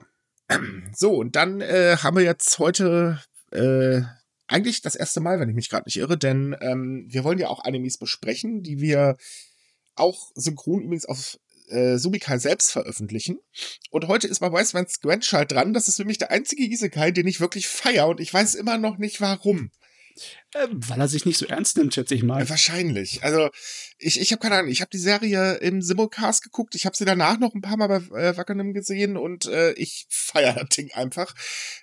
So, 0.95 1.15
und 1.15 1.35
dann 1.35 1.63
äh, 1.63 1.97
haben 2.03 2.17
wir 2.17 2.25
jetzt 2.25 2.59
heute 2.59 3.23
äh, 3.53 4.03
eigentlich 4.49 4.83
das 4.83 4.95
erste 4.95 5.21
Mal, 5.21 5.41
wenn 5.41 5.49
ich 5.49 5.55
mich 5.55 5.71
gerade 5.71 5.85
nicht 5.87 5.97
irre, 5.97 6.19
denn 6.19 6.55
ähm, 6.61 7.07
wir 7.09 7.25
wollen 7.25 7.39
ja 7.39 7.49
auch 7.49 7.65
Animes 7.65 7.97
besprechen, 7.97 8.63
die 8.63 8.81
wir 8.81 9.17
auch 9.95 10.31
synchron 10.35 10.83
übrigens 10.83 11.07
auf 11.07 11.39
äh, 11.69 11.97
Subikai 11.97 12.39
selbst 12.39 12.71
veröffentlichen. 12.73 13.39
Und 13.91 14.09
heute 14.09 14.29
ist 14.29 14.41
bei 14.41 14.53
Wise 14.53 14.87
Grandchild 15.01 15.53
dran. 15.53 15.73
Das 15.73 15.89
ist 15.89 15.97
für 15.97 16.05
mich 16.05 16.19
der 16.19 16.31
einzige 16.31 16.65
Isekai, 16.65 17.13
den 17.13 17.27
ich 17.27 17.41
wirklich 17.41 17.67
feier 17.69 18.09
und 18.09 18.21
ich 18.21 18.33
weiß 18.33 18.55
immer 18.55 18.79
noch 18.79 18.99
nicht 18.99 19.21
warum. 19.21 19.71
Äh, 20.55 20.69
weil 20.71 21.01
er 21.01 21.09
sich 21.09 21.25
nicht 21.25 21.39
so 21.39 21.47
ernst 21.47 21.77
nimmt, 21.77 21.95
schätze 21.95 22.15
ich 22.15 22.23
mal. 22.23 22.49
Wahrscheinlich. 22.49 23.23
Also, 23.23 23.51
ich, 23.99 24.21
ich 24.21 24.33
habe 24.33 24.41
keine 24.41 24.57
Ahnung. 24.57 24.71
Ich 24.71 24.81
habe 24.81 24.91
die 24.91 24.99
Serie 24.99 25.55
im 25.55 25.83
Simulcast 25.83 26.43
geguckt. 26.43 26.75
Ich 26.75 26.87
habe 26.87 26.97
sie 26.97 27.05
danach 27.05 27.39
noch 27.39 27.55
ein 27.55 27.63
paar 27.63 27.77
Mal 27.77 27.89
bei 27.89 28.19
äh, 28.19 28.37
Wackernem 28.37 28.73
gesehen 28.73 29.17
und 29.17 29.47
äh, 29.47 29.73
ich 29.73 30.07
feiere 30.09 30.55
das 30.55 30.69
Ding 30.71 30.93
einfach. 30.93 31.35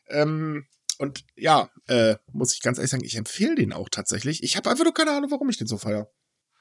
Ähm, 0.07 0.67
und 0.99 1.23
ja, 1.35 1.69
äh, 1.87 2.15
muss 2.33 2.53
ich 2.53 2.61
ganz 2.61 2.77
ehrlich 2.77 2.91
sagen, 2.91 3.05
ich 3.05 3.15
empfehle 3.15 3.55
den 3.55 3.71
auch 3.73 3.89
tatsächlich. 3.89 4.43
Ich 4.43 4.57
habe 4.57 4.69
einfach 4.69 4.83
nur 4.83 4.93
keine 4.93 5.11
Ahnung, 5.11 5.31
warum 5.31 5.49
ich 5.49 5.57
den 5.57 5.67
so 5.67 5.77
feiere. 5.77 6.11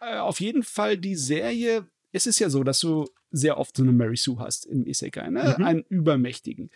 Äh, 0.00 0.18
auf 0.18 0.40
jeden 0.40 0.62
Fall 0.62 0.96
die 0.96 1.16
Serie. 1.16 1.88
Es 2.12 2.26
ist 2.26 2.38
ja 2.38 2.48
so, 2.48 2.62
dass 2.62 2.78
du 2.78 3.06
sehr 3.30 3.58
oft 3.58 3.76
so 3.76 3.82
eine 3.82 3.92
Mary 3.92 4.16
Sue 4.16 4.38
hast 4.38 4.64
im 4.66 4.86
Isekai, 4.86 5.28
ne? 5.30 5.56
Mhm. 5.58 5.64
Einen 5.64 5.82
Übermächtigen. 5.88 6.70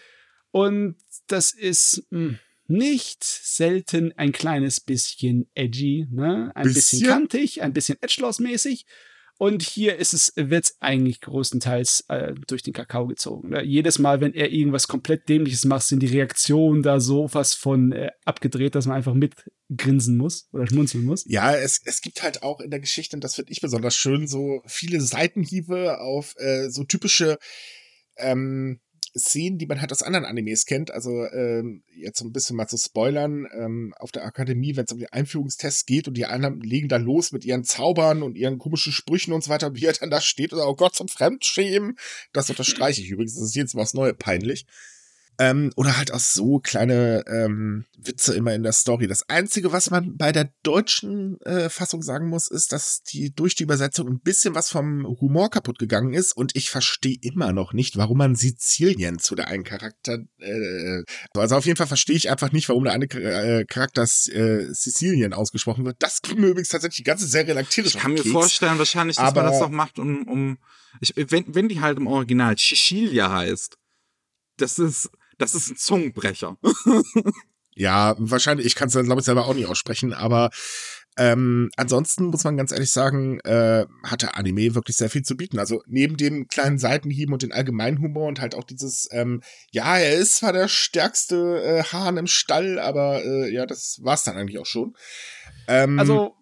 Und 0.51 0.97
das 1.29 1.53
ist 1.53 2.05
mh, 2.11 2.19
hm, 2.19 2.39
nicht 2.67 3.25
selten 3.25 4.13
ein 4.17 4.33
kleines 4.33 4.81
bisschen 4.81 5.51
edgy, 5.55 6.07
ne? 6.11 6.53
Ein 6.55 6.65
bisschen, 6.65 7.01
bisschen 7.01 7.09
kantig, 7.09 7.63
ein 7.63 7.73
bisschen 7.73 7.99
Edgelord-mäßig. 8.01 8.85
Und 9.39 9.63
hier 9.63 9.97
ist 9.97 10.13
es, 10.13 10.33
wird 10.37 10.73
eigentlich 10.79 11.21
größtenteils 11.21 12.05
äh, 12.09 12.33
durch 12.47 12.63
den 12.63 12.73
Kakao 12.73 13.09
gezogen. 13.09 13.49
Ne? 13.49 13.65
Jedes 13.65 13.99
Mal, 13.99 14.21
wenn 14.21 14.35
er 14.35 14.53
irgendwas 14.53 14.87
komplett 14.87 15.29
Dämliches 15.29 15.65
macht, 15.65 15.83
sind 15.83 16.01
die 16.01 16.07
Reaktionen 16.07 16.85
da 16.85 17.01
so 17.01 17.29
was 17.33 17.55
von 17.55 17.91
äh, 17.91 18.11
abgedreht, 18.25 18.77
dass 18.77 18.87
man 18.87 18.97
einfach 18.97 19.15
mitgrinsen 19.15 20.17
muss 20.17 20.49
oder 20.53 20.69
schmunzeln 20.69 21.03
muss. 21.05 21.25
Ja, 21.27 21.57
es, 21.57 21.81
es 21.85 22.03
gibt 22.03 22.23
halt 22.23 22.45
auch 22.45 22.61
in 22.61 22.71
der 22.71 22.79
Geschichte, 22.79 23.17
und 23.17 23.25
das 23.25 23.35
finde 23.35 23.51
ich 23.51 23.61
besonders 23.61 23.97
schön, 23.97 24.29
so 24.29 24.63
viele 24.67 25.01
Seitenhiebe 25.01 25.99
auf 25.99 26.37
äh, 26.39 26.69
so 26.69 26.85
typische 26.85 27.39
ähm, 28.19 28.81
Szenen, 29.17 29.59
die 29.59 29.67
man 29.67 29.81
halt 29.81 29.93
aus 29.93 30.03
anderen 30.03 30.25
Animes 30.25 30.65
kennt. 30.65 30.91
Also 30.91 31.25
ähm, 31.27 31.83
jetzt 31.95 32.19
so 32.19 32.25
ein 32.25 32.33
bisschen 32.33 32.57
mal 32.57 32.69
zu 32.69 32.79
spoilern, 32.79 33.47
ähm, 33.53 33.95
auf 33.99 34.13
der 34.13 34.25
Akademie, 34.25 34.77
wenn 34.77 34.85
es 34.85 34.93
um 34.93 34.99
die 34.99 35.13
Einführungstests 35.13 35.87
geht 35.87 36.09
und 36.09 36.15
die 36.15 36.27
anderen 36.27 36.61
legen 36.61 36.89
da 36.89 36.97
los 36.97 37.33
mit 37.33 37.45
ihren 37.45 37.65
Zaubern 37.65 38.23
und 38.23 38.37
ihren 38.37 38.59
komischen 38.59 38.93
Sprüchen 38.93 39.33
und 39.33 39.45
so 39.45 39.51
weiter, 39.51 39.75
wie 39.75 39.87
er 39.87 39.93
dann 39.93 40.11
da 40.11 40.21
steht 40.21 40.53
sagt, 40.53 40.63
oh 40.67 40.77
Gott, 40.77 40.95
zum 40.95 41.09
Fremdschämen. 41.09 41.97
Das 42.33 42.51
unterstreiche 42.51 43.03
ich 43.03 43.11
übrigens, 43.11 43.35
das 43.35 43.45
ist 43.45 43.57
jetzt 43.57 43.75
was 43.75 43.95
Neues 43.95 44.17
peinlich. 44.19 44.67
Ähm, 45.39 45.73
oder 45.77 45.97
halt 45.97 46.13
auch 46.13 46.21
so 46.21 46.59
kleine 46.59 47.25
ähm, 47.27 47.87
Witze 47.97 48.35
immer 48.35 48.55
in 48.55 48.63
der 48.63 48.73
Story. 48.73 49.07
Das 49.07 49.29
Einzige, 49.29 49.73
was 49.73 49.91
man 49.91 50.17
bei 50.17 50.31
der 50.31 50.53
deutschen 50.63 51.41
äh, 51.41 51.71
Fassung 51.71 52.03
sagen 52.03 52.29
muss, 52.29 52.49
ist, 52.49 52.73
dass 52.73 53.03
die 53.03 53.35
durch 53.35 53.55
die 53.55 53.63
Übersetzung 53.63 54.09
ein 54.09 54.21
bisschen 54.21 54.55
was 54.55 54.71
vom 54.71 55.07
Humor 55.21 55.51
kaputt 55.51 55.79
gegangen 55.79 56.13
ist 56.13 56.33
und 56.33 56.55
ich 56.55 56.71
verstehe 56.71 57.17
immer 57.23 57.53
noch 57.53 57.73
nicht, 57.73 57.97
warum 57.97 58.19
man 58.19 58.35
Sizilien 58.35 59.19
zu 59.19 59.35
der 59.35 59.49
einen 59.49 59.65
Charakter. 59.65 60.19
Äh, 60.39 61.03
also 61.35 61.57
auf 61.57 61.65
jeden 61.65 61.77
Fall 61.77 61.87
verstehe 61.87 62.17
ich 62.17 62.31
einfach 62.31 62.53
nicht, 62.53 62.69
warum 62.69 62.85
der 62.85 62.93
eine 62.93 63.07
äh, 63.07 63.65
Charakter 63.65 64.03
äh, 64.03 64.73
Sizilien 64.73 65.33
ausgesprochen 65.33 65.85
wird. 65.85 65.97
Das 66.01 66.21
ging 66.21 66.41
mir 66.41 66.49
übrigens 66.49 66.69
tatsächlich 66.69 66.99
die 66.99 67.05
ganze 67.05 67.27
Serie 67.27 67.55
lang 67.55 67.69
tierisch 67.69 67.95
Ich 67.95 68.01
kann 68.01 68.13
mir 68.13 68.25
vorstellen, 68.25 68.79
wahrscheinlich, 68.79 69.17
dass 69.17 69.35
man 69.35 69.47
das 69.47 69.61
noch 69.61 69.71
macht, 69.71 69.99
um, 69.99 70.29
um 70.29 70.59
ich, 71.01 71.15
wenn, 71.17 71.55
wenn 71.55 71.69
die 71.69 71.81
halt 71.81 71.99
im 71.99 72.07
Original 72.07 72.57
Sicilia 72.59 73.31
heißt. 73.31 73.79
Das 74.59 74.79
ist, 74.79 75.11
das 75.39 75.55
ist 75.55 75.71
ein 75.71 75.77
Zungenbrecher. 75.77 76.57
ja, 77.75 78.15
wahrscheinlich, 78.19 78.67
ich 78.67 78.75
kann 78.75 78.89
es 78.89 78.95
dann, 78.95 79.07
glaube 79.07 79.21
ich, 79.21 79.25
selber 79.25 79.47
auch 79.47 79.55
nicht 79.55 79.67
aussprechen, 79.67 80.13
aber 80.13 80.51
ähm, 81.19 81.71
ansonsten 81.77 82.25
muss 82.25 82.45
man 82.45 82.57
ganz 82.57 82.73
ehrlich 82.73 82.91
sagen, 82.91 83.39
äh, 83.41 83.85
hat 84.03 84.23
der 84.23 84.39
Anime 84.39 84.75
wirklich 84.75 84.97
sehr 84.97 85.11
viel 85.11 85.23
zu 85.23 85.37
bieten. 85.37 85.59
Also 85.59 85.83
neben 85.87 86.17
dem 86.17 86.49
kleinen 86.49 86.79
Seitenhieben 86.79 87.35
und 87.35 87.43
den 87.43 87.53
allgemeinen 87.53 88.01
Humor 88.01 88.29
und 88.29 88.41
halt 88.41 88.55
auch 88.55 88.65
dieses, 88.65 89.09
ähm, 89.13 89.43
ja, 89.71 89.99
er 89.99 90.15
ist 90.15 90.37
zwar 90.37 90.55
der 90.55 90.69
stärkste 90.69 91.63
äh, 91.63 91.83
Hahn 91.85 92.17
im 92.17 92.27
Stall, 92.27 92.79
aber 92.79 93.23
äh, 93.25 93.53
ja, 93.53 93.67
das 93.67 94.01
war's 94.03 94.25
dann 94.25 94.39
eigentlich 94.39 94.59
auch 94.59 94.67
schon. 94.67 94.95
Ähm, 95.69 95.99
also 95.99 96.37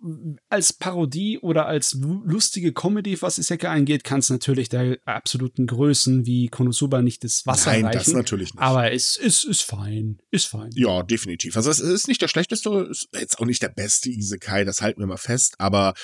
als 0.48 0.72
Parodie 0.72 1.38
oder 1.38 1.66
als 1.66 1.94
lustige 1.94 2.72
Comedy, 2.72 3.20
was 3.20 3.38
Isekai 3.38 3.68
angeht, 3.68 4.04
kann 4.04 4.20
es 4.20 4.30
natürlich 4.30 4.68
der 4.68 4.98
absoluten 5.04 5.66
Größen 5.66 6.26
wie 6.26 6.48
Konosuba 6.48 7.02
nicht 7.02 7.22
das 7.24 7.46
Wasser 7.46 7.72
Nein, 7.72 7.86
reichen. 7.86 7.98
das 7.98 8.12
natürlich 8.12 8.54
nicht. 8.54 8.62
Aber 8.62 8.92
es 8.92 9.16
ist, 9.16 9.44
ist 9.44 9.62
fein. 9.62 10.18
Ist 10.30 10.46
fein. 10.46 10.70
Ja, 10.74 11.02
definitiv. 11.02 11.56
Also 11.56 11.70
es 11.70 11.80
ist 11.80 12.08
nicht 12.08 12.22
der 12.22 12.28
schlechteste, 12.28 12.88
ist 12.90 13.08
jetzt 13.12 13.38
auch 13.38 13.46
nicht 13.46 13.62
der 13.62 13.68
beste 13.68 14.10
Isekai, 14.10 14.64
das 14.64 14.80
halten 14.80 15.00
wir 15.00 15.06
mal 15.06 15.16
fest, 15.16 15.54
aber 15.58 15.94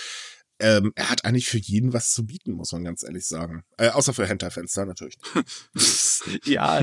ähm, 0.58 0.92
er 0.94 1.10
hat 1.10 1.24
eigentlich 1.24 1.48
für 1.48 1.58
jeden 1.58 1.92
was 1.92 2.12
zu 2.12 2.26
bieten, 2.26 2.52
muss 2.52 2.72
man 2.72 2.84
ganz 2.84 3.02
ehrlich 3.02 3.26
sagen. 3.26 3.64
Äh, 3.76 3.90
außer 3.90 4.14
für 4.14 4.26
Hentai-Fenster 4.26 4.86
natürlich. 4.86 5.18
ja, 6.44 6.80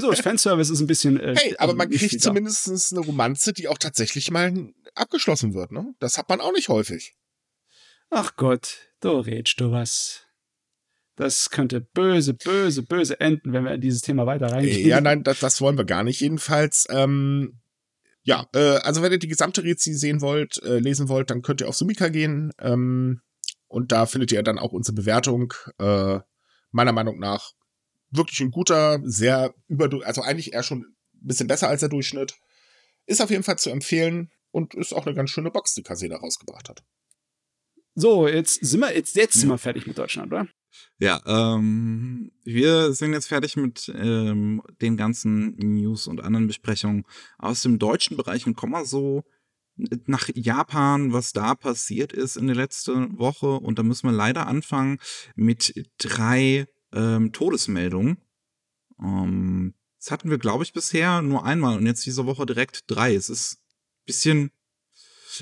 so 0.00 0.12
Fanservice 0.22 0.70
ist 0.70 0.80
ein 0.80 0.86
bisschen. 0.86 1.20
Äh, 1.20 1.36
hey, 1.36 1.56
aber 1.58 1.74
man 1.74 1.90
kriegt 1.90 2.20
zumindest 2.20 2.92
eine 2.92 3.00
Romanze, 3.00 3.52
die 3.52 3.68
auch 3.68 3.78
tatsächlich 3.78 4.30
mal 4.30 4.72
abgeschlossen 4.94 5.54
wird, 5.54 5.72
ne? 5.72 5.94
Das 6.00 6.18
hat 6.18 6.28
man 6.28 6.40
auch 6.40 6.52
nicht 6.52 6.68
häufig. 6.68 7.14
Ach 8.10 8.34
Gott, 8.36 8.78
du 9.00 9.20
redst 9.20 9.60
du 9.60 9.70
was. 9.70 10.26
Das 11.14 11.50
könnte 11.50 11.80
böse, 11.80 12.34
böse, 12.34 12.82
böse 12.82 13.20
enden, 13.20 13.52
wenn 13.52 13.64
wir 13.64 13.74
in 13.74 13.80
dieses 13.80 14.00
Thema 14.00 14.26
weiter 14.26 14.46
reingehen. 14.46 14.88
Ja, 14.88 15.00
nein, 15.00 15.22
das, 15.22 15.40
das 15.40 15.60
wollen 15.60 15.76
wir 15.76 15.84
gar 15.84 16.02
nicht. 16.02 16.20
Jedenfalls, 16.20 16.86
ähm, 16.90 17.59
ja, 18.30 18.46
äh, 18.54 18.78
also 18.84 19.02
wenn 19.02 19.10
ihr 19.10 19.18
die 19.18 19.26
gesamte 19.26 19.64
Rezi 19.64 19.92
sehen 19.92 20.20
wollt, 20.20 20.62
äh, 20.62 20.78
lesen 20.78 21.08
wollt, 21.08 21.30
dann 21.30 21.42
könnt 21.42 21.60
ihr 21.60 21.68
auf 21.68 21.74
Sumika 21.74 22.08
gehen. 22.10 22.52
Ähm, 22.60 23.22
und 23.66 23.90
da 23.90 24.06
findet 24.06 24.30
ihr 24.30 24.44
dann 24.44 24.60
auch 24.60 24.70
unsere 24.70 24.94
Bewertung. 24.94 25.52
Äh, 25.78 26.20
meiner 26.70 26.92
Meinung 26.92 27.18
nach 27.18 27.50
wirklich 28.10 28.38
ein 28.38 28.52
guter, 28.52 29.00
sehr 29.02 29.52
über, 29.66 29.90
also 30.06 30.22
eigentlich 30.22 30.52
eher 30.52 30.62
schon 30.62 30.82
ein 30.82 31.26
bisschen 31.26 31.48
besser 31.48 31.68
als 31.68 31.80
der 31.80 31.88
Durchschnitt. 31.88 32.38
Ist 33.06 33.20
auf 33.20 33.30
jeden 33.30 33.42
Fall 33.42 33.58
zu 33.58 33.70
empfehlen 33.70 34.30
und 34.52 34.74
ist 34.74 34.92
auch 34.92 35.06
eine 35.06 35.16
ganz 35.16 35.30
schöne 35.30 35.50
Box, 35.50 35.74
die 35.74 35.82
Kaseda 35.82 36.18
rausgebracht 36.18 36.68
hat. 36.68 36.84
So, 37.96 38.28
jetzt 38.28 38.64
sind 38.64 38.78
wir, 38.78 38.94
jetzt, 38.94 39.16
jetzt 39.16 39.34
sind 39.34 39.48
wir 39.48 39.58
fertig 39.58 39.88
mit 39.88 39.98
Deutschland, 39.98 40.32
oder? 40.32 40.46
Ja, 40.98 41.22
ähm, 41.26 42.30
wir 42.44 42.92
sind 42.92 43.12
jetzt 43.12 43.28
fertig 43.28 43.56
mit 43.56 43.90
ähm, 43.94 44.62
den 44.80 44.96
ganzen 44.96 45.56
News 45.56 46.06
und 46.06 46.22
anderen 46.22 46.46
Besprechungen 46.46 47.04
aus 47.38 47.62
dem 47.62 47.78
deutschen 47.78 48.16
Bereich 48.16 48.46
und 48.46 48.54
kommen 48.54 48.72
mal 48.72 48.84
so 48.84 49.24
nach 50.06 50.28
Japan, 50.34 51.12
was 51.12 51.32
da 51.32 51.54
passiert 51.54 52.12
ist 52.12 52.36
in 52.36 52.46
der 52.46 52.56
letzten 52.56 53.18
Woche. 53.18 53.46
Und 53.46 53.78
da 53.78 53.82
müssen 53.82 54.08
wir 54.08 54.16
leider 54.16 54.46
anfangen 54.46 54.98
mit 55.34 55.90
drei 55.98 56.66
ähm, 56.92 57.32
Todesmeldungen. 57.32 58.18
Ähm, 59.00 59.74
das 59.98 60.10
hatten 60.10 60.30
wir, 60.30 60.38
glaube 60.38 60.64
ich, 60.64 60.72
bisher 60.72 61.22
nur 61.22 61.44
einmal 61.44 61.76
und 61.76 61.86
jetzt 61.86 62.06
diese 62.06 62.26
Woche 62.26 62.46
direkt 62.46 62.84
drei. 62.86 63.14
Es 63.14 63.28
ist 63.28 63.54
ein 63.54 64.04
bisschen, 64.06 64.50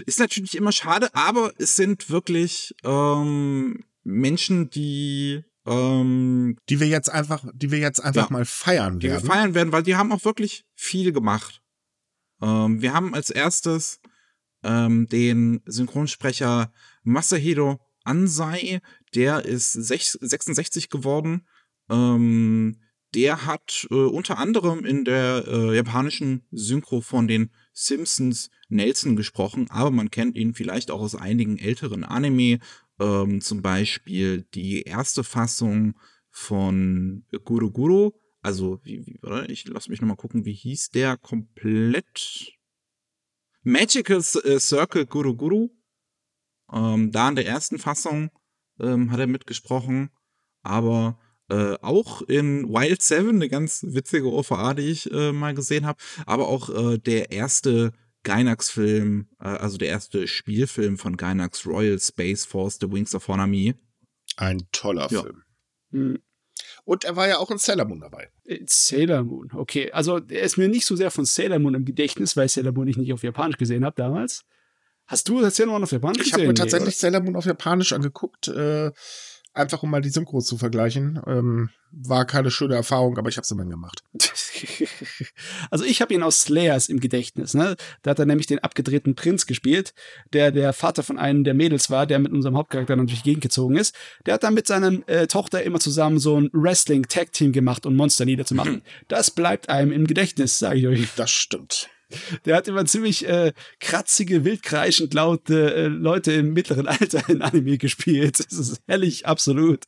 ist 0.07 0.19
natürlich 0.19 0.57
immer 0.57 0.73
schade, 0.73 1.15
aber 1.15 1.53
es 1.59 1.77
sind 1.77 2.11
wirklich 2.11 2.75
ähm, 2.83 3.85
Menschen, 4.09 4.71
die 4.71 5.45
Ähm, 5.67 6.57
die 6.69 6.81
wir 6.81 6.89
jetzt 6.89 7.11
einfach, 7.11 7.45
die 7.53 7.71
wir 7.71 7.79
jetzt 7.79 8.03
einfach 8.03 8.31
ja, 8.31 8.33
mal 8.33 8.47
feiern 8.47 8.95
werden. 8.95 9.01
Die 9.01 9.09
wir 9.11 9.21
feiern 9.21 9.55
werden, 9.55 9.71
weil 9.71 9.83
die 9.83 9.97
haben 9.97 10.13
auch 10.13 10.25
wirklich 10.25 10.65
viel 10.75 11.13
gemacht. 11.13 11.61
Ähm, 12.41 12.81
wir 12.81 12.95
haben 12.95 13.15
als 13.15 13.29
erstes 13.29 14.01
ähm, 14.63 15.09
den 15.09 15.61
Synchronsprecher 15.67 16.73
Masahiro 17.03 17.81
Ansai, 18.05 18.81
der 19.15 19.45
ist 19.45 19.73
66 19.73 20.89
geworden. 20.89 21.47
Ähm, 21.91 22.81
der 23.15 23.47
hat 23.47 23.87
äh, 23.91 23.95
unter 23.95 24.39
anderem 24.39 24.85
in 24.85 25.05
der 25.05 25.45
äh, 25.47 25.77
japanischen 25.77 26.47
Synchro 26.51 27.01
von 27.01 27.27
den 27.27 27.51
Simpsons 27.73 28.51
Nelson 28.69 29.17
gesprochen, 29.17 29.71
aber 29.71 29.91
man 29.91 30.11
kennt 30.11 30.37
ihn 30.37 30.55
vielleicht 30.55 30.91
auch 30.91 31.01
aus 31.01 31.15
einigen 31.15 31.59
älteren 31.59 32.05
Anime, 32.05 32.59
ähm, 33.01 33.41
zum 33.41 33.63
Beispiel 33.63 34.43
die 34.55 34.83
erste 34.83 35.25
Fassung 35.25 35.95
von 36.31 37.25
Guru 37.45 37.71
Guru, 37.71 38.13
also 38.43 38.81
wie, 38.85 39.07
wie 39.07 39.19
oder? 39.23 39.49
ich 39.49 39.67
lass 39.67 39.89
mich 39.89 40.01
noch 40.01 40.09
mal 40.09 40.17
gucken, 40.17 40.45
wie 40.45 40.55
hieß 40.55 40.91
der 40.91 41.17
komplett? 41.17 42.55
Magical 43.63 44.19
äh, 44.19 44.59
Circle 44.59 45.07
Guru 45.07 45.35
Guru. 45.35 45.69
Ähm, 46.73 47.11
da 47.13 47.29
in 47.29 47.37
der 47.37 47.47
ersten 47.47 47.79
Fassung 47.79 48.31
ähm, 48.79 49.11
hat 49.11 49.21
er 49.21 49.27
mitgesprochen, 49.27 50.11
aber 50.63 51.19
äh, 51.49 51.77
auch 51.81 52.23
in 52.23 52.69
Wild 52.69 53.03
Seven, 53.03 53.37
eine 53.37 53.49
ganz 53.49 53.85
witzige 53.89 54.31
OVA, 54.33 54.75
die 54.75 54.91
ich 54.91 55.11
äh, 55.11 55.33
mal 55.33 55.55
gesehen 55.55 55.87
habe, 55.87 55.99
aber 56.27 56.49
auch 56.49 56.69
äh, 56.69 56.99
der 56.99 57.33
erste 57.33 57.93
Gainax-Film, 58.29 59.27
äh, 59.41 59.49
also 59.49 59.79
der 59.79 59.89
erste 59.89 60.29
Spielfilm 60.29 60.99
von 60.99 61.17
Gainax 61.17 61.67
Royal 61.67 61.99
Space 61.99 62.45
Force, 62.45 62.77
The 62.79 62.93
Wings 62.93 63.15
of 63.15 63.27
Honami. 63.27 63.75
Ein 64.37 64.69
toller 64.71 65.09
ja. 65.11 65.23
Film. 65.23 65.43
Hm. 65.93 66.19
Und 66.85 67.05
er 67.05 67.17
war 67.17 67.27
ja 67.27 67.39
auch 67.39 67.51
in 67.51 67.57
Sailor 67.57 67.87
Moon 67.87 68.01
dabei. 68.01 68.29
Äh, 68.45 68.61
Sailor 68.67 69.23
Moon, 69.23 69.51
okay. 69.55 69.91
Also 69.93 70.19
er 70.29 70.43
ist 70.43 70.59
mir 70.59 70.69
nicht 70.69 70.85
so 70.85 70.95
sehr 70.95 71.11
von 71.11 71.25
Sailor 71.25 71.59
Moon 71.59 71.75
im 71.75 71.87
Gedächtnis, 71.87 72.37
weil 72.37 72.51
Sailor 72.51 72.73
Moon 72.73 72.87
ich 72.89 72.99
nicht 72.99 73.15
auf 73.15 73.23
Japanisch 73.23 73.57
gesehen 73.57 73.83
habe 73.83 73.97
damals. 73.97 74.45
Hast 75.07 75.27
du 75.31 75.49
Sailor 75.49 75.73
Moon 75.73 75.85
auf 75.85 75.93
Japanisch 75.93 76.19
ich 76.19 76.25
gesehen? 76.25 76.35
Ich 76.35 76.43
habe 76.43 76.49
mir 76.49 76.55
tatsächlich 76.55 76.97
nee, 76.97 77.01
Sailor 77.01 77.21
Moon 77.23 77.37
auf 77.37 77.47
Japanisch 77.47 77.95
angeguckt. 77.95 78.49
Äh, 78.49 78.93
einfach 79.55 79.83
um 79.83 79.91
mal 79.91 80.01
die 80.01 80.11
Synchros 80.11 80.47
zu 80.47 80.57
vergleichen. 80.57 81.21
Ähm, 81.27 81.71
war 81.91 82.27
keine 82.27 82.51
schöne 82.51 82.75
Erfahrung, 82.75 83.19
aber 83.19 83.29
ich 83.29 83.37
habe 83.37 83.45
es 83.45 83.51
immerhin 83.51 83.71
gemacht. 83.71 84.03
also 85.71 85.85
ich 85.85 86.03
habe 86.03 86.15
ihn 86.15 86.23
aus 86.23 86.43
Slayers 86.43 86.89
im 86.89 87.01
Gedächtnis. 87.01 87.55
Ne? 87.55 87.77
Da 88.03 88.11
hat 88.11 88.19
er 88.19 88.27
nämlich 88.27 88.47
den 88.47 88.59
abgedrehten 88.59 89.15
Prinz 89.15 89.47
gespielt, 89.47 89.95
der 90.33 90.53
der 90.53 90.73
Vater 90.73 91.03
von 91.03 91.19
einem 91.19 91.45
der 91.45 91.55
Mädels 91.55 91.91
war, 91.91 92.07
der 92.07 92.19
mit 92.19 92.33
unserem 92.33 92.57
Hauptcharakter 92.57 92.97
natürlich 92.97 93.23
gegengezogen 93.23 93.77
ist. 93.77 93.95
Der 94.27 94.35
hat 94.35 94.43
dann 94.43 94.55
mit 94.55 94.67
seiner 94.67 95.09
äh, 95.09 95.27
Tochter 95.27 95.63
immer 95.63 95.81
zusammen 95.81 96.19
so 96.19 96.41
ein 96.41 96.51
Wrestling-Tag-Team 96.53 97.53
gemacht, 97.53 97.87
um 97.87 97.97
Monster 97.97 98.25
niederzumachen. 98.25 98.83
Das 99.09 99.31
bleibt 99.31 99.69
einem 99.69 99.93
im 99.93 100.07
Gedächtnis, 100.07 100.59
sage 100.59 100.79
ich 100.79 100.87
euch. 100.87 101.09
Das 101.17 101.31
stimmt. 101.31 101.89
Der 102.45 102.57
hat 102.57 102.69
immer 102.69 102.87
ziemlich 102.87 103.27
äh, 103.27 103.53
kratzige, 103.81 104.45
wildkreischend 104.45 105.13
laute 105.15 105.75
äh, 105.75 105.87
Leute 105.87 106.33
im 106.33 106.53
mittleren 106.53 106.87
Alter 106.87 107.29
in 107.29 107.43
Anime 107.43 107.79
gespielt. 107.79 108.39
Das 108.39 108.59
ist 108.59 108.83
herrlich, 108.87 109.27
absolut. 109.27 109.85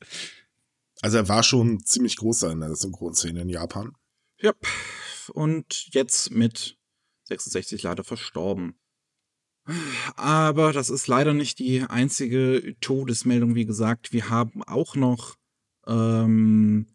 Also 1.02 1.16
er 1.16 1.28
war 1.28 1.42
schon 1.42 1.80
ziemlich 1.84 2.16
groß 2.16 2.42
in 2.44 2.60
der 2.60 2.74
Synchronszene 2.74 3.40
in 3.40 3.48
Japan. 3.48 3.92
Ja, 4.38 4.52
und 5.32 5.88
jetzt 5.94 6.30
mit 6.30 6.78
66 7.24 7.82
leider 7.82 8.04
verstorben. 8.04 8.74
Aber 10.16 10.72
das 10.72 10.90
ist 10.90 11.06
leider 11.06 11.32
nicht 11.32 11.58
die 11.58 11.82
einzige 11.82 12.76
Todesmeldung, 12.80 13.54
wie 13.54 13.66
gesagt. 13.66 14.12
Wir 14.12 14.28
haben 14.30 14.62
auch 14.64 14.96
noch 14.96 15.36
ähm, 15.86 16.86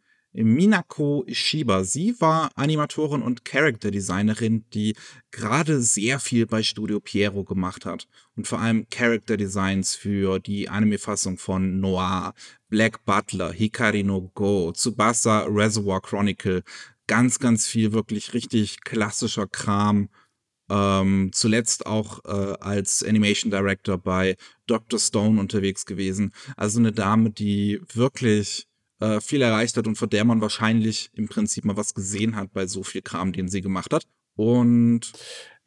Minako 0.43 1.23
Shiba. 1.27 1.83
Sie 1.83 2.19
war 2.19 2.51
Animatorin 2.55 3.21
und 3.21 3.45
Character 3.45 3.91
Designerin, 3.91 4.65
die 4.73 4.95
gerade 5.31 5.81
sehr 5.81 6.19
viel 6.19 6.45
bei 6.45 6.63
Studio 6.63 6.99
Piero 6.99 7.43
gemacht 7.43 7.85
hat. 7.85 8.07
Und 8.35 8.47
vor 8.47 8.59
allem 8.59 8.87
Character 8.89 9.37
Designs 9.37 9.95
für 9.95 10.39
die 10.39 10.67
Anime-Fassung 10.69 11.37
von 11.37 11.79
Noir, 11.79 12.33
Black 12.69 13.05
Butler, 13.05 13.51
Hikari 13.51 14.03
no 14.03 14.31
Go, 14.33 14.71
Tsubasa 14.71 15.45
Reservoir 15.47 16.01
Chronicle. 16.01 16.63
Ganz, 17.07 17.39
ganz 17.39 17.67
viel 17.67 17.93
wirklich 17.93 18.33
richtig 18.33 18.81
klassischer 18.81 19.47
Kram. 19.47 20.09
Ähm, 20.67 21.29
zuletzt 21.31 21.85
auch 21.85 22.25
äh, 22.25 22.57
als 22.59 23.03
Animation 23.03 23.51
Director 23.51 23.99
bei 23.99 24.35
Dr. 24.65 24.99
Stone 24.99 25.39
unterwegs 25.39 25.85
gewesen. 25.85 26.33
Also 26.57 26.79
eine 26.79 26.91
Dame, 26.91 27.29
die 27.29 27.79
wirklich 27.93 28.67
äh, 28.99 29.19
viel 29.21 29.41
erreicht 29.41 29.77
hat 29.77 29.87
und 29.87 29.97
von 29.97 30.09
der 30.09 30.25
man 30.25 30.41
wahrscheinlich 30.41 31.09
im 31.13 31.27
Prinzip 31.27 31.65
mal 31.65 31.77
was 31.77 31.93
gesehen 31.93 32.35
hat 32.35 32.53
bei 32.53 32.67
so 32.67 32.83
viel 32.83 33.01
Kram, 33.01 33.33
den 33.33 33.47
sie 33.47 33.61
gemacht 33.61 33.93
hat. 33.93 34.05
Und 34.35 35.11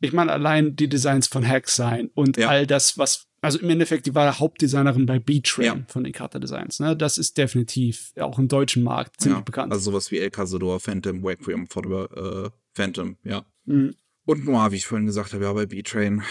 ich 0.00 0.12
meine, 0.12 0.32
allein 0.32 0.76
die 0.76 0.88
Designs 0.88 1.26
von 1.26 1.46
Hack 1.46 1.68
sein 1.68 2.10
und 2.14 2.36
ja. 2.36 2.48
all 2.48 2.66
das, 2.66 2.98
was, 2.98 3.26
also 3.40 3.58
im 3.58 3.70
Endeffekt, 3.70 4.06
die 4.06 4.14
war 4.14 4.38
Hauptdesignerin 4.38 5.06
bei 5.06 5.18
B-Train 5.18 5.64
ja. 5.64 5.84
von 5.88 6.04
den 6.04 6.12
Charakterdesigns. 6.12 6.80
Ne? 6.80 6.96
Das 6.96 7.18
ist 7.18 7.36
definitiv 7.36 8.12
auch 8.20 8.38
im 8.38 8.48
deutschen 8.48 8.82
Markt 8.82 9.20
ziemlich 9.20 9.40
ja, 9.40 9.44
bekannt. 9.44 9.72
Also 9.72 9.90
sowas 9.90 10.10
wie 10.10 10.18
El 10.18 10.30
Cazador, 10.30 10.80
Phantom, 10.80 11.24
Requiem 11.24 11.64
äh, 11.64 12.50
Phantom, 12.74 13.16
ja. 13.24 13.44
Mhm. 13.64 13.94
Und 14.24 14.44
Noir, 14.44 14.72
wie 14.72 14.76
ich 14.76 14.86
vorhin 14.86 15.06
gesagt 15.06 15.32
habe, 15.32 15.44
ja, 15.44 15.52
bei 15.54 15.66
B-Train. 15.66 16.22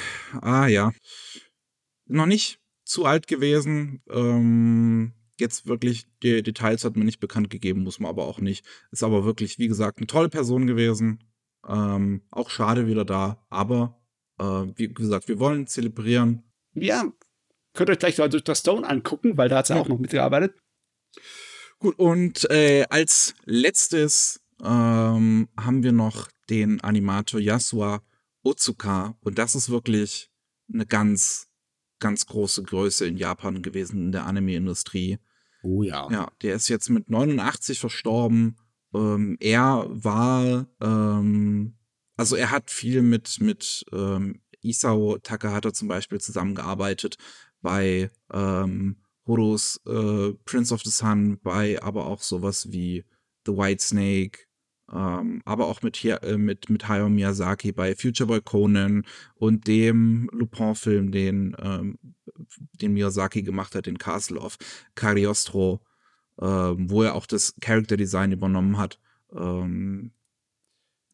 Ah, 0.42 0.68
ja. 0.68 0.94
Noch 2.06 2.28
nicht 2.28 2.60
zu 2.86 3.06
alt 3.06 3.28
gewesen. 3.28 4.02
Ähm, 4.10 5.14
Jetzt 5.40 5.68
wirklich, 5.68 6.06
die 6.24 6.42
Details 6.42 6.84
hat 6.84 6.96
mir 6.96 7.04
nicht 7.04 7.20
bekannt 7.20 7.50
gegeben, 7.50 7.84
muss 7.84 8.00
man 8.00 8.10
aber 8.10 8.26
auch 8.26 8.40
nicht. 8.40 8.66
Ist 8.92 9.04
aber 9.04 9.26
wirklich, 9.26 9.60
wie 9.60 9.68
gesagt, 9.68 10.00
eine 10.00 10.08
tolle 10.08 10.30
Person 10.30 10.68
gewesen. 10.68 11.24
Ähm, 11.68 12.22
auch 12.32 12.50
schade 12.50 12.88
wieder 12.88 13.06
da, 13.06 13.46
aber 13.50 14.00
äh, 14.40 14.44
wie 14.44 14.88
gesagt, 14.88 15.28
wir 15.28 15.40
wollen 15.40 15.68
zelebrieren. 15.68 16.44
Ja, 16.74 17.12
könnt 17.74 17.90
ihr 17.90 17.94
euch 17.94 18.00
gleich 18.00 18.18
mal 18.18 18.30
durch 18.30 18.44
das 18.44 18.60
Stone 18.60 18.88
angucken, 18.88 19.38
weil 19.38 19.50
da 19.50 19.58
hat 19.58 19.68
sie 19.68 19.74
ja. 19.74 19.82
auch 19.82 19.88
noch 19.88 20.00
mitgearbeitet. 20.00 20.56
Gut, 21.80 22.00
und 22.00 22.50
äh, 22.50 22.86
als 22.90 23.36
letztes 23.46 24.42
ähm, 24.64 25.50
haben 25.60 25.84
wir 25.84 25.92
noch 25.92 26.30
den 26.50 26.82
Animator 26.82 27.40
Yasua 27.40 28.02
Otsuka 28.44 29.16
und 29.22 29.38
das 29.38 29.56
ist 29.56 29.70
wirklich 29.70 30.32
eine 30.74 30.86
ganz, 30.86 31.48
ganz 32.00 32.26
große 32.26 32.64
Größe 32.64 33.06
in 33.06 33.18
Japan 33.18 33.62
gewesen 33.62 34.06
in 34.06 34.12
der 34.12 34.26
Anime-Industrie. 34.26 35.20
Oh 35.68 35.84
ja. 35.84 36.08
Ja, 36.10 36.32
der 36.42 36.56
ist 36.56 36.70
jetzt 36.70 36.90
mit 36.90 37.10
89 37.10 37.80
verstorben. 37.80 38.56
Ähm, 38.94 39.36
er 39.42 39.86
war, 39.90 40.66
ähm, 40.80 41.76
also 42.16 42.38
er 42.38 42.52
hat 42.52 42.72
viel 42.72 43.02
mit, 43.02 43.42
mit 43.42 43.86
ähm, 43.92 44.42
Isao 44.62 45.18
Takahata 45.18 45.74
zum 45.74 45.90
Beispiel 45.90 46.22
zusammengearbeitet 46.22 47.18
bei 47.62 48.10
ähm, 48.32 48.96
Horos 49.26 49.82
äh, 49.86 50.32
Prince 50.46 50.74
of 50.74 50.84
the 50.84 50.90
Sun, 50.90 51.40
bei 51.44 51.82
aber 51.84 52.06
auch 52.08 52.22
sowas 52.22 52.72
wie 52.72 53.04
The 53.46 53.52
White 53.52 53.84
Snake, 53.84 54.40
ähm, 54.94 55.42
aber 55.46 55.68
auch 55.68 55.82
mit, 55.82 55.98
hier, 55.98 56.24
äh, 56.24 56.38
mit, 56.38 56.70
mit 56.70 56.88
Hayao 56.88 57.10
Miyazaki 57.10 57.72
bei 57.72 57.96
Future 57.96 58.28
Boy 58.28 58.42
Conan 58.42 59.04
und 59.36 59.68
dem 59.68 60.30
Lupin-Film, 60.32 61.12
den, 61.12 61.56
ähm, 61.60 62.00
den 62.82 62.94
Miyazaki 62.94 63.44
gemacht 63.44 63.76
hat, 63.76 63.86
den 63.86 63.98
Castle 63.98 64.40
of 64.40 64.58
Cagliostro, 64.96 65.82
ähm, 66.42 66.90
wo 66.90 67.04
er 67.04 67.16
auch 67.16 67.26
das 67.26 67.56
Character 67.60 67.98
Design 67.98 68.32
übernommen 68.32 68.78
hat. 68.78 69.00
Ähm, 69.36 70.12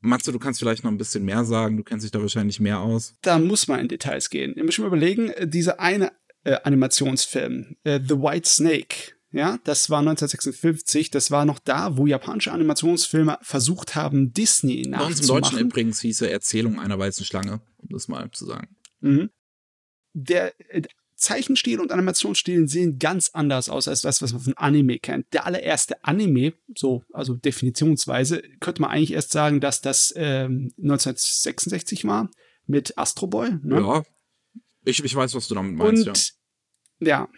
Matze, 0.02 0.32
du 0.32 0.40
kannst 0.40 0.60
vielleicht 0.60 0.84
noch 0.84 0.92
ein 0.92 0.98
bisschen 0.98 1.24
mehr 1.24 1.46
sagen, 1.46 1.78
du 1.78 1.84
kennst 1.84 2.04
dich 2.04 2.12
da 2.12 2.22
wahrscheinlich 2.22 2.60
mehr 2.60 2.80
aus. 2.80 3.16
Da 3.22 3.40
muss 3.40 3.68
man 3.68 3.80
in 3.80 3.88
Details 3.88 4.30
gehen. 4.30 4.54
Ihr 4.56 4.66
müsst 4.66 4.80
mal 4.80 4.88
überlegen, 4.88 5.30
äh, 5.30 5.48
dieser 5.48 5.80
eine 5.80 6.12
äh, 6.44 6.58
Animationsfilm, 6.64 7.78
äh, 7.86 8.00
The 8.06 8.16
White 8.16 8.50
Snake, 8.50 9.14
ja, 9.34 9.58
das 9.64 9.90
war 9.90 10.00
1956. 10.00 11.10
Das 11.10 11.32
war 11.32 11.44
noch 11.44 11.58
da, 11.58 11.98
wo 11.98 12.06
japanische 12.06 12.52
Animationsfilme 12.52 13.40
versucht 13.42 13.96
haben, 13.96 14.32
Disney 14.32 14.84
nachzumachen. 14.88 15.00
Bei 15.00 15.06
uns 15.08 15.20
im 15.20 15.28
Deutschen 15.28 15.60
übrigens 15.60 16.02
hieße 16.02 16.30
Erzählung 16.30 16.80
einer 16.80 17.00
weißen 17.00 17.26
Schlange, 17.26 17.60
um 17.78 17.90
das 17.90 18.08
mal 18.08 18.30
zu 18.32 18.46
sagen. 18.46 18.76
Mhm. 19.02 19.32
Der 20.14 20.54
äh, 20.70 20.84
Zeichenstil 21.16 21.80
und 21.80 21.92
Animationsstil 21.92 22.68
sehen 22.68 23.00
ganz 23.00 23.32
anders 23.34 23.70
aus 23.70 23.88
als 23.88 24.02
das, 24.02 24.22
was 24.22 24.34
man 24.34 24.42
von 24.42 24.54
Anime 24.54 25.00
kennt. 25.00 25.26
Der 25.34 25.48
allererste 25.48 26.04
Anime, 26.04 26.54
so, 26.76 27.04
also 27.12 27.34
definitionsweise, 27.34 28.44
könnte 28.60 28.82
man 28.84 28.92
eigentlich 28.92 29.14
erst 29.14 29.32
sagen, 29.32 29.62
dass 29.62 29.82
das 29.82 30.14
ähm, 30.16 30.74
1966 30.78 32.06
war 32.06 32.30
mit 32.68 33.00
Astro 33.00 33.26
Boy. 33.26 33.50
Ne? 33.64 33.80
Ja, 33.80 34.04
ich, 34.86 35.04
ich 35.04 35.16
weiß, 35.16 35.34
was 35.34 35.48
du 35.48 35.56
damit 35.56 35.76
meinst, 35.76 36.08
und, 36.08 36.34
ja. 37.00 37.24
Ja, 37.24 37.30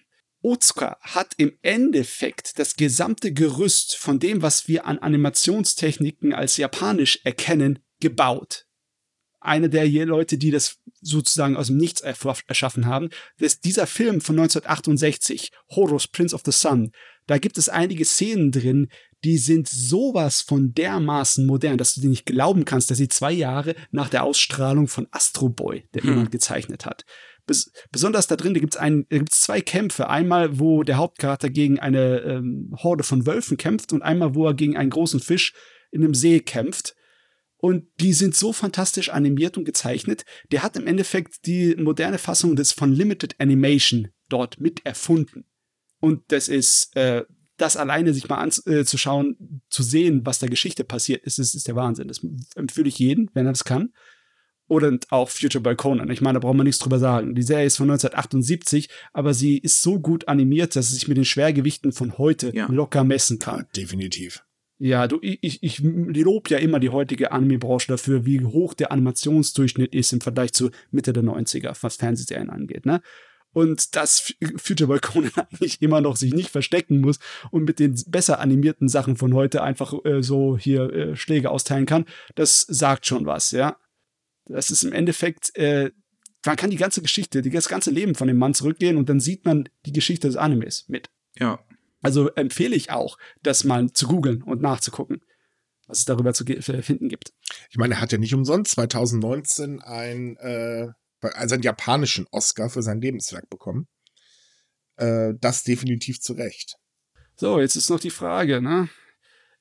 Otsuka 0.46 0.98
hat 1.02 1.34
im 1.38 1.58
Endeffekt 1.64 2.60
das 2.60 2.76
gesamte 2.76 3.34
Gerüst 3.34 3.96
von 3.96 4.20
dem, 4.20 4.44
was 4.44 4.68
wir 4.68 4.86
an 4.86 5.00
Animationstechniken 5.00 6.34
als 6.34 6.58
japanisch 6.58 7.20
erkennen, 7.24 7.80
gebaut. 8.00 8.68
Eine 9.40 9.70
der 9.70 9.88
Leute, 10.06 10.38
die 10.38 10.52
das 10.52 10.78
sozusagen 11.02 11.58
aus 11.58 11.68
dem 11.68 11.78
Nichts 11.78 12.02
erschaffen 12.02 12.86
haben, 12.86 13.10
ist 13.38 13.66
dieser 13.66 13.88
Film 13.88 14.22
von 14.22 14.38
1968, 14.38 15.52
Horus 15.72 16.08
Prince 16.08 16.36
of 16.36 16.44
the 16.46 16.52
Sun. 16.52 16.92
Da 17.26 17.40
gibt 17.40 17.58
es 17.58 17.70
einige 17.70 18.06
Szenen 18.06 18.52
drin, 18.52 18.90
die 19.24 19.40
sind 19.40 19.68
sowas 19.68 20.42
von 20.42 20.74
dermaßen 20.74 21.48
modern, 21.48 21.80
dass 21.80 21.96
du 21.96 22.02
dir 22.02 22.10
nicht 22.10 22.28
glauben 22.28 22.66
kannst, 22.66 22.92
dass 22.92 23.00
sie 23.00 23.08
zwei 23.08 23.32
Jahre 23.32 23.76
nach 23.90 24.10
der 24.10 24.24
Ausstrahlung 24.24 24.88
von 24.88 25.08
Astro 25.10 25.50
Boy, 25.50 25.88
der 25.96 26.04
hm. 26.04 26.10
jemand 26.10 26.32
gezeichnet 26.32 26.86
hat. 26.86 27.06
Bes 27.46 27.72
besonders 27.92 28.28
da 28.28 28.36
drin, 28.36 28.54
da 28.54 28.60
gibt 28.60 28.76
es 28.76 29.40
zwei 29.40 29.62
Kämpfe. 29.62 30.10
Einmal, 30.10 30.60
wo 30.60 30.84
der 30.84 30.98
Hauptcharakter 30.98 31.50
gegen 31.50 31.80
eine 31.80 32.20
ähm, 32.22 32.76
Horde 32.78 33.04
von 33.04 33.26
Wölfen 33.26 33.58
kämpft 33.58 33.94
und 33.94 34.02
einmal, 34.02 34.36
wo 34.36 34.48
er 34.48 34.54
gegen 34.54 34.78
einen 34.78 34.90
großen 34.90 35.20
Fisch 35.20 35.54
in 35.92 36.04
einem 36.04 36.14
See 36.14 36.40
kämpft. 36.40 36.96
Und 37.58 37.88
die 38.00 38.14
sind 38.14 38.36
so 38.36 38.54
fantastisch 38.54 39.10
animiert 39.10 39.58
und 39.58 39.66
gezeichnet. 39.66 40.24
Der 40.52 40.62
hat 40.62 40.76
im 40.76 40.88
Endeffekt 40.88 41.46
die 41.46 41.76
moderne 41.76 42.18
Fassung 42.18 42.56
des 42.56 42.72
von 42.72 42.92
Limited 42.92 43.36
Animation 43.40 44.10
dort 44.30 44.60
mit 44.60 44.86
erfunden. 44.86 45.46
Und 46.00 46.24
das 46.28 46.48
ist, 46.48 46.96
äh, 46.96 47.24
das 47.58 47.78
alleine 47.78 48.14
sich 48.14 48.28
mal 48.28 48.38
anzuschauen, 48.38 49.38
äh, 49.40 49.70
zu 49.70 49.84
sehen, 49.84 50.26
was 50.26 50.40
der 50.40 50.50
Geschichte 50.50 50.84
passiert 50.84 51.24
ist, 51.26 51.40
ist, 51.40 51.56
ist 51.56 51.68
der 51.68 51.76
Wahnsinn. 51.76 52.08
Das 52.08 52.22
empfehle 52.56 52.90
ich 52.90 53.00
jeden, 53.00 53.30
wenn 53.34 53.46
er 53.46 53.54
das 53.54 53.64
kann. 53.64 53.94
Oder 54.68 54.98
auch 55.10 55.30
Future 55.30 55.62
Boy 55.62 55.76
Conan. 55.76 56.10
Ich 56.10 56.22
meine, 56.22 56.36
da 56.36 56.40
braucht 56.40 56.56
man 56.56 56.66
nichts 56.66 56.80
drüber 56.80 56.98
sagen. 56.98 57.36
Die 57.36 57.44
Serie 57.44 57.68
ist 57.68 57.78
von 57.78 57.90
1978, 57.90 58.90
aber 59.14 59.34
sie 59.34 59.58
ist 59.60 59.82
so 59.82 60.00
gut 60.00 60.28
animiert, 60.28 60.76
dass 60.76 60.88
sie 60.88 60.96
sich 60.96 61.08
mit 61.08 61.18
den 61.18 61.26
Schwergewichten 61.26 61.92
von 61.92 62.18
heute 62.18 62.56
ja. 62.56 62.68
locker 62.68 63.04
messen 63.04 63.38
kann. 63.38 63.60
Ja, 63.60 63.68
definitiv. 63.76 64.44
Ja, 64.78 65.08
du, 65.08 65.20
ich, 65.22 65.40
ich, 65.42 65.64
ich 65.64 65.80
lob 65.80 66.50
ja 66.50 66.58
immer 66.58 66.80
die 66.80 66.90
heutige 66.90 67.32
Anime-Branche 67.32 67.88
dafür, 67.88 68.26
wie 68.26 68.44
hoch 68.44 68.74
der 68.74 68.92
Animationsdurchschnitt 68.92 69.96
ist 69.96 70.12
im 70.12 70.20
Vergleich 70.20 70.52
zu 70.52 70.70
Mitte 70.92 71.14
der 71.14 71.24
90er, 71.24 71.76
was 71.82 71.96
Fernsehserien 71.96 72.50
angeht, 72.50 72.86
ne? 72.86 73.02
Und 73.54 73.96
dass 73.96 74.34
Future 74.58 74.90
Boy 74.90 75.00
Conan 75.00 75.32
eigentlich 75.36 75.82
immer 75.82 76.02
noch 76.02 76.18
sich 76.18 76.34
nicht 76.34 76.50
verstecken 76.50 77.00
muss 77.00 77.20
und 77.52 77.64
mit 77.64 77.80
den 77.80 77.96
besser 78.08 78.42
animierten 78.42 78.90
Sachen 78.90 79.16
von 79.16 79.34
heute 79.34 79.64
einfach 79.64 79.94
äh, 80.04 80.22
so 80.22 80.58
hier 80.58 80.92
äh, 80.92 81.16
Schläge 81.16 81.52
austeilen 81.52 81.86
kann, 81.86 82.04
das 82.36 82.60
sagt 82.62 83.06
schon 83.06 83.26
was, 83.26 83.52
ja. 83.52 83.78
Das 84.46 84.70
ist 84.70 84.84
im 84.84 84.94
Endeffekt, 84.94 85.56
äh, 85.56 85.92
man 86.46 86.56
kann 86.56 86.70
die 86.70 86.78
ganze 86.78 87.02
Geschichte, 87.02 87.42
das 87.42 87.68
ganze 87.68 87.92
Leben 87.92 88.16
von 88.16 88.28
dem 88.28 88.38
Mann 88.38 88.54
zurückgehen 88.54 88.98
und 88.98 89.10
dann 89.10 89.20
sieht 89.20 89.46
man 89.46 89.68
die 89.86 89.94
Geschichte 89.94 90.28
des 90.28 90.38
Animes 90.38 90.86
mit. 90.88 91.10
Ja. 91.38 91.60
Also 92.02 92.30
empfehle 92.30 92.76
ich 92.76 92.92
auch, 92.92 93.18
das 93.42 93.64
mal 93.64 93.92
zu 93.92 94.08
googeln 94.08 94.44
und 94.44 94.62
nachzugucken, 94.62 95.22
was 95.88 96.00
es 96.00 96.06
darüber 96.06 96.34
zu 96.34 96.46
finden 96.46 97.10
gibt. 97.10 97.34
Ich 97.72 97.78
meine, 97.78 97.96
er 97.96 98.02
hat 98.02 98.12
ja 98.12 98.20
nicht 98.20 98.34
umsonst 98.36 98.74
2019 98.74 99.82
ein, 99.82 100.38
äh, 100.38 100.90
also 101.22 101.56
einen 101.56 101.64
japanischen 101.64 102.28
Oscar 102.30 102.70
für 102.70 102.84
sein 102.84 103.02
Lebenswerk 103.02 103.50
bekommen. 103.50 103.88
Äh, 104.98 105.34
das 105.42 105.64
definitiv 105.64 106.22
zu 106.22 106.34
Recht. 106.34 106.78
So, 107.36 107.60
jetzt 107.60 107.76
ist 107.76 107.90
noch 107.90 108.00
die 108.00 108.12
Frage, 108.12 108.62
ne? 108.62 108.90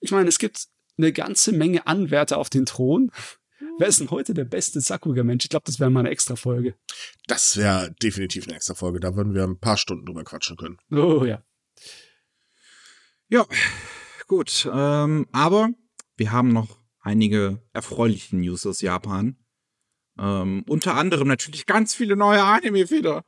Ich 0.00 0.10
meine, 0.10 0.28
es 0.28 0.38
gibt 0.38 0.66
eine 0.96 1.12
ganze 1.12 1.52
Menge 1.52 1.86
Anwärter 1.86 2.38
auf 2.38 2.50
den 2.50 2.66
Thron. 2.66 3.10
Wer 3.78 3.88
ist 3.88 3.98
denn 3.98 4.10
heute 4.10 4.34
der 4.34 4.44
beste 4.44 4.80
Sakuga-Mensch? 4.80 5.44
Ich 5.44 5.50
glaube, 5.50 5.64
das 5.66 5.80
wäre 5.80 5.90
mal 5.90 6.00
eine 6.00 6.10
extra 6.10 6.36
Folge. 6.36 6.74
Das 7.26 7.56
wäre 7.56 7.92
definitiv 8.02 8.46
eine 8.46 8.56
extra 8.56 8.74
Folge. 8.74 9.00
Da 9.00 9.16
würden 9.16 9.34
wir 9.34 9.42
ein 9.42 9.58
paar 9.58 9.76
Stunden 9.76 10.06
drüber 10.06 10.22
quatschen 10.22 10.56
können. 10.56 10.78
Oh 10.92 11.24
ja. 11.24 11.42
Ja, 13.28 13.46
gut. 14.28 14.68
Ähm, 14.72 15.26
aber 15.32 15.70
wir 16.16 16.30
haben 16.30 16.52
noch 16.52 16.78
einige 17.00 17.62
erfreuliche 17.72 18.36
News 18.36 18.64
aus 18.64 18.80
Japan. 18.80 19.36
Ähm, 20.18 20.64
unter 20.68 20.94
anderem 20.94 21.26
natürlich 21.26 21.66
ganz 21.66 21.94
viele 21.94 22.14
neue 22.14 22.44
Anime 22.44 22.90
wieder. 22.90 23.24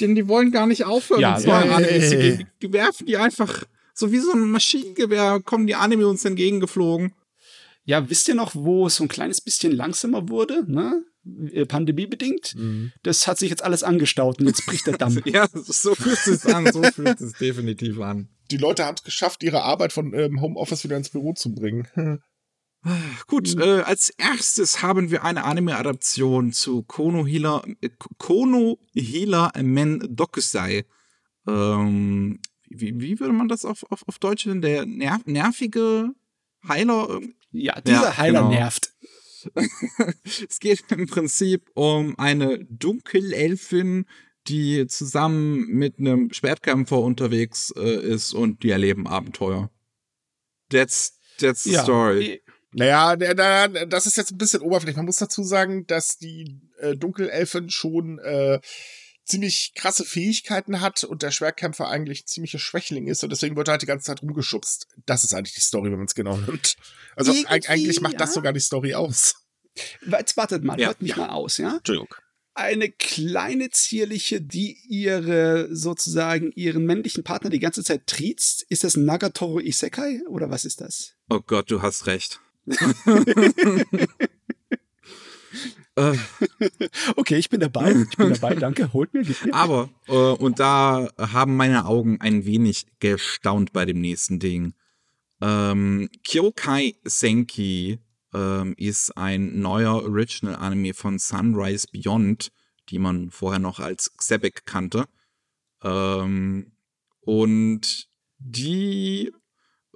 Denn 0.00 0.16
die 0.16 0.26
wollen 0.26 0.50
gar 0.50 0.66
nicht 0.66 0.84
aufhören 0.84 1.20
ja, 1.20 1.36
mit 1.36 1.46
neuen 1.46 1.70
Animes. 1.70 2.10
Die, 2.10 2.46
die 2.62 2.72
werfen 2.72 3.06
die 3.06 3.16
einfach 3.16 3.64
so 3.94 4.10
wie 4.10 4.18
so 4.18 4.32
ein 4.32 4.50
Maschinengewehr, 4.50 5.40
kommen 5.44 5.68
die 5.68 5.76
Anime 5.76 6.08
uns 6.08 6.24
entgegengeflogen. 6.24 7.14
Ja, 7.84 8.08
wisst 8.08 8.28
ihr 8.28 8.34
noch, 8.34 8.54
wo 8.54 8.86
es 8.86 8.96
so 8.96 9.04
ein 9.04 9.08
kleines 9.08 9.40
bisschen 9.40 9.72
langsamer 9.72 10.28
wurde, 10.28 10.64
ne? 10.66 11.04
Äh, 11.52 11.66
Pandemie 11.66 12.06
bedingt. 12.06 12.54
Mhm. 12.56 12.92
Das 13.02 13.26
hat 13.26 13.38
sich 13.38 13.50
jetzt 13.50 13.62
alles 13.62 13.82
angestaut 13.82 14.40
und 14.40 14.46
jetzt 14.46 14.66
bricht 14.66 14.86
der 14.86 14.98
Damm. 14.98 15.20
ja, 15.24 15.46
so 15.52 15.94
fühlt 15.94 16.26
es 16.26 16.46
an, 16.46 16.70
so 16.72 16.82
fühlt 16.82 17.20
es 17.20 17.32
definitiv 17.34 18.00
an 18.00 18.28
die 18.50 18.56
Leute 18.56 18.84
haben 18.84 18.96
es 18.96 19.04
geschafft, 19.04 19.42
ihre 19.42 19.62
Arbeit 19.62 19.92
von 19.92 20.12
ähm, 20.14 20.40
Homeoffice 20.40 20.84
wieder 20.84 20.96
ins 20.96 21.10
Büro 21.10 21.32
zu 21.32 21.54
bringen. 21.54 21.88
Gut, 23.26 23.56
äh, 23.58 23.80
als 23.80 24.10
erstes 24.10 24.82
haben 24.82 25.10
wir 25.10 25.24
eine 25.24 25.44
Anime-Adaption 25.44 26.52
zu 26.52 26.82
Kono 26.82 27.26
Hila, 27.26 27.64
äh, 27.80 27.88
Kono 28.18 28.78
Hila 28.94 29.52
Men 29.62 30.06
Dokusai. 30.10 30.84
Ähm, 31.48 32.40
wie, 32.68 33.00
wie 33.00 33.20
würde 33.20 33.32
man 33.32 33.48
das 33.48 33.64
auf, 33.64 33.84
auf, 33.90 34.06
auf 34.06 34.18
Deutsch 34.18 34.44
nennen? 34.46 34.60
Der 34.60 34.84
nerv 34.84 35.24
nervige 35.24 36.10
Heiler? 36.68 37.20
Ja, 37.54 37.80
dieser 37.80 38.02
ja, 38.02 38.16
Heiler 38.18 38.40
genau. 38.40 38.52
nervt. 38.52 38.92
es 40.48 40.58
geht 40.58 40.84
im 40.90 41.06
Prinzip 41.06 41.70
um 41.74 42.18
eine 42.18 42.64
Dunkelelfin, 42.64 44.06
die 44.48 44.86
zusammen 44.88 45.66
mit 45.68 45.98
einem 45.98 46.32
Schwertkämpfer 46.32 46.98
unterwegs 46.98 47.72
äh, 47.76 48.00
ist 48.00 48.32
und 48.32 48.62
die 48.62 48.70
erleben 48.70 49.06
Abenteuer. 49.06 49.70
That's, 50.70 51.18
that's 51.38 51.64
the 51.64 51.72
ja. 51.72 51.82
story. 51.82 52.42
Naja, 52.72 53.14
das 53.16 54.06
ist 54.06 54.16
jetzt 54.16 54.32
ein 54.32 54.38
bisschen 54.38 54.60
oberflächlich. 54.60 54.96
Man 54.96 55.06
muss 55.06 55.18
dazu 55.18 55.44
sagen, 55.44 55.86
dass 55.86 56.18
die 56.18 56.60
äh, 56.80 56.96
Dunkelelfin 56.96 57.70
schon 57.70 58.18
äh, 58.18 58.58
ziemlich 59.24 59.72
krasse 59.74 60.04
Fähigkeiten 60.04 60.80
hat 60.80 61.04
und 61.04 61.22
der 61.22 61.30
Schwertkämpfer 61.30 61.88
eigentlich 61.88 62.24
ein 62.24 62.26
ziemlicher 62.26 62.58
Schwächling 62.58 63.06
ist 63.06 63.22
und 63.24 63.30
deswegen 63.30 63.56
wird 63.56 63.68
er 63.68 63.72
halt 63.72 63.82
die 63.82 63.86
ganze 63.86 64.06
Zeit 64.06 64.22
rumgeschubst. 64.22 64.86
Das 65.06 65.24
ist 65.24 65.34
eigentlich 65.34 65.54
die 65.54 65.60
Story, 65.60 65.90
wenn 65.90 65.98
man 65.98 66.06
es 66.06 66.14
genau 66.14 66.36
nimmt. 66.36 66.76
Also 67.16 67.32
Irgendwie, 67.32 67.68
eigentlich 67.68 68.00
macht 68.00 68.14
ja. 68.14 68.18
das 68.18 68.34
sogar 68.34 68.52
die 68.52 68.60
Story 68.60 68.94
aus. 68.94 69.36
Jetzt 70.06 70.36
wartet 70.36 70.62
mal, 70.62 70.78
ja, 70.78 70.88
hört 70.88 71.02
mich 71.02 71.12
ja. 71.12 71.16
mal 71.16 71.30
aus, 71.30 71.58
ja? 71.58 71.76
Entschuldigung 71.76 72.14
eine 72.54 72.88
kleine 72.88 73.70
zierliche, 73.70 74.40
die 74.40 74.78
ihre 74.88 75.68
sozusagen 75.74 76.52
ihren 76.52 76.84
männlichen 76.84 77.24
Partner 77.24 77.50
die 77.50 77.58
ganze 77.58 77.82
Zeit 77.82 78.06
triezt. 78.06 78.64
Ist 78.68 78.84
das 78.84 78.96
Nagatoro 78.96 79.58
Isekai 79.58 80.22
oder 80.28 80.50
was 80.50 80.64
ist 80.64 80.80
das? 80.80 81.14
Oh 81.28 81.40
Gott, 81.40 81.70
du 81.70 81.82
hast 81.82 82.06
recht. 82.06 82.40
okay, 87.16 87.36
ich 87.36 87.50
bin 87.50 87.60
dabei. 87.60 87.92
Ich 88.10 88.16
bin 88.16 88.32
dabei. 88.32 88.54
Danke. 88.56 88.92
Holt 88.92 89.14
mir. 89.14 89.22
mir. 89.24 89.54
Aber 89.54 89.90
äh, 90.08 90.12
und 90.12 90.58
da 90.58 91.08
haben 91.18 91.56
meine 91.56 91.86
Augen 91.86 92.20
ein 92.20 92.44
wenig 92.44 92.86
gestaunt 92.98 93.72
bei 93.72 93.84
dem 93.84 94.00
nächsten 94.00 94.38
Ding. 94.38 94.74
Ähm, 95.40 96.08
Kyokai 96.26 96.96
Senki 97.04 98.00
ähm, 98.32 98.74
ist 98.76 99.16
ein 99.16 99.60
neuer 99.60 100.02
Original 100.02 100.56
Anime 100.56 100.94
von 100.94 101.18
Sunrise 101.18 101.86
Beyond, 101.92 102.50
die 102.88 102.98
man 102.98 103.30
vorher 103.30 103.60
noch 103.60 103.78
als 103.78 104.16
Xebec 104.16 104.66
kannte. 104.66 105.06
Ähm, 105.82 106.72
und 107.20 108.08
die 108.38 109.32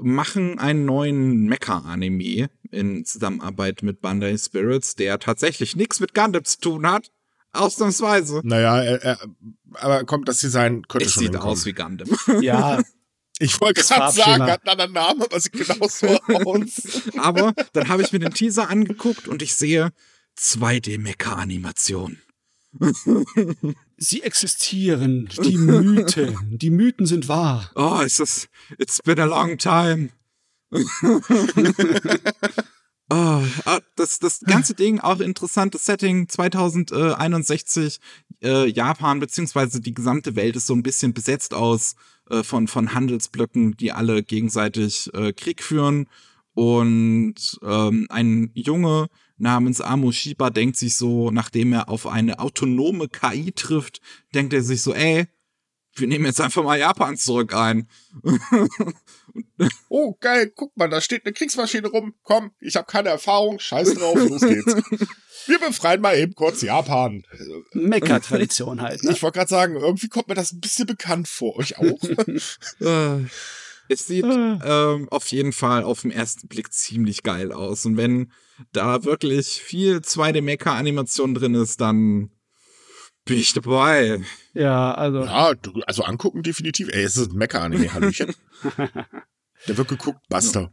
machen 0.01 0.59
einen 0.59 0.85
neuen 0.85 1.47
Mecha-Anime 1.47 2.51
in 2.71 3.05
Zusammenarbeit 3.05 3.83
mit 3.83 4.01
Bandai 4.01 4.37
Spirits, 4.37 4.95
der 4.95 5.19
tatsächlich 5.19 5.77
nichts 5.77 6.01
mit 6.01 6.15
Gundam 6.15 6.45
zu 6.45 6.61
tun 6.61 6.87
hat. 6.91 7.11
Ausnahmsweise. 7.53 8.41
Naja, 8.45 8.83
er, 8.83 9.03
er, 9.03 9.19
aber 9.75 10.05
kommt, 10.05 10.29
das 10.29 10.39
Design 10.39 10.83
könnte 10.87 11.07
es 11.07 11.13
schon 11.13 11.25
sieht 11.25 11.37
aus 11.37 11.65
wie 11.67 11.73
Gundam. 11.73 12.09
Ja, 12.43 12.83
Ich 13.39 13.61
wollte 13.61 13.83
gerade 13.83 14.13
sagen, 14.15 14.43
hat 14.43 14.61
einen 14.67 14.81
anderen 14.81 14.93
Namen, 14.93 15.23
aber 15.23 15.41
sieht 15.41 15.53
genauso 15.53 16.07
aus. 16.29 17.03
aber 17.17 17.55
dann 17.73 17.89
habe 17.89 18.03
ich 18.03 18.13
mir 18.13 18.19
den 18.19 18.35
Teaser 18.35 18.69
angeguckt 18.69 19.29
und 19.29 19.43
ich 19.43 19.55
sehe 19.55 19.91
2D-Mecha-Animation. 20.39 22.19
Sie 23.97 24.23
existieren, 24.23 25.29
die 25.43 25.57
Mythen. 25.57 26.59
Die 26.59 26.71
Mythen 26.71 27.07
sind 27.07 27.29
wahr. 27.29 27.71
Oh, 27.75 28.01
ist 28.01 28.21
das. 28.21 28.49
It's 28.79 29.01
been 29.03 29.19
a 29.19 29.25
long 29.25 29.59
time. 29.59 30.11
Oh, 33.11 33.43
das, 33.97 34.19
das 34.19 34.41
ganze 34.41 34.75
Ding, 34.75 35.01
auch 35.01 35.21
interessantes 35.21 35.87
Setting, 35.87 36.29
2061, 36.29 38.01
äh, 38.43 38.67
Japan, 38.67 39.19
beziehungsweise 39.19 39.81
die 39.81 39.95
gesamte 39.95 40.37
Welt 40.37 40.57
ist 40.57 40.67
so 40.67 40.75
ein 40.75 40.83
bisschen 40.83 41.15
besetzt 41.15 41.55
aus 41.55 41.95
äh, 42.29 42.43
von, 42.43 42.69
von 42.69 42.93
Handelsblöcken, 42.93 43.79
die 43.79 43.93
alle 43.93 44.23
gegenseitig 44.23 45.11
äh, 45.15 45.33
Krieg 45.33 45.63
führen. 45.63 46.07
Und 46.53 47.59
ähm, 47.63 48.07
ein 48.11 48.51
Junge 48.53 49.09
namens 49.39 49.81
Amo 49.81 50.13
Shiba 50.13 50.51
denkt 50.51 50.77
sich 50.77 50.97
so, 50.97 51.31
nachdem 51.31 51.73
er 51.73 51.89
auf 51.89 52.07
eine 52.07 52.39
autonome 52.39 53.09
KI 53.09 53.53
trifft, 53.53 54.01
denkt 54.35 54.53
er 54.53 54.63
sich 54.63 54.83
so, 54.83 54.95
ey, 54.95 55.27
wir 55.95 56.07
nehmen 56.07 56.27
jetzt 56.27 56.41
einfach 56.41 56.63
mal 56.63 56.79
Japan 56.79 57.17
zurück 57.17 57.55
ein. 57.55 57.89
oh, 59.89 60.15
geil, 60.21 60.53
guck 60.55 60.77
mal, 60.77 60.89
da 60.89 61.01
steht 61.01 61.25
eine 61.25 61.33
Kriegsmaschine 61.33 61.89
rum. 61.89 62.15
Komm, 62.23 62.53
ich 62.61 62.77
habe 62.77 62.87
keine 62.87 63.09
Erfahrung, 63.09 63.59
scheiß 63.59 63.95
drauf, 63.95 64.17
los 64.17 64.41
geht's. 64.43 64.75
Wir 65.47 65.59
befreien 65.59 66.03
mal 66.03 66.17
eben 66.19 66.35
kurz 66.35 66.61
Japan. 66.61 67.25
Mekka-Tradition 67.73 68.83
halt. 68.83 69.03
Ne? 69.03 69.13
Ich 69.13 69.23
wollte 69.23 69.39
gerade 69.39 69.49
sagen, 69.49 69.77
irgendwie 69.77 70.09
kommt 70.09 70.29
mir 70.29 70.35
das 70.35 70.53
ein 70.53 70.61
bisschen 70.61 70.87
bekannt 70.87 71.27
vor. 71.27 71.57
Euch 71.57 71.79
auch? 71.79 71.99
Es 73.89 74.07
sieht 74.07 74.25
ah. 74.25 74.95
ähm, 74.95 75.09
auf 75.11 75.27
jeden 75.29 75.53
Fall 75.53 75.83
auf 75.83 76.03
den 76.03 76.11
ersten 76.11 76.49
Blick 76.49 76.73
ziemlich 76.73 77.23
geil 77.23 77.53
aus. 77.53 77.87
Und 77.87 77.97
wenn 77.97 78.33
da 78.73 79.05
wirklich 79.05 79.63
viel 79.63 79.99
2D-Mecha-Animation 79.99 81.35
drin 81.35 81.55
ist, 81.55 81.81
dann 81.81 82.31
bin 83.25 83.39
ich 83.39 83.53
dabei. 83.53 84.21
Ja, 84.55 84.93
also. 84.95 85.25
Ja, 85.25 85.55
also 85.87 86.03
angucken 86.03 86.43
definitiv. 86.43 86.89
Ey, 86.93 87.03
es 87.03 87.17
ist 87.17 87.33
ein 87.33 87.39
Mecha-Anime, 87.39 87.93
Hallöchen. 87.93 88.35
Der 89.67 89.77
wird 89.77 89.89
geguckt, 89.89 90.21
basta 90.29 90.73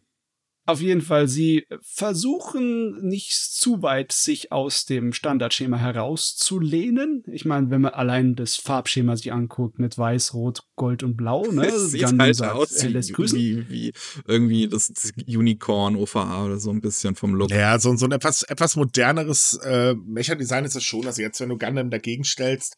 auf 0.68 0.82
jeden 0.82 1.02
Fall, 1.02 1.28
sie 1.28 1.68
versuchen 1.82 3.08
nicht 3.08 3.34
zu 3.34 3.84
weit 3.84 4.12
sich 4.12 4.52
aus 4.52 4.86
dem 4.86 5.14
Standardschema 5.14 5.78
herauszulehnen. 5.78 7.24
Ich 7.28 7.46
meine, 7.46 7.70
wenn 7.70 7.82
man 7.82 7.94
allein 7.94 8.36
das 8.36 8.56
Farbschema 8.56 9.16
sich 9.16 9.32
anguckt 9.32 9.78
mit 9.78 9.96
Weiß, 9.98 10.34
Rot, 10.34 10.64
Gold 10.76 11.04
und 11.04 11.18
Blau, 11.18 11.46
ne? 11.52 11.68
Es 11.68 11.92
sieht 11.92 12.02
Gundam 12.02 12.26
halt 12.26 12.36
sagt, 12.36 12.56
aus 12.56 12.84
wie, 12.84 13.70
wie, 13.70 13.94
irgendwie 14.28 14.68
das 14.68 14.92
Unicorn 15.28 15.96
OVA 15.96 16.46
oder 16.46 16.60
so 16.60 16.72
ein 16.72 16.82
bisschen 16.82 17.16
vom 17.16 17.36
Look. 17.36 17.52
Ja, 17.52 17.78
so, 17.78 17.96
so 17.96 18.06
ein 18.06 18.12
etwas, 18.12 18.42
etwas 18.42 18.76
moderneres 18.76 19.60
äh, 19.64 19.94
Mecha-Design 19.94 20.66
ist 20.66 20.76
es 20.76 20.84
schon. 20.84 21.06
Also 21.06 21.22
jetzt, 21.22 21.40
wenn 21.42 21.50
du 21.50 21.60
Gundam 21.60 21.92
dagegen 21.92 22.24
stellst, 22.24 22.76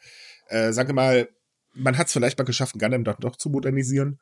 äh, 0.49 0.73
sage 0.73 0.91
mal, 0.91 1.29
man 1.73 1.97
hat 1.97 2.07
es 2.07 2.13
vielleicht 2.13 2.38
mal 2.38 2.43
geschafft, 2.43 2.77
Gundam 2.77 3.05
doch, 3.05 3.19
doch 3.19 3.38
zu 3.38 3.49
modernisieren. 3.49 4.19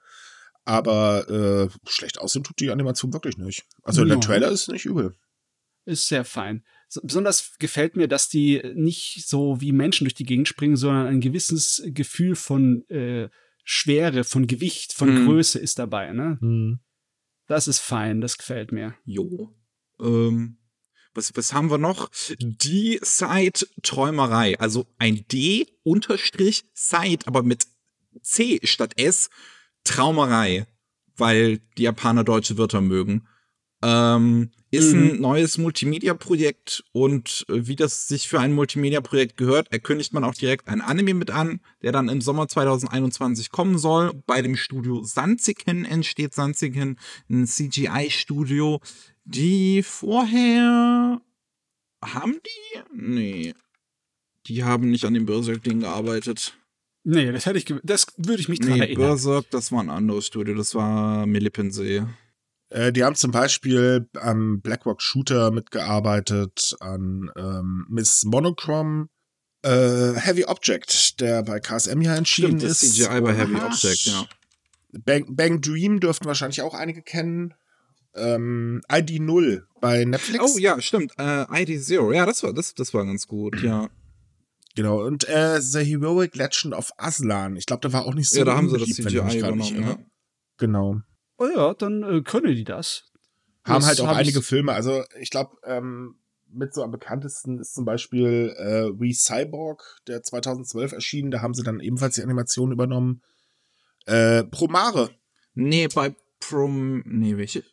Aber 0.65 1.29
äh, 1.29 1.89
schlecht 1.89 2.19
aussehen 2.19 2.43
tut 2.43 2.59
die 2.59 2.71
Animation 2.71 3.13
wirklich 3.13 3.37
nicht. 3.37 3.65
Also 3.83 4.01
ja. 4.01 4.07
der 4.07 4.19
Trailer 4.19 4.49
ist 4.49 4.67
nicht 4.67 4.85
übel. 4.85 5.15
Ist 5.85 6.07
sehr 6.07 6.25
fein. 6.25 6.65
So, 6.87 7.01
besonders 7.03 7.57
gefällt 7.59 7.95
mir, 7.95 8.07
dass 8.07 8.29
die 8.29 8.61
nicht 8.73 9.27
so 9.27 9.61
wie 9.61 9.71
Menschen 9.71 10.05
durch 10.05 10.15
die 10.15 10.25
Gegend 10.25 10.47
springen, 10.47 10.75
sondern 10.75 11.05
ein 11.07 11.21
gewisses 11.21 11.83
Gefühl 11.85 12.35
von 12.35 12.87
äh, 12.89 13.29
Schwere, 13.63 14.23
von 14.23 14.47
Gewicht, 14.47 14.93
von 14.93 15.09
hm. 15.09 15.25
Größe 15.25 15.59
ist 15.59 15.77
dabei. 15.77 16.11
Ne? 16.11 16.37
Hm. 16.41 16.79
Das 17.47 17.67
ist 17.67 17.79
fein, 17.79 18.21
das 18.21 18.37
gefällt 18.37 18.71
mir. 18.71 18.95
Jo. 19.05 19.55
Ähm, 19.99 20.57
was, 21.13 21.35
was 21.35 21.53
haben 21.53 21.69
wir 21.69 21.77
noch? 21.77 22.09
Die 22.39 22.99
Side-Träumerei. 23.01 24.59
Also 24.59 24.87
ein 24.97 25.25
D 25.31 25.67
unterstrich 25.83 26.65
Side, 26.73 27.25
aber 27.25 27.43
mit 27.43 27.67
C 28.21 28.59
statt 28.63 28.93
S 28.97 29.29
Traumerei, 29.85 30.65
weil 31.15 31.59
die 31.77 31.83
Japaner 31.83 32.25
deutsche 32.25 32.57
Wörter 32.57 32.81
mögen. 32.81 33.25
Ähm, 33.81 34.51
ist 34.71 34.93
mhm. 34.93 35.01
ein 35.01 35.21
neues 35.21 35.57
Multimedia-Projekt 35.57 36.83
und 36.91 37.45
äh, 37.49 37.67
wie 37.67 37.75
das 37.75 38.07
sich 38.07 38.27
für 38.27 38.39
ein 38.39 38.53
Multimedia-Projekt 38.53 39.37
gehört, 39.37 39.71
erkündigt 39.71 40.13
man 40.13 40.23
auch 40.23 40.33
direkt 40.33 40.67
ein 40.67 40.81
Anime 40.81 41.13
mit 41.13 41.31
an, 41.31 41.61
der 41.81 41.91
dann 41.91 42.09
im 42.09 42.19
Sommer 42.19 42.47
2021 42.47 43.51
kommen 43.51 43.77
soll. 43.77 44.11
Bei 44.25 44.41
dem 44.41 44.55
Studio 44.55 45.03
Sanziken 45.03 45.85
entsteht 45.85 46.33
Sanziken, 46.33 46.97
ein 47.29 47.45
CGI-Studio, 47.45 48.81
die 49.23 49.83
vorher 49.83 51.21
haben 52.03 52.39
die? 52.45 52.79
Nee. 52.93 53.53
Die 54.47 54.63
haben 54.63 54.89
nicht 54.89 55.05
an 55.05 55.13
dem 55.13 55.25
Berserk-Ding 55.25 55.81
gearbeitet. 55.81 56.55
Nee, 57.07 57.31
das 57.31 57.45
hätte 57.45 57.59
ich, 57.59 57.65
das 57.83 58.07
würde 58.17 58.41
ich 58.41 58.49
mich 58.49 58.59
dran 58.59 58.73
nee, 58.73 58.79
erinnern. 58.79 59.09
Berserk, 59.09 59.45
das 59.51 59.71
war 59.71 59.79
ein 59.79 59.91
anderes 59.91 60.25
Studio, 60.25 60.55
das 60.55 60.73
war 60.73 61.27
Millipensee. 61.27 62.03
Äh, 62.69 62.91
die 62.91 63.03
haben 63.03 63.15
zum 63.15 63.29
Beispiel 63.29 64.09
am 64.15 64.59
Blackrock 64.59 65.03
Shooter 65.03 65.51
mitgearbeitet, 65.51 66.75
an 66.79 67.31
ähm, 67.37 67.85
Miss 67.89 68.23
Monochrome, 68.25 69.09
äh, 69.61 70.13
Heavy 70.15 70.45
Object, 70.45 71.21
der 71.21 71.43
bei 71.43 71.59
KSM 71.59 72.01
ja 72.01 72.15
entschieden 72.15 72.59
Stimmt, 72.59 72.63
ist. 72.63 72.81
Das 72.81 72.95
CGI 72.95 73.21
bei 73.21 73.35
Heavy 73.35 73.55
Object, 73.55 74.05
ja. 74.05 74.25
Bang, 75.03 75.35
Bang 75.35 75.61
Dream 75.61 75.99
dürften 75.99 76.25
wahrscheinlich 76.25 76.63
auch 76.63 76.73
einige 76.73 77.03
kennen. 77.03 77.53
Ähm, 78.15 78.81
ID 78.91 79.21
0 79.21 79.67
bei 79.79 80.05
Netflix. 80.05 80.43
Oh 80.43 80.57
ja, 80.57 80.81
stimmt. 80.81 81.13
Äh, 81.19 81.45
ID 81.61 81.83
Zero. 81.83 82.13
Ja, 82.13 82.25
das 82.25 82.41
war, 82.41 82.51
das, 82.51 82.73
das 82.73 82.95
war 82.95 83.05
ganz 83.05 83.27
gut, 83.27 83.61
ja. 83.61 83.89
Genau, 84.75 85.01
und 85.05 85.27
äh, 85.29 85.61
The 85.61 85.83
Heroic 85.83 86.35
Legend 86.35 86.73
of 86.73 86.91
Aslan. 86.97 87.55
Ich 87.55 87.65
glaube, 87.65 87.81
da 87.81 87.93
war 87.93 88.05
auch 88.05 88.13
nicht 88.13 88.29
so 88.29 88.39
Ja, 88.39 88.45
da 88.45 88.57
haben 88.57 88.69
sie 88.69 88.77
das 88.77 88.89
CGI 88.89 89.39
übernommen, 89.39 89.81
ja. 89.81 89.97
Genau. 90.57 90.99
Oh 91.37 91.47
ja, 91.47 91.73
dann 91.73 92.03
äh, 92.03 92.21
können 92.21 92.53
die 92.55 92.63
das. 92.63 93.05
Haben 93.63 93.81
das 93.81 93.87
halt 93.87 94.01
auch 94.01 94.07
hab 94.07 94.17
einige 94.17 94.41
Filme. 94.41 94.73
Also 94.73 95.03
ich 95.19 95.29
glaube, 95.29 95.57
ähm, 95.63 96.19
mit 96.49 96.73
so 96.73 96.83
am 96.83 96.91
bekanntesten 96.91 97.59
ist 97.59 97.73
zum 97.73 97.85
Beispiel 97.85 98.53
äh, 98.57 98.99
We 98.99 99.13
Cyborg, 99.13 100.01
der 100.07 100.23
2012 100.23 100.91
erschienen. 100.91 101.31
Da 101.31 101.41
haben 101.41 101.53
sie 101.53 101.63
dann 101.63 101.79
ebenfalls 101.79 102.15
die 102.15 102.23
Animation 102.23 102.71
übernommen. 102.71 103.21
Äh, 104.05 104.43
Promare. 104.43 105.09
Nee, 105.53 105.87
bei 105.87 106.15
Prom... 106.39 107.01
Nee, 107.05 107.37
welche? 107.37 107.63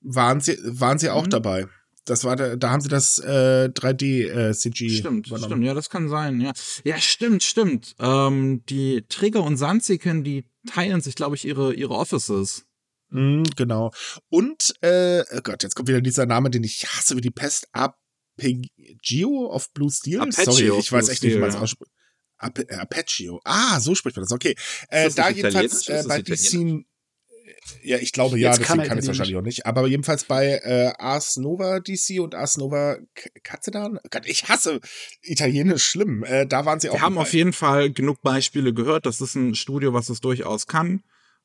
Waren 0.00 0.40
sie, 0.40 0.58
waren 0.62 0.98
sie 0.98 1.10
auch 1.10 1.26
mhm. 1.26 1.30
dabei. 1.30 1.68
Das 2.04 2.24
war 2.24 2.36
da, 2.36 2.56
da 2.56 2.70
haben 2.70 2.82
sie 2.82 2.88
das 2.88 3.18
äh, 3.18 3.70
3D 3.72 4.28
äh, 4.28 4.54
CG. 4.54 4.90
Stimmt, 4.90 5.26
übernommen. 5.26 5.50
stimmt, 5.50 5.64
ja, 5.64 5.74
das 5.74 5.88
kann 5.88 6.08
sein, 6.08 6.40
ja. 6.40 6.52
Ja, 6.84 6.98
stimmt, 6.98 7.42
stimmt. 7.42 7.94
Ähm, 7.98 8.62
die 8.68 9.04
Trigger 9.08 9.42
und 9.42 9.56
Sanziken, 9.56 10.22
die 10.22 10.44
teilen 10.66 11.00
sich, 11.00 11.14
glaube 11.14 11.36
ich, 11.36 11.46
ihre, 11.46 11.72
ihre 11.72 11.94
Offices. 11.94 12.66
Mm, 13.10 13.44
genau. 13.56 13.92
Und, 14.28 14.74
äh, 14.82 15.22
oh 15.32 15.40
Gott, 15.42 15.62
jetzt 15.62 15.74
kommt 15.76 15.88
wieder 15.88 16.00
dieser 16.00 16.26
Name, 16.26 16.50
den 16.50 16.64
ich 16.64 16.86
hasse 16.86 17.16
wie 17.16 17.22
die 17.22 17.30
Pest. 17.30 17.68
Arpeggio 17.72 19.50
of 19.50 19.72
Blue 19.72 19.90
Steel? 19.90 20.20
Arpeggio 20.20 20.52
Sorry, 20.52 20.80
ich 20.80 20.92
weiß 20.92 21.08
echt 21.08 21.22
nicht, 21.22 21.34
wie 21.36 21.38
man 21.38 21.50
es 21.50 21.56
ausspricht. 21.56 21.90
Arpeggio. 22.36 23.40
Ah, 23.44 23.80
so 23.80 23.94
spricht 23.94 24.16
man 24.16 24.24
das. 24.24 24.32
Okay. 24.32 24.54
Äh, 24.88 25.10
da 25.10 25.30
jedenfalls 25.30 25.88
äh, 25.88 26.04
bei 26.06 26.20
DC 26.20 26.84
ja, 27.82 27.98
ich 27.98 28.12
glaube 28.12 28.38
ja, 28.38 28.50
Jetzt 28.50 28.60
deswegen 28.60 28.78
kann, 28.80 28.88
kann 28.88 28.98
ich 28.98 29.02
es 29.02 29.08
wahrscheinlich 29.08 29.36
auch 29.36 29.42
nicht. 29.42 29.66
Aber 29.66 29.86
jedenfalls 29.86 30.24
bei 30.24 30.60
äh, 30.62 30.92
Ars 30.98 31.36
Nova 31.36 31.80
DC 31.80 32.20
und 32.20 32.34
Ars 32.34 32.56
Nova 32.56 32.96
Katzedan. 33.42 33.98
Gott, 34.10 34.26
ich 34.26 34.48
hasse 34.48 34.80
Italienisch 35.22 35.84
schlimm. 35.84 36.24
Äh, 36.24 36.46
da 36.46 36.64
waren 36.64 36.80
sie 36.80 36.90
auch. 36.90 36.94
Wir 36.94 37.02
haben 37.02 37.18
auf 37.18 37.32
jeden 37.32 37.52
Fall 37.52 37.90
genug 37.90 38.22
Beispiele 38.22 38.74
gehört. 38.74 39.06
Das 39.06 39.20
ist 39.20 39.34
ein 39.34 39.54
Studio, 39.54 39.92
was 39.92 40.08
es 40.08 40.20
durchaus 40.20 40.66
kann. 40.66 41.02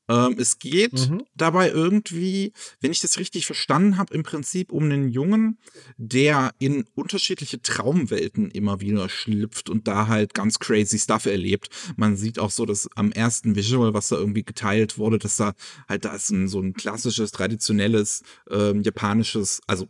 Ähm, 0.10 0.36
es 0.40 0.58
geht 0.58 1.10
mhm. 1.10 1.24
dabei 1.36 1.70
irgendwie, 1.70 2.52
wenn 2.82 2.92
ich 2.92 3.00
das 3.00 3.20
richtig 3.20 3.46
verstanden 3.46 3.98
habe, 3.98 4.14
im 4.14 4.24
Prinzip 4.24 4.72
um 4.72 4.84
einen 4.84 5.10
Jungen, 5.10 5.60
der 5.98 6.52
in 6.58 6.86
unterschiedliche 6.96 7.62
Traumwelten 7.62 8.50
immer 8.50 8.82
wieder 8.82 9.08
schlüpft 9.08 9.70
und 9.70 9.88
da 9.88 10.08
halt 10.08 10.34
ganz 10.34 10.58
crazy 10.58 10.98
Stuff 10.98 11.28
erlebt. 11.28 11.70
Man 11.96 12.18
sieht 12.18 12.40
auch 12.40 12.50
so, 12.50 12.66
dass 12.66 12.90
am 12.96 13.12
ersten 13.12 13.56
Visual, 13.56 13.94
was 13.94 14.10
da 14.10 14.18
irgendwie 14.18 14.44
geteilt 14.44 14.98
wurde, 14.98 15.20
dass 15.20 15.38
da 15.38 15.54
halt 15.88 16.06
da 16.06 16.16
ist 16.16 16.32
ein, 16.32 16.48
so 16.48 16.60
ein 16.60 16.74
klassisches, 16.74 17.32
traditionelles, 17.32 18.24
ähm, 18.50 18.82
japanisches, 18.82 19.62
also 19.68 19.88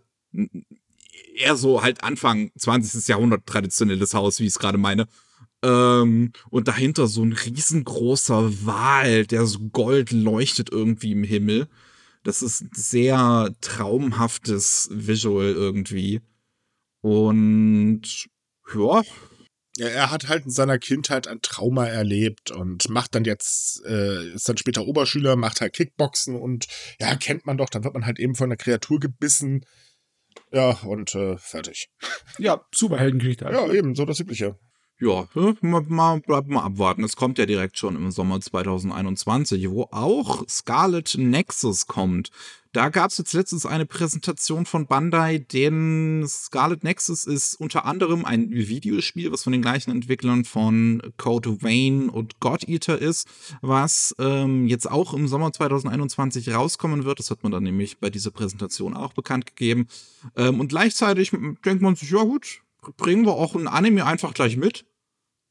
eher 1.34 1.56
so 1.56 1.82
halt 1.82 2.04
Anfang 2.04 2.52
20. 2.58 3.08
Jahrhundert 3.08 3.46
traditionelles 3.46 4.14
Haus, 4.14 4.40
wie 4.40 4.44
ich 4.44 4.50
es 4.50 4.60
gerade 4.60 4.78
meine. 4.78 5.08
Ähm, 5.62 6.32
und 6.50 6.68
dahinter 6.68 7.08
so 7.08 7.24
ein 7.24 7.34
riesengroßer 7.34 8.66
Wal, 8.66 9.26
der 9.26 9.46
so 9.46 9.60
gold 9.60 10.12
leuchtet 10.12 10.72
irgendwie 10.72 11.12
im 11.12 11.24
Himmel. 11.24 11.68
Das 12.24 12.42
ist 12.42 12.62
ein 12.62 12.70
sehr 12.74 13.54
traumhaftes 13.62 14.90
Visual 14.92 15.52
irgendwie. 15.52 16.22
Und 17.02 18.28
ja. 18.74 19.02
ja. 19.78 19.88
Er 19.88 20.12
hat 20.12 20.28
halt 20.28 20.46
in 20.46 20.52
seiner 20.52 20.80
Kindheit 20.80 21.28
ein 21.28 21.42
Trauma 21.42 21.88
erlebt 21.88 22.52
und 22.52 22.90
macht 22.90 23.16
dann 23.16 23.24
jetzt, 23.26 23.84
äh, 23.86 24.34
ist 24.34 24.48
dann 24.48 24.58
später 24.58 24.86
Oberschüler, 24.86 25.36
macht 25.36 25.62
halt 25.62 25.74
Kickboxen 25.74 26.36
und 26.36 26.68
ja, 27.00 27.16
kennt 27.16 27.46
man 27.46 27.58
doch, 27.58 27.70
dann 27.70 27.84
wird 27.84 27.94
man 27.94 28.06
halt 28.06 28.20
eben 28.20 28.36
von 28.36 28.46
einer 28.46 28.58
Kreatur 28.58 29.00
gebissen. 29.00 29.66
Ja, 30.52 30.72
und 30.84 31.16
äh, 31.16 31.38
fertig. 31.38 31.90
Ja, 32.38 32.66
Superheldenkrieg 32.74 33.42
halt. 33.42 33.54
Ja, 33.54 33.72
eben, 33.72 33.96
so 33.96 34.06
das 34.06 34.20
Übliche 34.20 34.58
ja, 35.02 35.28
mal, 35.62 35.84
mal, 35.88 36.22
mal 36.28 36.64
abwarten. 36.64 37.04
Es 37.04 37.16
kommt 37.16 37.38
ja 37.38 37.46
direkt 37.46 37.78
schon 37.78 37.96
im 37.96 38.12
Sommer 38.12 38.42
2021, 38.42 39.70
wo 39.70 39.84
auch 39.92 40.48
Scarlet 40.48 41.16
Nexus 41.18 41.88
kommt. 41.88 42.32
Da 42.72 42.90
gab 42.90 43.10
es 43.10 43.18
jetzt 43.18 43.34
letztens 43.34 43.66
eine 43.66 43.88
Präsentation 43.88 44.68
von 44.68 44.86
Bandai, 44.86 45.40
denn 45.40 46.24
Scarlet 46.28 46.84
Nexus 46.84 47.26
ist 47.26 47.56
unter 47.56 47.86
anderem 47.86 48.26
ein 48.26 48.52
Videospiel, 48.52 49.32
was 49.32 49.44
von 49.44 49.54
den 49.54 49.64
gleichen 49.64 49.90
Entwicklern 49.90 50.46
von 50.46 51.02
Code 51.18 51.64
Vein 51.64 52.10
und 52.10 52.40
God 52.40 52.68
Eater 52.68 53.00
ist, 53.00 53.28
was 53.62 54.14
ähm, 54.20 54.68
jetzt 54.68 54.92
auch 54.92 55.16
im 55.16 55.28
Sommer 55.28 55.52
2021 55.52 56.54
rauskommen 56.54 57.06
wird. 57.06 57.18
Das 57.18 57.32
hat 57.32 57.42
man 57.42 57.52
dann 57.52 57.64
nämlich 57.64 57.98
bei 58.00 58.12
dieser 58.12 58.32
Präsentation 58.32 58.96
auch 58.96 59.14
bekannt 59.14 59.48
gegeben. 59.48 59.88
Ähm, 60.36 60.60
und 60.60 60.68
gleichzeitig 60.68 61.32
denkt 61.32 61.82
man 61.82 61.96
sich, 61.96 62.12
ja 62.12 62.22
gut, 62.22 62.62
bringen 62.98 63.26
wir 63.26 63.34
auch 63.34 63.56
ein 63.56 63.68
Anime 63.68 64.06
einfach 64.06 64.34
gleich 64.34 64.58
mit. 64.58 64.86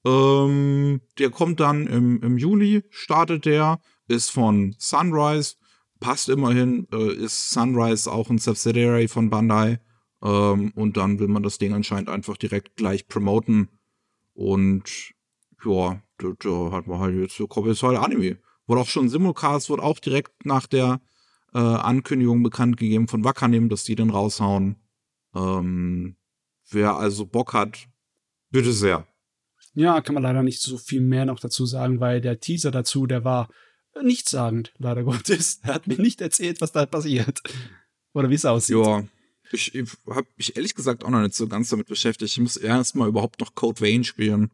Ähm, 0.05 1.01
der 1.19 1.31
kommt 1.31 1.61
dann 1.61 1.87
im, 1.87 2.23
im 2.23 2.39
Juli, 2.39 2.85
startet 2.91 3.45
der, 3.45 3.81
ist 4.07 4.31
von 4.31 4.75
Sunrise, 4.79 5.57
passt 6.01 6.29
immerhin, 6.29 6.87
äh, 6.93 7.13
ist 7.13 7.51
Sunrise 7.51 8.11
auch 8.11 8.31
ein 8.31 8.39
Subsidiary 8.39 9.09
von 9.09 9.31
Bandai. 9.31 9.81
Ähm, 10.23 10.73
und 10.75 10.97
dann 10.97 11.19
will 11.19 11.29
man 11.29 11.43
das 11.43 11.59
Ding 11.59 11.73
anscheinend 11.73 12.09
einfach 12.09 12.37
direkt 12.37 12.77
gleich 12.77 13.07
promoten. 13.07 13.69
Und 14.35 15.13
ja, 15.65 16.03
da, 16.19 16.29
da 16.39 16.73
hat 16.73 16.87
man 16.87 17.01
halt 17.01 17.17
jetzt, 17.17 17.49
kommt 17.49 17.67
jetzt 17.67 17.83
halt 17.83 17.99
Anime. 17.99 18.39
Wurde 18.67 18.81
auch 18.83 18.89
schon 18.89 19.09
Simulcast, 19.09 19.71
wurde 19.71 19.83
auch 19.83 19.99
direkt 19.99 20.45
nach 20.45 20.67
der 20.67 21.01
äh, 21.55 21.59
Ankündigung 21.59 22.43
bekannt 22.43 22.77
gegeben 22.77 23.09
von 23.09 23.25
Wakanim, 23.25 23.69
dass 23.69 23.85
die 23.85 23.95
den 23.95 24.11
raushauen. 24.11 24.77
Ähm, 25.35 26.17
wer 26.71 26.97
also 26.97 27.27
Bock 27.27 27.55
hat, 27.55 27.89
bitte 28.51 28.73
sehr. 28.73 29.07
Ja, 29.75 30.01
kann 30.01 30.15
man 30.15 30.23
leider 30.23 30.43
nicht 30.43 30.61
so 30.61 30.79
viel 30.79 31.01
mehr 31.01 31.25
noch 31.25 31.41
dazu 31.41 31.67
sagen, 31.67 32.01
weil 32.01 32.21
der 32.21 32.41
Teaser 32.41 32.71
dazu, 32.71 33.07
der 33.07 33.25
war 33.25 33.49
nichtssagend, 34.03 34.73
leider 34.79 35.03
Gottes. 35.05 35.61
Er 35.63 35.75
hat 35.75 35.87
mir 35.87 36.01
nicht 36.01 36.21
erzählt, 36.21 36.61
was 36.61 36.73
da 36.73 36.87
passiert. 36.87 37.41
Oder 38.13 38.31
wie 38.31 38.35
es 38.35 38.45
aussieht. 38.45 38.77
Ja, 38.77 39.05
ich, 39.53 39.75
ich 39.75 39.91
habe 40.09 40.27
mich 40.37 40.57
ehrlich 40.57 40.75
gesagt 40.75 41.05
auch 41.05 41.11
noch 41.11 41.23
nicht 41.23 41.35
so 41.35 41.47
ganz 41.47 41.71
damit 41.71 41.87
beschäftigt. 41.87 42.33
Ich 42.33 42.41
muss 42.41 42.57
erst 42.57 42.97
mal 42.97 43.09
überhaupt 43.09 43.41
noch 43.41 43.55
Code 43.55 43.81
Vein 43.81 44.05
spielen. 44.05 44.51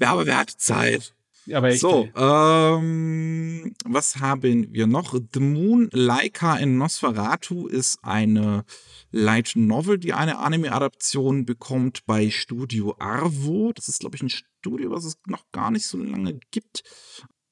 Ja, 0.00 0.12
aber 0.12 0.26
wer 0.26 0.38
hat 0.38 0.50
Zeit? 0.50 1.14
Ja, 1.46 1.58
aber 1.58 1.68
echt, 1.68 1.80
so, 1.80 2.08
ähm, 2.16 3.74
was 3.84 4.16
haben 4.16 4.72
wir 4.72 4.86
noch? 4.86 5.14
The 5.32 5.40
Moon 5.40 5.90
Laika 5.92 6.56
in 6.56 6.78
Nosferatu 6.78 7.66
ist 7.66 7.98
eine 8.02 8.64
Light 9.10 9.52
Novel, 9.54 9.98
die 9.98 10.14
eine 10.14 10.38
Anime-Adaption 10.38 11.44
bekommt 11.44 12.06
bei 12.06 12.30
Studio 12.30 12.96
Arvo. 12.98 13.72
Das 13.74 13.88
ist, 13.88 14.00
glaube 14.00 14.16
ich, 14.16 14.22
ein 14.22 14.30
Studio, 14.30 14.90
was 14.90 15.04
es 15.04 15.18
noch 15.26 15.44
gar 15.52 15.70
nicht 15.70 15.86
so 15.86 15.98
lange 15.98 16.40
gibt. 16.50 16.82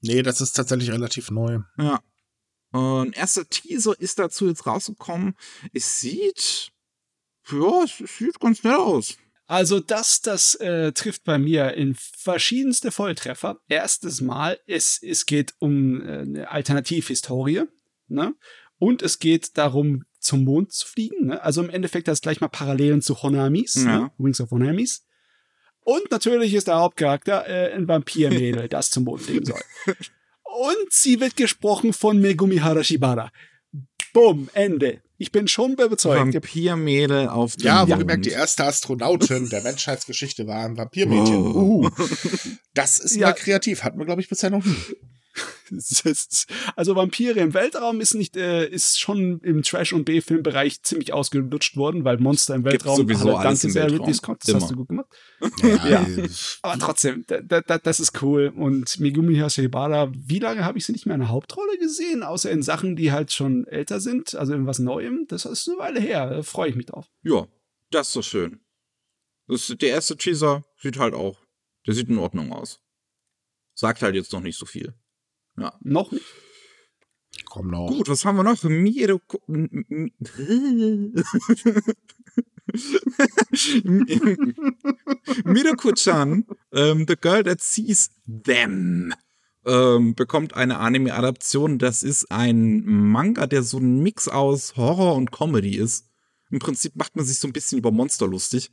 Nee, 0.00 0.22
das 0.22 0.40
ist 0.40 0.54
tatsächlich 0.54 0.90
relativ 0.90 1.30
neu. 1.30 1.60
Ja. 1.78 2.00
Ein 2.72 3.12
erster 3.12 3.48
Teaser 3.48 3.98
ist 4.00 4.18
dazu 4.18 4.48
jetzt 4.48 4.66
rausgekommen. 4.66 5.34
Es 5.74 6.00
sieht, 6.00 6.72
ja, 7.50 7.84
es 7.84 7.98
sieht 7.98 8.40
ganz 8.40 8.64
nett 8.64 8.74
aus. 8.74 9.18
Also 9.46 9.80
das, 9.80 10.20
das 10.20 10.54
äh, 10.56 10.92
trifft 10.92 11.24
bei 11.24 11.38
mir 11.38 11.74
in 11.74 11.94
verschiedenste 11.96 12.90
Volltreffer. 12.90 13.58
Erstes 13.68 14.20
Mal, 14.20 14.58
es, 14.66 15.00
es 15.02 15.26
geht 15.26 15.54
um 15.58 16.00
äh, 16.00 16.20
eine 16.20 16.50
Alternativhistorie, 16.50 17.64
ne? 18.08 18.34
Und 18.78 19.02
es 19.02 19.18
geht 19.18 19.58
darum, 19.58 20.04
zum 20.18 20.44
Mond 20.44 20.72
zu 20.72 20.88
fliegen. 20.88 21.26
Ne? 21.26 21.42
Also 21.42 21.62
im 21.62 21.70
Endeffekt 21.70 22.08
das 22.08 22.20
gleich 22.20 22.40
mal 22.40 22.48
Parallelen 22.48 23.02
zu 23.02 23.22
Honamis, 23.22 23.74
ja. 23.74 23.98
ne? 23.98 24.12
Wings 24.18 24.40
of 24.40 24.50
Honamis. 24.50 25.04
Und 25.84 26.10
natürlich 26.10 26.54
ist 26.54 26.68
der 26.68 26.76
Hauptcharakter 26.76 27.46
äh, 27.48 27.72
ein 27.72 27.88
Vampirmädel, 27.88 28.68
das 28.70 28.90
zum 28.90 29.04
Mond 29.04 29.22
fliegen 29.22 29.44
soll. 29.44 29.60
Und 29.86 30.92
sie 30.92 31.20
wird 31.20 31.36
gesprochen 31.36 31.92
von 31.92 32.20
Megumi 32.20 32.58
Harashibara. 32.58 33.32
Bumm, 34.12 34.48
Ende. 34.52 35.02
Ich 35.22 35.30
bin 35.30 35.46
schon 35.46 35.74
überzeugt. 35.74 36.34
Vampirmädel 36.34 37.28
auf 37.28 37.54
dem 37.54 37.66
Ja, 37.66 37.88
wohlgemerkt, 37.88 38.26
die 38.26 38.30
erste 38.30 38.64
Astronautin 38.64 39.48
der 39.50 39.62
Menschheitsgeschichte 39.62 40.48
war 40.48 40.64
ein 40.64 40.76
Vampirmädchen. 40.76 41.36
Oh. 41.52 41.84
Uh. 41.84 41.90
Das 42.74 42.98
ist 42.98 43.14
ja 43.14 43.32
kreativ. 43.32 43.84
Hatten 43.84 43.98
wir, 43.98 44.04
glaube 44.04 44.20
ich, 44.20 44.28
bisher 44.28 44.50
noch 44.50 44.64
nie. 44.64 44.74
also 46.76 46.96
Vampire 46.96 47.40
im 47.40 47.54
Weltraum 47.54 48.00
ist 48.00 48.14
nicht, 48.14 48.36
äh, 48.36 48.66
ist 48.66 49.00
schon 49.00 49.40
im 49.40 49.62
Trash- 49.62 49.92
und 49.92 50.04
B-Filmbereich 50.04 50.82
ziemlich 50.82 51.12
ausgelutscht 51.12 51.76
worden, 51.76 52.04
weil 52.04 52.18
Monster 52.18 52.54
im 52.54 52.64
Weltraum. 52.64 53.06
Gibt 53.06 53.18
sowieso 53.18 53.36
alle, 53.36 53.48
danke 53.48 53.70
sehr, 53.70 53.90
Ridley 53.90 54.14
Scott, 54.14 54.40
das 54.42 54.48
Immer. 54.50 54.60
hast 54.60 54.70
du 54.70 54.76
gut 54.76 54.88
gemacht. 54.88 55.06
Ja, 55.62 55.88
ja. 55.88 56.06
aber 56.62 56.78
trotzdem, 56.78 57.24
da, 57.26 57.60
da, 57.60 57.78
das 57.78 58.00
ist 58.00 58.22
cool. 58.22 58.52
Und 58.54 59.00
Megumi 59.00 59.36
Hashibara, 59.36 60.12
wie 60.14 60.38
lange 60.38 60.64
habe 60.64 60.78
ich 60.78 60.86
sie 60.86 60.92
nicht 60.92 61.06
mehr 61.06 61.14
in 61.14 61.20
der 61.20 61.30
Hauptrolle 61.30 61.78
gesehen, 61.78 62.22
außer 62.22 62.50
in 62.50 62.62
Sachen, 62.62 62.96
die 62.96 63.12
halt 63.12 63.32
schon 63.32 63.66
älter 63.66 64.00
sind, 64.00 64.34
also 64.34 64.54
in 64.54 64.66
was 64.66 64.78
Neuem? 64.78 65.26
Das 65.28 65.44
ist 65.44 65.68
eine 65.68 65.78
Weile 65.78 66.00
her. 66.00 66.28
Da 66.28 66.42
freue 66.42 66.70
ich 66.70 66.76
mich 66.76 66.86
drauf. 66.86 67.06
Ja, 67.22 67.46
das 67.90 68.08
ist 68.08 68.12
so 68.14 68.22
schön. 68.22 68.60
Das, 69.48 69.66
der 69.66 69.88
erste 69.90 70.16
Teaser 70.16 70.64
sieht 70.76 70.98
halt 70.98 71.14
auch, 71.14 71.38
der 71.86 71.94
sieht 71.94 72.08
in 72.08 72.18
Ordnung 72.18 72.52
aus. 72.52 72.80
Sagt 73.74 74.02
halt 74.02 74.14
jetzt 74.14 74.32
noch 74.32 74.40
nicht 74.40 74.58
so 74.58 74.66
viel. 74.66 74.94
Ja. 75.56 75.74
Noch 75.80 76.12
nicht. 76.12 76.24
Komm 77.46 77.68
noch. 77.68 77.88
Gut, 77.88 78.08
was 78.08 78.24
haben 78.24 78.36
wir 78.36 78.44
noch? 78.44 78.62
Miro 78.62 79.20
Miroko-chan, 85.44 86.46
ähm, 86.72 87.04
The 87.06 87.16
Girl 87.16 87.42
That 87.42 87.60
Sees 87.60 88.10
Them, 88.26 89.12
ähm, 89.66 90.14
bekommt 90.14 90.54
eine 90.54 90.78
Anime-Adaption. 90.78 91.78
Das 91.78 92.02
ist 92.02 92.30
ein 92.30 92.84
Manga, 92.86 93.46
der 93.46 93.62
so 93.62 93.76
ein 93.78 94.02
Mix 94.02 94.28
aus 94.28 94.76
Horror 94.76 95.16
und 95.16 95.30
Comedy 95.32 95.76
ist. 95.76 96.08
Im 96.50 96.58
Prinzip 96.58 96.96
macht 96.96 97.16
man 97.16 97.26
sich 97.26 97.38
so 97.38 97.48
ein 97.48 97.52
bisschen 97.52 97.78
über 97.78 97.90
Monster 97.90 98.26
lustig. 98.26 98.72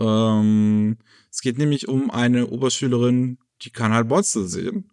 Ähm, 0.00 0.98
es 1.30 1.40
geht 1.40 1.58
nämlich 1.58 1.86
um 1.88 2.10
eine 2.10 2.48
Oberschülerin, 2.48 3.38
die 3.62 3.70
kann 3.70 3.92
halt 3.92 4.08
Monster 4.08 4.46
sehen 4.46 4.90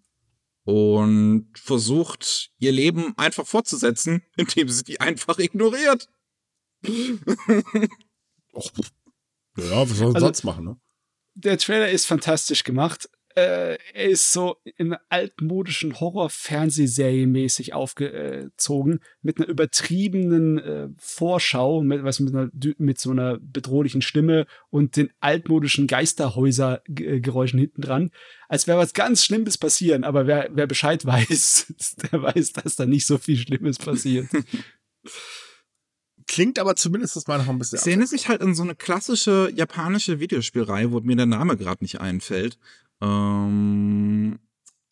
und 0.63 1.49
versucht, 1.55 2.51
ihr 2.57 2.71
Leben 2.71 3.13
einfach 3.17 3.45
fortzusetzen, 3.45 4.23
indem 4.37 4.69
sie 4.69 4.83
die 4.83 5.01
einfach 5.01 5.39
ignoriert. 5.39 6.09
Och, 8.53 8.71
ja, 9.57 9.89
was 9.89 9.97
soll 9.97 10.07
man 10.07 10.15
also, 10.15 10.27
sonst 10.27 10.43
machen, 10.43 10.65
ne? 10.65 10.79
Der 11.35 11.57
Trailer 11.57 11.89
ist 11.89 12.05
fantastisch 12.05 12.63
gemacht 12.63 13.09
äh, 13.35 13.77
er 13.93 14.09
ist 14.09 14.31
so 14.31 14.57
in 14.77 14.95
altmodischen 15.09 15.99
Horror-Fernsehserie 15.99 17.27
mäßig 17.27 17.73
aufgezogen, 17.73 18.99
mit 19.21 19.37
einer 19.37 19.47
übertriebenen 19.47 20.57
äh, 20.59 20.89
Vorschau, 20.97 21.81
mit, 21.81 22.03
was, 22.03 22.19
mit, 22.19 22.33
einer, 22.33 22.49
mit 22.77 22.99
so 22.99 23.11
einer 23.11 23.39
bedrohlichen 23.39 24.01
Stimme 24.01 24.45
und 24.69 24.95
den 24.95 25.09
altmodischen 25.19 25.87
Geisterhäuser-Geräuschen 25.87 27.59
hinten 27.59 27.81
dran, 27.81 28.11
als 28.47 28.67
wäre 28.67 28.77
was 28.77 28.93
ganz 28.93 29.23
Schlimmes 29.23 29.57
passieren, 29.57 30.03
aber 30.03 30.27
wer, 30.27 30.49
wer 30.53 30.67
Bescheid 30.67 31.05
weiß, 31.05 31.73
der 32.11 32.21
weiß, 32.21 32.53
dass 32.53 32.75
da 32.75 32.85
nicht 32.85 33.05
so 33.05 33.17
viel 33.17 33.37
Schlimmes 33.37 33.77
passiert. 33.77 34.27
Klingt 36.27 36.59
aber 36.59 36.75
zumindest 36.75 37.27
mal 37.27 37.37
noch 37.37 37.49
ein 37.49 37.59
bisschen. 37.59 37.79
Es 37.79 37.87
erinnert 37.87 38.09
sich 38.09 38.27
halt 38.27 38.41
an 38.41 38.55
so 38.55 38.63
eine 38.63 38.75
klassische 38.75 39.51
japanische 39.53 40.19
Videospielreihe, 40.19 40.91
wo 40.91 40.99
mir 41.01 41.15
der 41.15 41.25
Name 41.25 41.57
gerade 41.57 41.83
nicht 41.83 41.99
einfällt. 41.99 42.57
Ähm, 43.03 44.39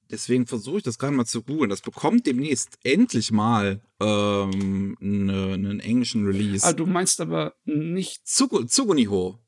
deswegen 0.09 0.45
versuche 0.45 0.77
ich 0.77 0.83
das 0.83 0.99
gerade 0.99 1.15
mal 1.15 1.25
zu 1.25 1.43
googeln. 1.43 1.69
Das 1.69 1.81
bekommt 1.81 2.27
demnächst 2.27 2.77
endlich 2.83 3.31
mal 3.31 3.81
ähm, 3.99 4.97
ne, 4.99 5.53
einen 5.53 5.79
englischen 5.79 6.25
Release. 6.25 6.65
Ah, 6.65 6.73
du 6.73 6.85
meinst 6.85 7.21
aber 7.21 7.55
nicht 7.65 8.25
Tsugu, 8.25 8.65
Tsuguniho. 8.65 9.39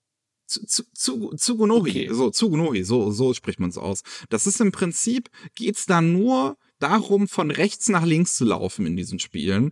Tsugunohi, 0.46 1.90
okay. 1.90 2.10
so 2.12 2.30
Tsugunohi, 2.30 2.84
so 2.84 3.12
so 3.12 3.34
spricht 3.34 3.60
man 3.60 3.70
es 3.70 3.78
aus. 3.78 4.04
Das 4.30 4.46
ist 4.46 4.62
im 4.62 4.72
Prinzip 4.72 5.30
geht's 5.56 5.86
da 5.86 6.02
nur 6.02 6.58
darum, 6.80 7.28
von 7.28 7.50
rechts 7.50 7.90
nach 7.90 8.06
links 8.06 8.36
zu 8.36 8.46
laufen 8.46 8.86
in 8.86 8.96
diesen 8.96 9.20
Spielen. 9.20 9.72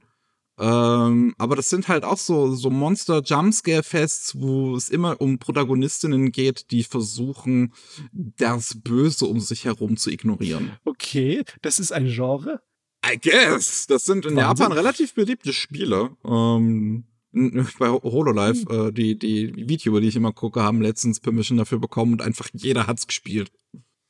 Ähm, 0.62 1.34
aber 1.40 1.56
das 1.56 1.72
sind 1.72 1.88
halt 1.88 2.04
auch 2.04 2.20
so, 2.20 2.54
so 2.54 2.70
Monster-Jumpscare-Fests, 2.70 4.40
wo 4.40 4.76
es 4.76 4.90
immer 4.90 5.20
um 5.20 5.40
Protagonistinnen 5.40 6.32
geht, 6.32 6.70
die 6.70 6.84
versuchen, 6.84 7.74
das 8.12 8.80
Böse 8.80 9.26
um 9.26 9.40
sich 9.40 9.66
herum 9.66 9.98
zu 9.98 10.12
ignorieren. 10.12 10.74
Okay, 10.86 11.44
das 11.64 11.80
ist 11.80 11.92
ein 11.92 12.06
Genre? 12.06 12.62
I 13.04 13.18
guess. 13.18 13.88
Das 13.88 14.06
sind 14.06 14.28
in 14.28 14.36
Wahnsinn. 14.36 14.64
Japan 14.66 14.72
relativ 14.72 15.16
beliebte 15.16 15.52
Spiele. 15.52 16.16
Ähm, 16.24 17.06
bei 17.32 17.90
Hololive, 17.90 18.70
hm. 18.70 18.88
äh, 18.88 18.92
die, 18.92 19.18
die 19.18 19.68
Video, 19.68 20.00
die 20.00 20.10
ich 20.10 20.16
immer 20.16 20.32
gucke, 20.32 20.62
haben 20.62 20.82
letztens 20.82 21.20
Permission 21.20 21.58
dafür 21.58 21.80
bekommen 21.80 22.14
und 22.14 22.22
einfach 22.22 22.50
jeder 22.54 22.86
hat's 22.86 23.08
gespielt. 23.08 23.52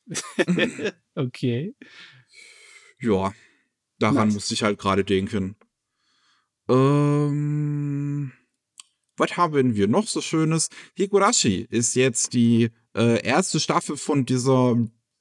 okay. 1.16 1.76
Ja, 3.00 3.32
daran 4.00 4.28
nice. 4.28 4.34
musste 4.34 4.54
ich 4.54 4.64
halt 4.64 4.80
gerade 4.80 5.06
denken. 5.06 5.56
Ähm, 6.70 8.32
was 9.18 9.38
haben 9.38 9.76
wir 9.76 9.88
noch 9.88 10.08
so 10.08 10.22
Schönes? 10.22 10.70
Higurashi 10.98 11.68
ist 11.70 11.96
jetzt 11.96 12.34
die 12.34 12.70
äh, 12.96 13.24
erste 13.26 13.60
Staffel 13.60 13.98
von 13.98 14.26
dieser 14.26 14.76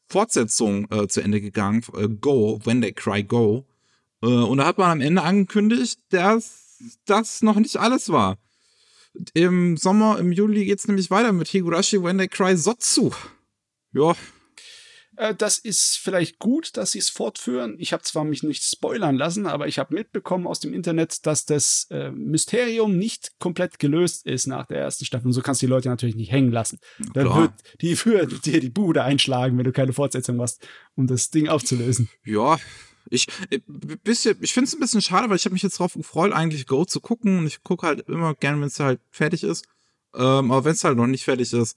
Fortsetzung 0.08 0.90
äh, 0.90 1.06
zu 1.06 1.20
Ende 1.20 1.40
gegangen. 1.40 1.84
Äh, 1.96 2.08
Go, 2.08 2.60
When 2.64 2.82
They 2.82 2.92
Cry 2.92 3.22
Go. 3.22 3.66
Äh, 4.22 4.26
und 4.26 4.58
da 4.58 4.66
hat 4.66 4.78
man 4.78 4.90
am 4.90 5.00
Ende 5.00 5.22
angekündigt, 5.22 6.00
dass 6.10 6.78
das 7.04 7.42
noch 7.42 7.56
nicht 7.56 7.76
alles 7.76 8.08
war. 8.10 8.38
Im 9.34 9.76
Sommer, 9.76 10.18
im 10.18 10.32
Juli 10.32 10.64
geht's 10.64 10.86
nämlich 10.86 11.10
weiter 11.10 11.32
mit 11.32 11.48
Higurashi 11.48 12.02
When 12.02 12.18
They 12.18 12.28
Cry 12.28 12.56
Sotsu. 12.56 13.12
Ja, 13.92 14.14
äh, 15.20 15.34
das 15.34 15.58
ist 15.58 15.98
vielleicht 15.98 16.38
gut, 16.38 16.76
dass 16.76 16.92
sie 16.92 16.98
es 16.98 17.10
fortführen. 17.10 17.76
Ich 17.78 17.92
habe 17.92 18.02
zwar 18.02 18.24
mich 18.24 18.42
nicht 18.42 18.64
spoilern 18.64 19.16
lassen, 19.16 19.46
aber 19.46 19.68
ich 19.68 19.78
habe 19.78 19.94
mitbekommen 19.94 20.46
aus 20.46 20.60
dem 20.60 20.72
Internet, 20.72 21.26
dass 21.26 21.44
das 21.44 21.86
äh, 21.90 22.10
Mysterium 22.10 22.96
nicht 22.96 23.38
komplett 23.38 23.78
gelöst 23.78 24.26
ist 24.26 24.46
nach 24.46 24.66
der 24.66 24.78
ersten 24.78 25.04
Staffel. 25.04 25.26
Und 25.26 25.34
so 25.34 25.42
kannst 25.42 25.60
du 25.60 25.66
die 25.66 25.70
Leute 25.70 25.90
natürlich 25.90 26.16
nicht 26.16 26.32
hängen 26.32 26.50
lassen. 26.50 26.78
Dann 27.12 27.34
wird 27.34 27.52
die 27.82 27.96
für 27.96 28.26
dir 28.26 28.60
die 28.60 28.70
Bude 28.70 29.04
einschlagen, 29.04 29.58
wenn 29.58 29.64
du 29.64 29.72
keine 29.72 29.92
Fortsetzung 29.92 30.36
machst, 30.36 30.66
um 30.96 31.06
das 31.06 31.30
Ding 31.30 31.48
aufzulösen. 31.48 32.08
Ja, 32.24 32.58
ich, 33.10 33.26
äh, 33.50 33.60
bisschen, 33.66 34.38
ich 34.40 34.54
finde 34.54 34.68
es 34.68 34.74
ein 34.74 34.80
bisschen 34.80 35.02
schade, 35.02 35.28
weil 35.28 35.36
ich 35.36 35.44
habe 35.44 35.52
mich 35.52 35.62
jetzt 35.62 35.78
darauf 35.80 35.94
gefreut, 35.94 36.32
eigentlich 36.32 36.66
Go 36.66 36.86
zu 36.86 37.00
gucken. 37.00 37.38
Und 37.38 37.46
ich 37.46 37.62
gucke 37.62 37.86
halt 37.86 38.08
immer 38.08 38.34
gerne, 38.34 38.60
wenn 38.60 38.68
es 38.68 38.80
halt 38.80 39.00
fertig 39.10 39.44
ist. 39.44 39.66
Ähm, 40.14 40.50
aber 40.50 40.64
wenn 40.64 40.72
es 40.72 40.82
halt 40.84 40.96
noch 40.96 41.06
nicht 41.06 41.24
fertig 41.24 41.52
ist. 41.52 41.76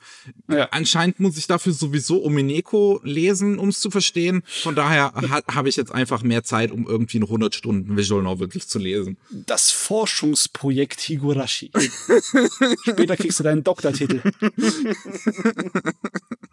Ja. 0.49 0.69
Anscheinend 0.71 1.19
muss 1.19 1.38
ich 1.38 1.47
dafür 1.47 1.73
sowieso 1.73 2.23
Omineko 2.23 2.99
lesen, 3.03 3.59
um 3.59 3.69
es 3.69 3.79
zu 3.79 3.91
verstehen. 3.91 4.43
Von 4.45 4.75
daher 4.75 5.13
ha 5.13 5.41
habe 5.51 5.69
ich 5.69 5.75
jetzt 5.75 5.91
einfach 5.91 6.23
mehr 6.23 6.43
Zeit, 6.43 6.71
um 6.71 6.88
irgendwie 6.88 7.17
eine 7.17 7.25
100 7.25 7.53
Stunden 7.53 7.95
Visual 7.95 8.23
Novel 8.23 8.49
zu 8.49 8.79
lesen. 8.79 9.17
Das 9.29 9.71
Forschungsprojekt 9.71 11.01
Higurashi. 11.01 11.71
Später 12.84 13.17
kriegst 13.17 13.39
du 13.39 13.43
deinen 13.43 13.63
Doktortitel. 13.63 14.21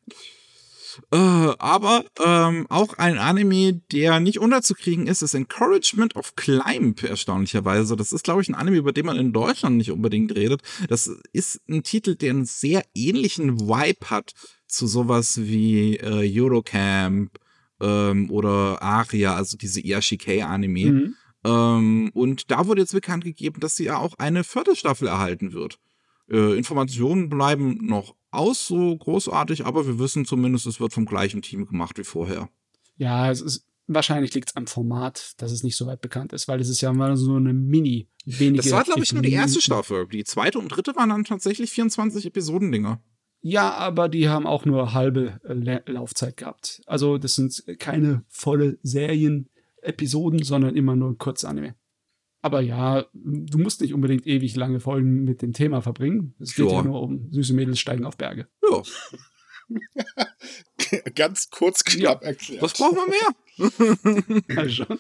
Äh, 1.12 1.18
aber 1.18 2.06
ähm, 2.24 2.68
auch 2.70 2.94
ein 2.98 3.18
Anime, 3.18 3.82
der 3.92 4.20
nicht 4.20 4.40
unterzukriegen 4.40 5.08
ist, 5.08 5.22
ist 5.22 5.34
Encouragement 5.34 6.16
of 6.16 6.36
Climb, 6.36 7.04
erstaunlicherweise. 7.04 7.96
Das 7.96 8.12
ist, 8.12 8.24
glaube 8.24 8.42
ich, 8.42 8.50
ein 8.50 8.56
Anime, 8.56 8.78
über 8.78 8.92
den 8.92 9.06
man 9.06 9.18
in 9.18 9.34
Deutschland 9.34 9.78
nicht 9.78 9.92
unbedingt 9.92 10.36
redet. 10.36 10.62
Das 10.88 11.10
ist 11.34 11.62
ein 11.68 11.84
Titel, 11.84 12.16
der 12.16 12.32
einen 12.32 12.46
sehr 12.46 12.84
ähnlichen 12.94 13.60
Vibe 13.60 14.10
hat 14.10 14.34
zu 14.68 14.88
sowas 14.88 15.40
wie 15.42 15.98
äh, 15.98 16.40
Eurocamp 16.40 17.40
ähm, 17.82 18.30
oder 18.30 18.82
Aria, 18.82 19.36
also 19.36 19.58
diese 19.58 19.84
ERCK-Anime. 19.84 20.92
Mhm. 20.92 21.16
Ähm, 21.44 22.12
und 22.14 22.52
da 22.52 22.68
wurde 22.68 22.82
jetzt 22.82 22.94
bekannt 22.94 23.24
gegeben, 23.24 23.60
dass 23.60 23.76
sie 23.76 23.86
ja 23.86 23.98
auch 23.98 24.14
eine 24.18 24.44
vierte 24.44 24.76
Staffel 24.76 25.08
erhalten 25.08 25.54
wird. 25.54 25.80
Äh, 26.30 26.58
Informationen 26.58 27.30
bleiben 27.30 27.86
noch 27.86 28.16
aus 28.32 28.68
so 28.68 28.96
großartig, 28.96 29.66
aber 29.66 29.88
wir 29.88 30.00
wissen 30.00 30.26
zumindest, 30.26 30.68
es 30.68 30.80
wird 30.80 30.94
vom 30.94 31.06
gleichen 31.06 31.42
Team 31.42 31.66
gemacht 31.66 31.98
wie 31.98 32.04
vorher. 32.04 32.50
Ja, 32.98 33.32
es 33.32 33.42
ist 33.42 33.70
wahrscheinlich 33.90 34.34
liegt 34.34 34.50
es 34.50 34.56
am 34.56 34.68
Format, 34.68 35.34
dass 35.42 35.52
es 35.52 35.64
nicht 35.64 35.76
so 35.76 35.88
weit 35.88 36.00
bekannt 36.00 36.32
ist, 36.32 36.48
weil 36.48 36.62
es 36.62 36.70
ist 36.70 36.82
ja 36.82 36.94
mal 36.94 37.18
so 37.18 37.36
eine 37.36 37.54
Mini, 37.54 38.08
wenige. 38.26 38.64
Das 38.64 38.72
war, 38.72 38.84
glaube 38.84 39.04
ich, 39.04 39.12
nur 39.12 39.24
die 39.24 39.34
erste 39.34 39.62
Staffel. 39.62 40.08
Die 40.08 40.24
zweite 40.24 40.60
und 40.60 40.70
dritte 40.70 40.96
waren 40.96 41.10
dann 41.10 41.26
tatsächlich 41.26 41.72
24 41.72 42.26
Episodendinger. 42.28 43.02
Ja, 43.42 43.72
aber 43.74 44.10
die 44.10 44.30
haben 44.30 44.46
auch 44.46 44.66
nur 44.66 44.94
halbe 44.94 45.40
La 45.44 45.82
Laufzeit 45.86 46.38
gehabt. 46.38 46.82
Also 46.86 47.18
das 47.18 47.36
sind 47.36 47.64
keine 47.80 48.24
volle 48.28 48.78
Serien-Episoden, 48.84 50.44
sondern 50.44 50.76
immer 50.76 50.96
nur 50.96 51.18
Kurzanime. 51.18 51.76
Aber 52.42 52.62
ja, 52.62 53.06
du 53.14 53.58
musst 53.58 53.82
nicht 53.82 53.94
unbedingt 53.94 54.26
ewig 54.26 54.56
lange 54.56 54.80
Folgen 54.80 55.24
mit 55.26 55.42
dem 55.42 55.54
Thema 55.54 55.82
verbringen. 55.82 56.36
Es 56.40 56.56
geht 56.56 56.68
ja, 56.68 56.74
ja 56.74 56.84
nur 56.84 57.02
um 57.02 57.32
süße 57.32 57.54
Mädels 57.54 57.80
steigen 57.80 58.06
auf 58.06 58.18
Berge. 58.18 58.48
Ja. 58.70 58.82
Ganz 61.16 61.50
kurz 61.50 61.84
knapp 61.84 62.22
ja. 62.22 62.28
erklärt. 62.30 62.62
Was 62.62 62.74
brauchen 62.74 62.98
wir 62.98 63.08
mehr? 63.08 64.64
ja, 64.64 64.70
schon. 64.86 65.00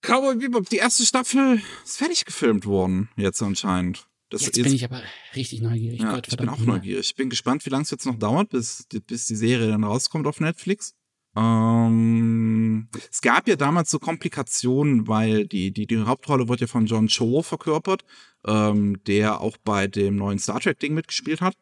Cowboy 0.00 0.36
Bebop, 0.36 0.68
die 0.68 0.76
erste 0.76 1.04
Staffel 1.04 1.60
ist 1.84 1.98
fertig 1.98 2.24
gefilmt 2.24 2.64
worden, 2.64 3.08
jetzt 3.16 3.42
anscheinend. 3.42 4.06
Das 4.30 4.44
jetzt 4.44 4.60
bin 4.60 4.72
ich 4.72 4.84
aber 4.84 5.02
richtig 5.36 5.60
neugierig. 5.60 6.00
Ja, 6.00 6.14
Gott, 6.14 6.26
ich 6.28 6.36
bin 6.36 6.48
auch 6.48 6.58
neugierig. 6.58 7.10
Ich 7.10 7.14
bin 7.14 7.30
gespannt, 7.30 7.64
wie 7.64 7.70
lange 7.70 7.82
es 7.82 7.90
jetzt 7.90 8.06
noch 8.06 8.18
dauert, 8.18 8.50
bis, 8.50 8.86
bis 9.06 9.26
die 9.26 9.36
Serie 9.36 9.68
dann 9.68 9.84
rauskommt 9.84 10.26
auf 10.26 10.40
Netflix. 10.40 10.94
Ähm, 11.36 12.88
es 13.10 13.20
gab 13.20 13.46
ja 13.46 13.56
damals 13.56 13.90
so 13.90 13.98
Komplikationen, 13.98 15.06
weil 15.06 15.46
die, 15.46 15.70
die, 15.70 15.86
die 15.86 15.98
Hauptrolle 15.98 16.48
wird 16.48 16.60
ja 16.60 16.66
von 16.66 16.86
John 16.86 17.08
Cho 17.08 17.42
verkörpert, 17.42 18.04
ähm, 18.46 19.02
der 19.04 19.40
auch 19.40 19.56
bei 19.58 19.86
dem 19.86 20.16
neuen 20.16 20.38
Star 20.38 20.60
Trek-Ding 20.60 20.94
mitgespielt 20.94 21.42
hat. 21.42 21.56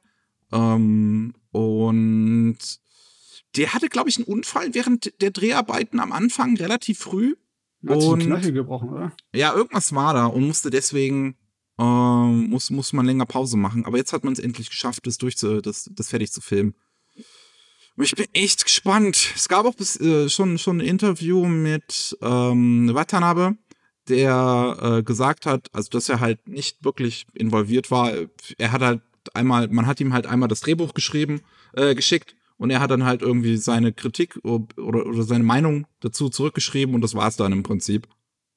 Ähm, 0.53 1.35
und 1.51 2.59
der 3.57 3.75
hatte, 3.75 3.89
glaube 3.89 4.09
ich, 4.09 4.17
einen 4.17 4.27
Unfall 4.27 4.75
während 4.75 5.21
der 5.21 5.31
Dreharbeiten 5.31 5.99
am 6.01 6.13
Anfang 6.13 6.57
relativ 6.57 6.99
früh. 6.99 7.35
Hat 7.87 8.03
und, 8.03 8.21
sich 8.21 8.29
Knöchel 8.29 8.53
gebrochen, 8.53 8.89
oder? 8.91 9.13
Ja, 9.35 9.55
irgendwas 9.55 9.95
war 9.95 10.15
da 10.15 10.27
und 10.27 10.47
musste 10.47 10.71
deswegen 10.71 11.37
ähm, 11.79 12.49
muss, 12.49 12.71
muss 12.71 12.93
man 12.93 13.07
länger 13.07 13.27
Pause 13.27 13.57
machen. 13.57 13.85
Aber 13.85 13.97
jetzt 13.97 14.13
hat 14.13 14.25
man 14.25 14.33
es 14.33 14.39
endlich 14.39 14.71
geschafft, 14.71 15.07
das, 15.07 15.19
durchzu, 15.19 15.61
das, 15.61 15.91
das 15.93 16.09
fertig 16.09 16.33
zu 16.33 16.41
filmen. 16.41 16.75
Ich 17.97 18.15
bin 18.15 18.27
echt 18.33 18.65
gespannt. 18.65 19.33
Es 19.37 19.49
gab 19.49 19.67
auch 19.67 19.75
bis, 19.75 20.01
äh, 20.01 20.29
schon, 20.29 20.59
schon 20.59 20.79
ein 20.79 20.87
Interview 20.87 21.47
mit 21.47 22.17
ähm, 22.21 22.91
Watanabe, 22.93 23.57
der 24.09 24.77
äh, 24.81 25.03
gesagt 25.03 25.47
hat, 25.47 25.69
also 25.73 25.91
dass 25.91 26.09
er 26.09 26.19
halt 26.21 26.49
nicht 26.49 26.85
wirklich 26.85 27.27
involviert 27.35 27.91
war. 27.91 28.13
Er 28.59 28.73
hat 28.73 28.83
halt 28.83 29.03
einmal, 29.33 29.69
man 29.69 29.87
hat 29.87 30.01
ihm 30.01 30.13
halt 30.13 30.27
einmal 30.27 30.49
das 30.49 30.61
Drehbuch 30.61 30.93
geschrieben, 30.93 31.43
äh, 31.75 31.95
geschickt 31.95 32.35
und 32.57 32.71
er 32.71 32.81
hat 32.81 32.91
dann 32.91 33.05
halt 33.05 33.23
irgendwie 33.23 33.57
seine 33.57 33.93
Kritik 33.93 34.41
oder, 34.43 35.07
oder 35.07 35.23
seine 35.23 35.45
Meinung 35.45 35.87
dazu 36.01 36.29
zurückgeschrieben 36.29 36.95
und 36.95 37.01
das 37.01 37.15
war's 37.15 37.37
dann 37.37 37.53
im 37.53 37.63
Prinzip. 37.63 38.09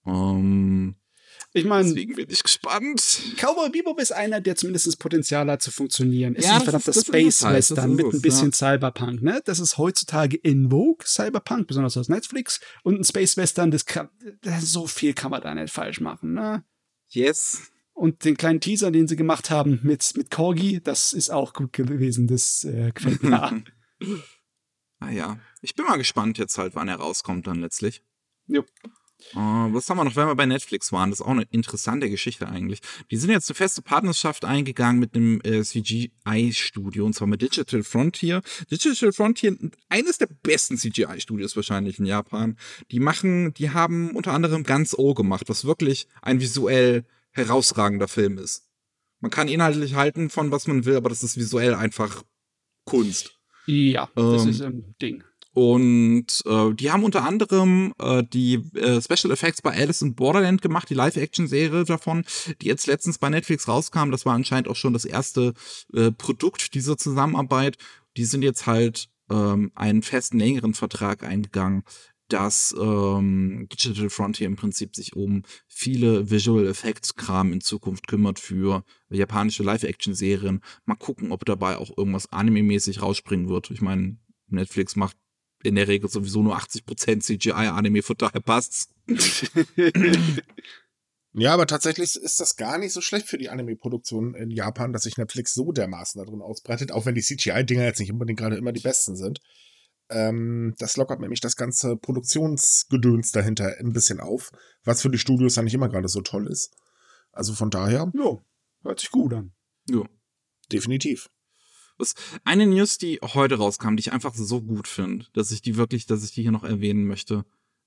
Ähm, 0.06 0.96
ich 1.54 1.66
meine, 1.66 1.88
deswegen 1.88 2.16
bin 2.16 2.28
ich 2.30 2.44
gespannt. 2.44 3.22
Cowboy 3.38 3.70
Bebop 3.70 4.00
ist 4.00 4.12
einer, 4.12 4.42
der 4.42 4.56
zumindest 4.56 4.88
das 4.88 4.96
Potenzial 4.96 5.50
hat 5.50 5.62
zu 5.62 5.72
funktionieren. 5.72 6.36
Es 6.36 6.46
ja, 6.46 6.52
ist 6.52 6.58
ein 6.58 6.64
verdammter 6.64 6.94
Space 6.94 7.44
Western 7.44 7.96
mit 7.96 8.06
ein 8.06 8.22
bisschen 8.22 8.52
ja. 8.52 8.56
Cyberpunk, 8.56 9.22
ne? 9.22 9.42
Das 9.46 9.60
ist 9.60 9.78
heutzutage 9.78 10.38
in 10.38 10.70
Vogue, 10.70 11.06
Cyberpunk, 11.06 11.68
besonders 11.68 11.98
aus 11.98 12.10
Netflix. 12.10 12.60
Und 12.84 13.00
ein 13.00 13.04
Space 13.04 13.38
Western, 13.38 13.72
das 13.72 13.86
kann, 13.86 14.10
so 14.60 14.88
viel 14.88 15.14
kann 15.14 15.32
man 15.32 15.42
da 15.42 15.56
nicht 15.56 15.74
falsch 15.74 16.02
machen, 16.02 16.34
ne? 16.34 16.64
Yes. 17.10 17.72
Und 17.94 18.26
den 18.26 18.38
kleinen 18.38 18.62
Teaser, 18.62 18.92
den 18.92 19.08
sie 19.08 19.16
gemacht 19.16 19.50
haben 19.50 19.80
mit, 19.82 20.14
mit 20.16 20.30
Corgi, 20.30 20.82
das 20.84 21.14
ist 21.14 21.32
auch 21.32 21.54
gut 21.54 21.74
gewesen. 21.74 22.28
Das 22.28 22.64
äh, 22.66 22.92
gefällt 22.94 23.24
mir. 23.24 23.64
naja, 25.00 25.26
ah 25.32 25.40
ich 25.62 25.74
bin 25.76 25.86
mal 25.86 25.98
gespannt 25.98 26.38
jetzt 26.38 26.58
halt, 26.60 26.76
wann 26.76 26.90
er 26.90 26.98
rauskommt 26.98 27.48
dann 27.48 27.62
letztlich. 27.62 28.04
Jupp. 28.46 28.68
Uh, 28.86 28.90
was 29.34 29.90
haben 29.90 29.98
wir 29.98 30.04
noch, 30.04 30.16
wenn 30.16 30.28
wir 30.28 30.36
bei 30.36 30.46
Netflix 30.46 30.92
waren? 30.92 31.10
Das 31.10 31.20
ist 31.20 31.26
auch 31.26 31.32
eine 31.32 31.48
interessante 31.52 32.10
Geschichte 32.10 32.48
eigentlich. 32.48 32.82
Die 33.12 33.18
sind 33.18 33.30
jetzt 33.30 33.50
eine 33.50 33.56
feste 33.56 33.82
Partnerschaft 33.82 34.46
eingegangen 34.46 35.00
mit 35.00 35.16
einem 35.16 35.42
äh, 35.44 35.64
CGI-Studio, 35.64 37.06
und 37.06 37.14
zwar 37.14 37.28
mit 37.28 37.42
Digital 37.42 37.84
Frontier. 37.84 38.42
Digital 38.72 39.12
Frontier, 39.12 39.58
eines 39.90 40.18
der 40.18 40.28
besten 40.44 40.78
CGI-Studios 40.78 41.56
wahrscheinlich 41.56 42.00
in 42.00 42.06
Japan. 42.06 42.58
Die 42.92 43.00
machen, 43.00 43.54
die 43.56 43.72
haben 43.72 44.12
unter 44.12 44.34
anderem 44.34 44.64
ganz 44.64 44.94
O 44.98 45.14
gemacht, 45.14 45.50
was 45.50 45.66
wirklich 45.66 46.08
ein 46.22 46.40
visuell 46.40 47.06
herausragender 47.32 48.08
Film 48.08 48.38
ist. 48.38 48.68
Man 49.20 49.32
kann 49.32 49.48
inhaltlich 49.48 49.96
halten 49.96 50.30
von 50.30 50.52
was 50.52 50.68
man 50.68 50.86
will, 50.86 50.96
aber 50.96 51.10
das 51.10 51.24
ist 51.24 51.38
visuell 51.38 51.74
einfach 51.74 52.24
Kunst. 52.86 53.38
Ja, 53.66 54.10
das 54.16 54.44
ähm, 54.44 54.50
ist 54.50 54.62
ein 54.62 54.96
Ding. 55.02 55.24
Und 55.58 56.44
äh, 56.46 56.72
die 56.76 56.92
haben 56.92 57.04
unter 57.04 57.24
anderem 57.24 57.92
äh, 57.98 58.22
die 58.22 58.62
äh, 58.76 59.02
Special 59.02 59.34
Effects 59.34 59.64
bei 59.64 59.76
Alice 59.76 60.04
in 60.04 60.14
Borderland 60.14 60.62
gemacht, 60.62 60.88
die 60.88 60.94
Live-Action-Serie 60.94 61.84
davon, 61.84 62.26
die 62.62 62.68
jetzt 62.68 62.86
letztens 62.86 63.18
bei 63.18 63.28
Netflix 63.32 63.68
rauskam. 63.68 64.12
Das 64.12 64.24
war 64.24 64.36
anscheinend 64.36 64.68
auch 64.68 64.76
schon 64.76 64.94
das 64.94 65.04
erste 65.04 65.56
äh, 65.96 66.12
Produkt 66.12 66.76
dieser 66.76 66.96
Zusammenarbeit. 66.96 67.78
Die 68.18 68.26
sind 68.26 68.44
jetzt 68.44 68.68
halt 68.68 69.10
ähm, 69.32 69.72
einen 69.74 70.04
festen, 70.04 70.38
längeren 70.38 70.76
Vertrag 70.76 71.24
eingegangen, 71.24 71.82
dass 72.28 72.76
ähm, 72.80 73.68
Digital 73.74 74.12
Frontier 74.12 74.46
im 74.46 74.58
Prinzip 74.58 74.96
sich 74.96 75.16
um 75.16 75.42
viele 75.68 76.30
Visual 76.30 76.68
Effects 76.68 77.16
Kram 77.16 77.52
in 77.52 77.62
Zukunft 77.62 78.06
kümmert 78.06 78.38
für 78.38 78.84
japanische 79.10 79.64
Live-Action-Serien. 79.64 80.62
Mal 80.86 80.98
gucken, 80.98 81.32
ob 81.32 81.46
dabei 81.46 81.78
auch 81.78 81.98
irgendwas 81.98 82.32
anime-mäßig 82.32 83.02
rausspringen 83.02 83.50
wird. 83.50 83.72
Ich 83.72 83.82
meine, 83.82 84.18
Netflix 84.50 84.96
macht 84.96 85.18
in 85.64 85.76
der 85.76 85.88
Regel 85.88 86.10
sowieso 86.10 86.44
nur 86.44 86.58
80% 86.58 87.22
CGI-Anime, 87.22 88.02
von 88.02 88.18
daher 88.18 88.42
passt's. 88.42 88.90
ja, 91.34 91.54
aber 91.54 91.68
tatsächlich 91.68 92.16
ist 92.16 92.40
das 92.40 92.56
gar 92.56 92.78
nicht 92.78 92.94
so 92.94 93.02
schlecht 93.02 93.28
für 93.28 93.38
die 93.38 93.50
Anime-Produktion 93.50 94.36
in 94.36 94.52
Japan, 94.52 94.94
dass 94.94 95.04
sich 95.04 95.18
Netflix 95.18 95.54
so 95.54 95.72
dermaßen 95.72 96.24
darin 96.24 96.42
ausbreitet, 96.42 96.92
auch 96.92 97.06
wenn 97.06 97.16
die 97.16 97.22
CGI-Dinger 97.22 97.86
jetzt 97.86 98.00
nicht 98.00 98.12
unbedingt 98.12 98.40
gerade 98.40 98.58
immer 98.58 98.72
die 98.72 98.82
besten 98.82 99.16
sind. 99.16 99.40
Ähm, 100.10 100.74
das 100.78 100.96
lockert 100.96 101.20
nämlich 101.20 101.42
das 101.42 101.56
ganze 101.56 101.98
Produktionsgedöns 101.98 103.32
dahinter 103.32 103.76
ein 103.80 103.94
bisschen 103.94 104.20
auf, 104.20 104.52
was 104.84 105.02
für 105.02 105.10
die 105.10 105.18
Studios 105.18 105.56
ja 105.56 105.64
nicht 105.64 105.74
immer 105.74 105.90
gerade 105.90 106.08
so 106.08 106.22
toll 106.22 106.48
ist. 106.48 106.74
Also 107.32 107.54
von 107.54 107.70
daher. 107.70 108.12
Ja, 108.14 108.38
hört 108.84 109.00
sich 109.00 109.12
gut 109.12 109.34
an. 109.34 109.54
Ja. 109.90 110.04
Definitiv. 110.72 111.30
Eine 112.44 112.68
News, 112.68 112.98
die 112.98 113.20
heute 113.22 113.56
rauskam, 113.56 113.96
die 113.96 114.02
ich 114.02 114.14
einfach 114.14 114.34
so 114.36 114.62
gut 114.62 114.88
finde, 114.88 115.26
dass 115.34 115.52
ich 115.52 115.62
die 115.62 115.78
wirklich, 115.78 116.06
dass 116.06 116.24
ich 116.24 116.32
die 116.32 116.44
hier 116.44 116.52
noch 116.52 116.64
erwähnen 116.64 117.06
möchte, 117.06 117.46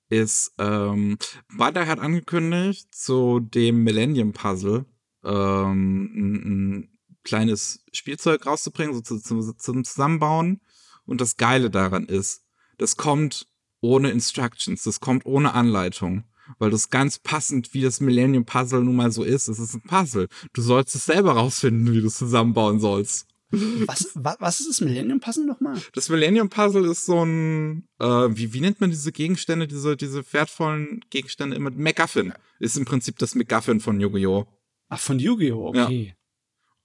ist, 0.08 0.52
ähm, 0.58 1.18
Bandai 1.56 1.86
hat 1.86 2.00
angekündigt, 2.00 2.92
zu 2.94 3.40
dem 3.40 3.84
Millennium 3.84 4.32
Puzzle 4.32 4.84
ähm, 5.24 6.10
ein, 6.14 6.34
ein 6.34 6.98
kleines 7.22 7.84
Spielzeug 7.92 8.46
rauszubringen, 8.46 8.94
so 8.94 9.00
zu, 9.00 9.20
zu, 9.20 9.52
zum 9.52 9.84
Zusammenbauen. 9.84 10.60
Und 11.06 11.20
das 11.20 11.36
Geile 11.36 11.70
daran 11.70 12.06
ist, 12.06 12.42
das 12.78 12.96
kommt 12.96 13.46
ohne 13.80 14.10
Instructions, 14.10 14.82
das 14.82 15.00
kommt 15.00 15.26
ohne 15.26 15.54
Anleitung 15.54 16.24
weil 16.58 16.70
das 16.70 16.90
ganz 16.90 17.18
passend, 17.18 17.74
wie 17.74 17.82
das 17.82 18.00
Millennium 18.00 18.44
Puzzle 18.44 18.82
nun 18.82 18.96
mal 18.96 19.12
so 19.12 19.22
ist. 19.22 19.48
Es 19.48 19.58
ist 19.58 19.74
ein 19.74 19.82
Puzzle. 19.82 20.28
Du 20.52 20.62
sollst 20.62 20.94
es 20.94 21.06
selber 21.06 21.32
rausfinden, 21.32 21.92
wie 21.92 22.00
du 22.00 22.06
es 22.08 22.16
zusammenbauen 22.16 22.80
sollst. 22.80 23.26
Was, 23.52 24.10
was, 24.14 24.36
was 24.38 24.60
ist 24.60 24.68
das 24.68 24.80
Millennium 24.80 25.18
Puzzle 25.18 25.44
nochmal? 25.44 25.80
Das 25.94 26.08
Millennium 26.08 26.48
Puzzle 26.48 26.84
ist 26.88 27.06
so 27.06 27.24
ein, 27.24 27.88
äh, 27.98 28.04
wie, 28.04 28.52
wie 28.52 28.60
nennt 28.60 28.80
man 28.80 28.90
diese 28.90 29.10
Gegenstände, 29.10 29.66
diese, 29.66 29.96
diese 29.96 30.32
wertvollen 30.32 31.04
Gegenstände 31.10 31.56
immer? 31.56 31.70
MacGuffin 31.70 32.32
ist 32.60 32.76
im 32.76 32.84
Prinzip 32.84 33.18
das 33.18 33.34
MacGuffin 33.34 33.80
von 33.80 34.00
Yu-Gi-Oh! 34.00 34.46
Ach, 34.88 35.00
von 35.00 35.18
Yu-Gi-Oh! 35.18 35.68
Okay. 35.68 36.14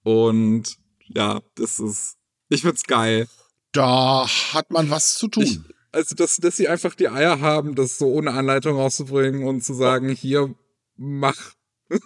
Und 0.02 0.76
ja, 1.06 1.40
das 1.54 1.78
ist, 1.78 2.16
ich 2.48 2.62
find's 2.62 2.84
geil. 2.84 3.28
Da 3.72 4.26
hat 4.52 4.70
man 4.70 4.90
was 4.90 5.14
zu 5.14 5.28
tun. 5.28 5.44
Ich, 5.44 5.60
also, 5.92 6.14
dass, 6.14 6.36
dass 6.36 6.56
sie 6.56 6.68
einfach 6.68 6.94
die 6.94 7.08
Eier 7.08 7.40
haben, 7.40 7.74
das 7.74 7.98
so 7.98 8.08
ohne 8.08 8.32
Anleitung 8.32 8.76
rauszubringen 8.76 9.44
und 9.44 9.62
zu 9.62 9.74
sagen, 9.74 10.08
hier, 10.10 10.54
mach. 10.96 11.54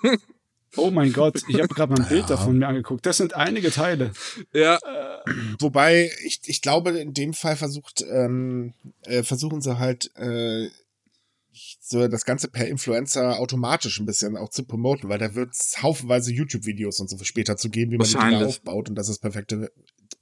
Oh 0.76 0.90
mein 0.90 1.12
Gott, 1.14 1.42
ich 1.48 1.56
habe 1.56 1.68
gerade 1.68 1.92
mal 1.92 2.02
ein 2.02 2.08
Bild 2.08 2.22
ja. 2.22 2.28
davon 2.28 2.58
mir 2.58 2.68
angeguckt. 2.68 3.04
Das 3.06 3.16
sind 3.16 3.34
einige 3.34 3.70
Teile. 3.70 4.12
Ja. 4.52 4.76
Äh, 4.76 5.32
Wobei, 5.58 6.10
ich, 6.24 6.40
ich 6.44 6.62
glaube, 6.62 6.90
in 6.90 7.12
dem 7.12 7.34
Fall 7.34 7.56
versucht, 7.56 8.04
ähm, 8.10 8.74
äh, 9.02 9.22
versuchen 9.22 9.60
sie 9.60 9.78
halt 9.78 10.10
äh, 10.16 10.68
so 11.80 12.06
das 12.08 12.24
Ganze 12.24 12.48
per 12.48 12.66
Influencer 12.66 13.38
automatisch 13.38 13.98
ein 14.00 14.06
bisschen 14.06 14.36
auch 14.36 14.50
zu 14.50 14.64
promoten, 14.64 15.08
weil 15.08 15.18
da 15.18 15.34
wird 15.34 15.50
es 15.52 15.82
haufenweise 15.82 16.32
YouTube-Videos 16.32 17.00
und 17.00 17.10
so 17.10 17.22
später 17.24 17.56
zu 17.56 17.68
geben, 17.68 17.92
wie 17.92 17.98
man 17.98 18.08
die 18.08 18.44
aufbaut 18.44 18.88
und 18.88 18.94
das 18.94 19.08
ist 19.08 19.20
perfekte, 19.20 19.70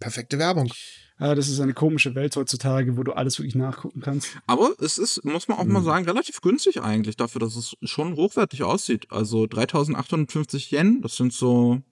perfekte 0.00 0.38
Werbung. 0.38 0.72
Ja, 1.20 1.34
das 1.34 1.48
ist 1.48 1.60
eine 1.60 1.74
komische 1.74 2.14
Welt 2.14 2.36
heutzutage, 2.36 2.96
wo 2.96 3.02
du 3.02 3.12
alles 3.12 3.38
wirklich 3.38 3.56
nachgucken 3.56 4.00
kannst. 4.00 4.28
Aber 4.46 4.74
es 4.80 4.98
ist, 4.98 5.24
muss 5.24 5.48
man 5.48 5.58
auch 5.58 5.64
mhm. 5.64 5.72
mal 5.72 5.82
sagen, 5.82 6.04
relativ 6.04 6.40
günstig 6.40 6.80
eigentlich 6.80 7.16
dafür, 7.16 7.40
dass 7.40 7.56
es 7.56 7.74
schon 7.82 8.14
hochwertig 8.14 8.62
aussieht. 8.62 9.10
Also 9.10 9.46
3850 9.46 10.70
Yen, 10.70 11.02
das 11.02 11.16
sind 11.16 11.32
so 11.32 11.82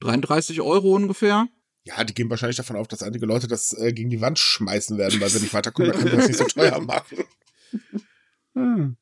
33 0.00 0.60
Euro 0.60 0.94
ungefähr. 0.94 1.46
Ja, 1.84 2.02
die 2.02 2.14
gehen 2.14 2.28
wahrscheinlich 2.28 2.56
davon 2.56 2.76
auf, 2.76 2.88
dass 2.88 3.02
einige 3.02 3.26
Leute 3.26 3.46
das 3.46 3.72
äh, 3.72 3.92
gegen 3.92 4.10
die 4.10 4.20
Wand 4.20 4.38
schmeißen 4.38 4.98
werden, 4.98 5.20
weil 5.20 5.30
sie 5.30 5.40
nicht 5.40 5.54
weiterkommen, 5.54 5.92
dann 5.92 6.00
können 6.00 6.12
wir 6.12 6.18
das 6.18 6.28
nicht 6.28 6.38
so 6.38 6.44
teuer 6.60 6.80
machen. 6.80 7.24
Hm. 8.54 8.96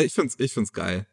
Ich 0.00 0.14
find's, 0.14 0.36
ich 0.38 0.52
find's 0.52 0.72
geil. 0.72 1.06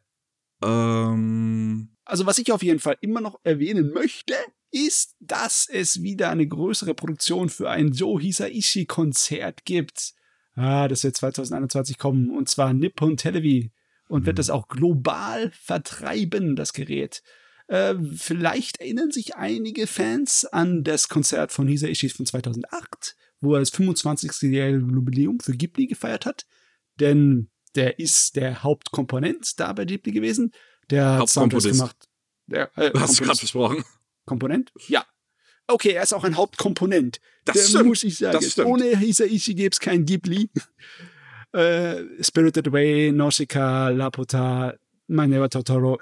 Ähm. 0.64 1.90
Also, 2.06 2.26
was 2.26 2.38
ich 2.38 2.52
auf 2.52 2.64
jeden 2.64 2.80
Fall 2.80 2.98
immer 3.02 3.22
noch 3.22 3.40
erwähnen 3.44 3.92
möchte, 3.94 4.36
ist, 4.74 5.16
dass 5.20 5.68
es 5.72 6.02
wieder 6.02 6.30
eine 6.30 6.48
größere 6.48 6.96
Produktion 6.96 7.50
für 7.50 7.70
ein 7.70 7.92
Joe 7.92 8.20
Hisaishi-Konzert 8.20 9.66
gibt. 9.66 10.14
Ah, 10.56 10.88
das 10.88 11.04
wird 11.04 11.16
2021 11.16 11.98
kommen, 11.98 12.32
und 12.32 12.50
zwar 12.50 12.74
Nippon 12.74 13.16
Televi. 13.18 13.72
Und 14.08 14.22
mhm. 14.22 14.26
wird 14.28 14.40
das 14.40 14.50
auch 14.50 14.68
global 14.68 15.52
vertreiben, 15.52 16.56
das 16.56 16.74
Gerät. 16.74 17.24
Äh, 17.68 17.96
vielleicht 18.16 18.78
erinnern 18.78 19.12
sich 19.12 19.36
einige 19.36 19.88
Fans 19.88 20.46
an 20.46 20.84
das 20.84 21.08
Konzert 21.08 21.52
von 21.52 21.68
Hisaishi 21.68 22.10
von 22.10 22.26
2008, 22.26 23.16
wo 23.40 23.54
er 23.54 23.60
das 23.60 23.70
25. 23.70 24.42
Jubiläum 24.42 25.40
für 25.40 25.54
Ghibli 25.54 25.88
gefeiert 25.88 26.26
hat. 26.26 26.46
Denn 27.00 27.50
der 27.76 28.00
ist 28.00 28.36
der 28.36 28.64
Hauptkomponent 28.64 29.60
da 29.60 29.72
bei 29.74 29.86
Ghibli 29.86 30.12
gewesen. 30.12 30.52
Der 30.90 31.20
hat 31.20 31.30
Soundtracks 31.30 31.64
gemacht. 31.64 32.10
Der, 32.48 32.70
äh, 32.78 32.92
Hast 32.96 33.20
du 33.20 33.24
gerade 33.24 33.40
versprochen. 33.40 33.84
Komponent? 34.26 34.72
Ja. 34.88 35.06
Okay, 35.68 35.92
er 35.92 36.04
ist 36.04 36.14
auch 36.14 36.24
ein 36.24 36.36
Hauptkomponent. 36.36 37.20
Das 37.46 37.56
Der, 37.56 37.64
stimmt. 37.64 37.86
muss 37.86 38.04
ich 38.04 38.18
sagen. 38.18 38.34
Das 38.34 38.52
stimmt. 38.52 38.68
Ohne 38.68 38.98
Hisaishi 38.98 39.54
gäbe 39.54 39.70
es 39.72 39.80
kein 39.80 40.06
Ghibli. 40.06 40.50
äh, 41.54 42.04
Spirited 42.22 42.68
Away, 42.68 43.12
Nausicaa, 43.12 43.90
Laputa, 43.90 44.76
My 45.08 45.28
Neighbor 45.28 45.50
Totoro, 45.50 46.00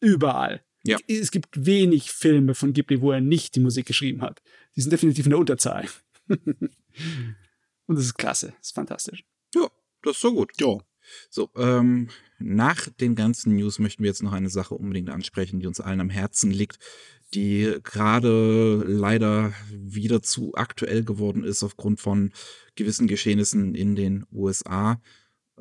überall. 0.00 0.62
Ja. 0.84 0.98
Es 1.08 1.30
gibt 1.30 1.66
wenig 1.66 2.12
Filme 2.12 2.54
von 2.54 2.72
Ghibli, 2.72 3.00
wo 3.00 3.12
er 3.12 3.20
nicht 3.20 3.56
die 3.56 3.60
Musik 3.60 3.86
geschrieben 3.86 4.22
hat. 4.22 4.40
Die 4.76 4.80
sind 4.80 4.92
definitiv 4.92 5.26
in 5.26 5.30
der 5.30 5.38
Unterzahl. 5.38 5.88
Und 6.28 7.96
das 7.96 8.04
ist 8.04 8.14
klasse, 8.14 8.54
das 8.58 8.68
ist 8.68 8.74
fantastisch. 8.74 9.24
Ja, 9.54 9.68
das 10.02 10.16
ist 10.16 10.22
so 10.22 10.32
gut. 10.32 10.52
Ja. 10.60 10.78
So, 11.30 11.50
ähm, 11.56 12.08
nach 12.38 12.88
den 12.88 13.14
ganzen 13.14 13.56
News 13.56 13.78
möchten 13.78 14.02
wir 14.02 14.08
jetzt 14.08 14.22
noch 14.22 14.32
eine 14.32 14.50
Sache 14.50 14.74
unbedingt 14.74 15.08
ansprechen, 15.08 15.60
die 15.60 15.66
uns 15.66 15.80
allen 15.80 16.00
am 16.00 16.10
Herzen 16.10 16.50
liegt, 16.50 16.78
die 17.34 17.78
gerade 17.82 18.82
leider 18.86 19.52
wieder 19.72 20.22
zu 20.22 20.54
aktuell 20.54 21.04
geworden 21.04 21.44
ist 21.44 21.62
aufgrund 21.62 22.00
von 22.00 22.32
gewissen 22.74 23.06
Geschehnissen 23.06 23.74
in 23.74 23.96
den 23.96 24.24
USA. 24.32 25.00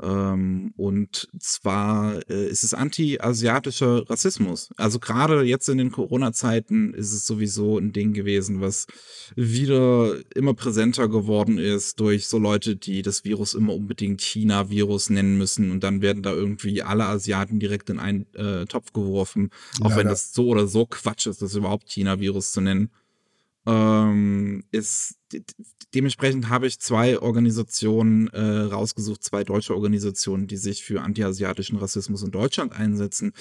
Ähm, 0.02 0.74
und 0.76 1.30
zwar 1.40 2.20
äh, 2.30 2.48
ist 2.48 2.64
es 2.64 2.74
anti-asiatischer 2.74 4.10
Rassismus. 4.10 4.70
Also 4.76 5.00
gerade 5.00 5.44
jetzt 5.44 5.70
in 5.70 5.78
den 5.78 5.92
Corona-Zeiten 5.92 6.94
ist 6.94 7.14
es 7.14 7.26
sowieso 7.26 7.78
ein 7.78 7.94
Ding 7.94 8.14
gewesen, 8.14 8.60
was 8.60 8.88
wieder 9.36 10.16
immer 10.36 10.54
präsenter 10.54 11.08
geworden 11.08 11.58
ist 11.58 12.00
durch 12.00 12.28
so 12.28 12.38
Leute, 12.38 12.76
die 12.76 13.04
das 13.04 13.24
Virus 13.24 13.54
immer 13.54 13.74
unbedingt 13.74 14.22
China-Virus 14.22 15.10
nennen 15.10 15.38
müssen 15.38 15.72
und 15.72 15.84
dann 15.84 16.02
werden 16.02 16.24
da 16.24 16.34
irgendwie 16.34 16.82
alle 16.82 17.06
Asiaten 17.06 17.60
direkt 17.60 17.90
in 17.90 18.00
einen 18.00 18.26
äh, 18.34 18.66
Topf 18.66 18.92
geworfen, 18.92 19.50
auch 19.80 19.90
Leider. 19.90 19.98
wenn 19.98 20.08
das 20.08 20.34
so 20.34 20.48
oder 20.48 20.68
so 20.68 20.86
Quatsch 20.86 21.28
ist, 21.28 21.42
das 21.42 21.56
überhaupt 21.56 21.90
China-Virus 21.90 22.52
zu 22.52 22.60
nennen 22.60 22.90
ähm, 23.66 24.64
ist 24.72 25.18
dementsprechend 25.94 26.50
habe 26.50 26.68
ich 26.68 26.80
zwei 26.80 27.20
Organisationen 27.20 28.28
äh, 28.28 28.40
rausgesucht, 28.40 29.24
zwei 29.24 29.44
deutsche 29.44 29.74
Organisationen, 29.74 30.46
die 30.48 30.58
sich 30.58 30.84
für 30.84 31.02
antiasiatischen 31.02 31.78
Rassismus 31.78 32.22
in 32.24 32.32
Deutschland 32.32 32.74
einsetzen. 32.74 33.32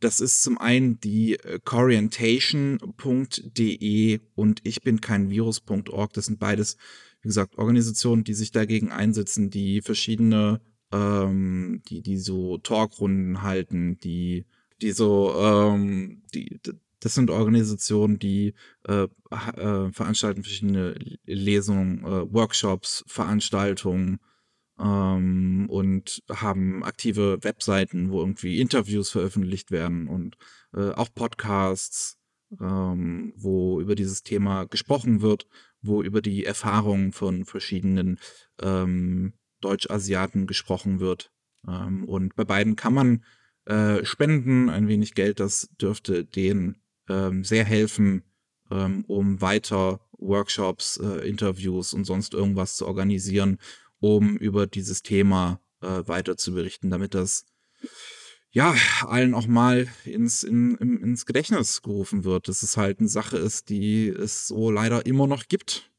Das 0.00 0.20
ist 0.20 0.42
zum 0.42 0.58
einen 0.58 1.00
die 1.00 1.38
äh, 1.38 1.58
Corientation.de 1.64 4.20
und 4.34 4.60
ich 4.64 4.82
bin 4.82 5.00
kein 5.00 5.30
Virus.org. 5.30 6.12
Das 6.12 6.26
sind 6.26 6.38
beides, 6.38 6.76
wie 7.22 7.28
gesagt, 7.28 7.56
Organisationen, 7.58 8.24
die 8.24 8.34
sich 8.34 8.50
dagegen 8.50 8.90
einsetzen, 8.90 9.48
die 9.50 9.80
verschiedene, 9.80 10.60
ähm, 10.92 11.82
die, 11.88 12.02
die 12.02 12.18
so 12.18 12.58
Talkrunden 12.58 13.40
halten, 13.42 13.96
die 13.98 14.44
die 14.82 14.92
so, 14.92 15.34
ähm, 15.36 16.22
die, 16.34 16.58
das 17.00 17.14
sind 17.14 17.30
Organisationen, 17.30 18.18
die 18.18 18.54
äh, 18.86 19.08
äh, 19.30 19.92
veranstalten 19.92 20.42
verschiedene 20.42 20.94
Lesungen, 21.24 22.04
äh, 22.04 22.32
Workshops, 22.32 23.04
Veranstaltungen 23.06 24.20
ähm, 24.78 25.66
und 25.68 26.22
haben 26.30 26.84
aktive 26.84 27.42
Webseiten, 27.42 28.10
wo 28.10 28.20
irgendwie 28.20 28.60
Interviews 28.60 29.10
veröffentlicht 29.10 29.70
werden 29.70 30.08
und 30.08 30.36
äh, 30.74 30.90
auch 30.90 31.08
Podcasts, 31.14 32.18
ähm, 32.60 33.32
wo 33.36 33.80
über 33.80 33.94
dieses 33.94 34.22
Thema 34.22 34.64
gesprochen 34.64 35.20
wird, 35.20 35.46
wo 35.82 36.02
über 36.02 36.20
die 36.20 36.44
Erfahrungen 36.44 37.12
von 37.12 37.44
verschiedenen 37.44 38.18
ähm, 38.60 39.34
Deutsch-Asiaten 39.60 40.46
gesprochen 40.46 41.00
wird. 41.00 41.32
Ähm, 41.66 42.04
und 42.04 42.34
bei 42.34 42.44
beiden 42.44 42.76
kann 42.76 42.94
man 42.94 43.24
äh, 43.66 44.04
spenden, 44.04 44.70
ein 44.70 44.88
wenig 44.88 45.14
Geld, 45.14 45.40
das 45.40 45.68
dürfte 45.80 46.24
den 46.24 46.76
ähm, 47.10 47.44
sehr 47.44 47.64
helfen, 47.64 48.22
ähm, 48.70 49.04
um 49.08 49.40
weiter 49.40 50.00
Workshops, 50.12 50.98
äh, 50.98 51.28
Interviews 51.28 51.92
und 51.92 52.04
sonst 52.04 52.34
irgendwas 52.34 52.76
zu 52.76 52.86
organisieren, 52.86 53.58
um 53.98 54.36
über 54.36 54.66
dieses 54.66 55.02
Thema 55.02 55.60
äh, 55.82 56.06
weiter 56.06 56.36
zu 56.36 56.54
berichten, 56.54 56.90
damit 56.90 57.14
das 57.14 57.46
ja 58.50 58.74
allen 59.02 59.34
auch 59.34 59.46
mal 59.46 59.88
ins, 60.04 60.42
in, 60.42 60.76
in, 60.76 61.02
ins 61.02 61.26
Gedächtnis 61.26 61.82
gerufen 61.82 62.24
wird, 62.24 62.48
dass 62.48 62.62
es 62.62 62.76
halt 62.76 63.00
eine 63.00 63.08
Sache 63.08 63.38
ist, 63.38 63.68
die 63.68 64.08
es 64.08 64.46
so 64.46 64.70
leider 64.70 65.06
immer 65.06 65.26
noch 65.26 65.48
gibt. 65.48 65.90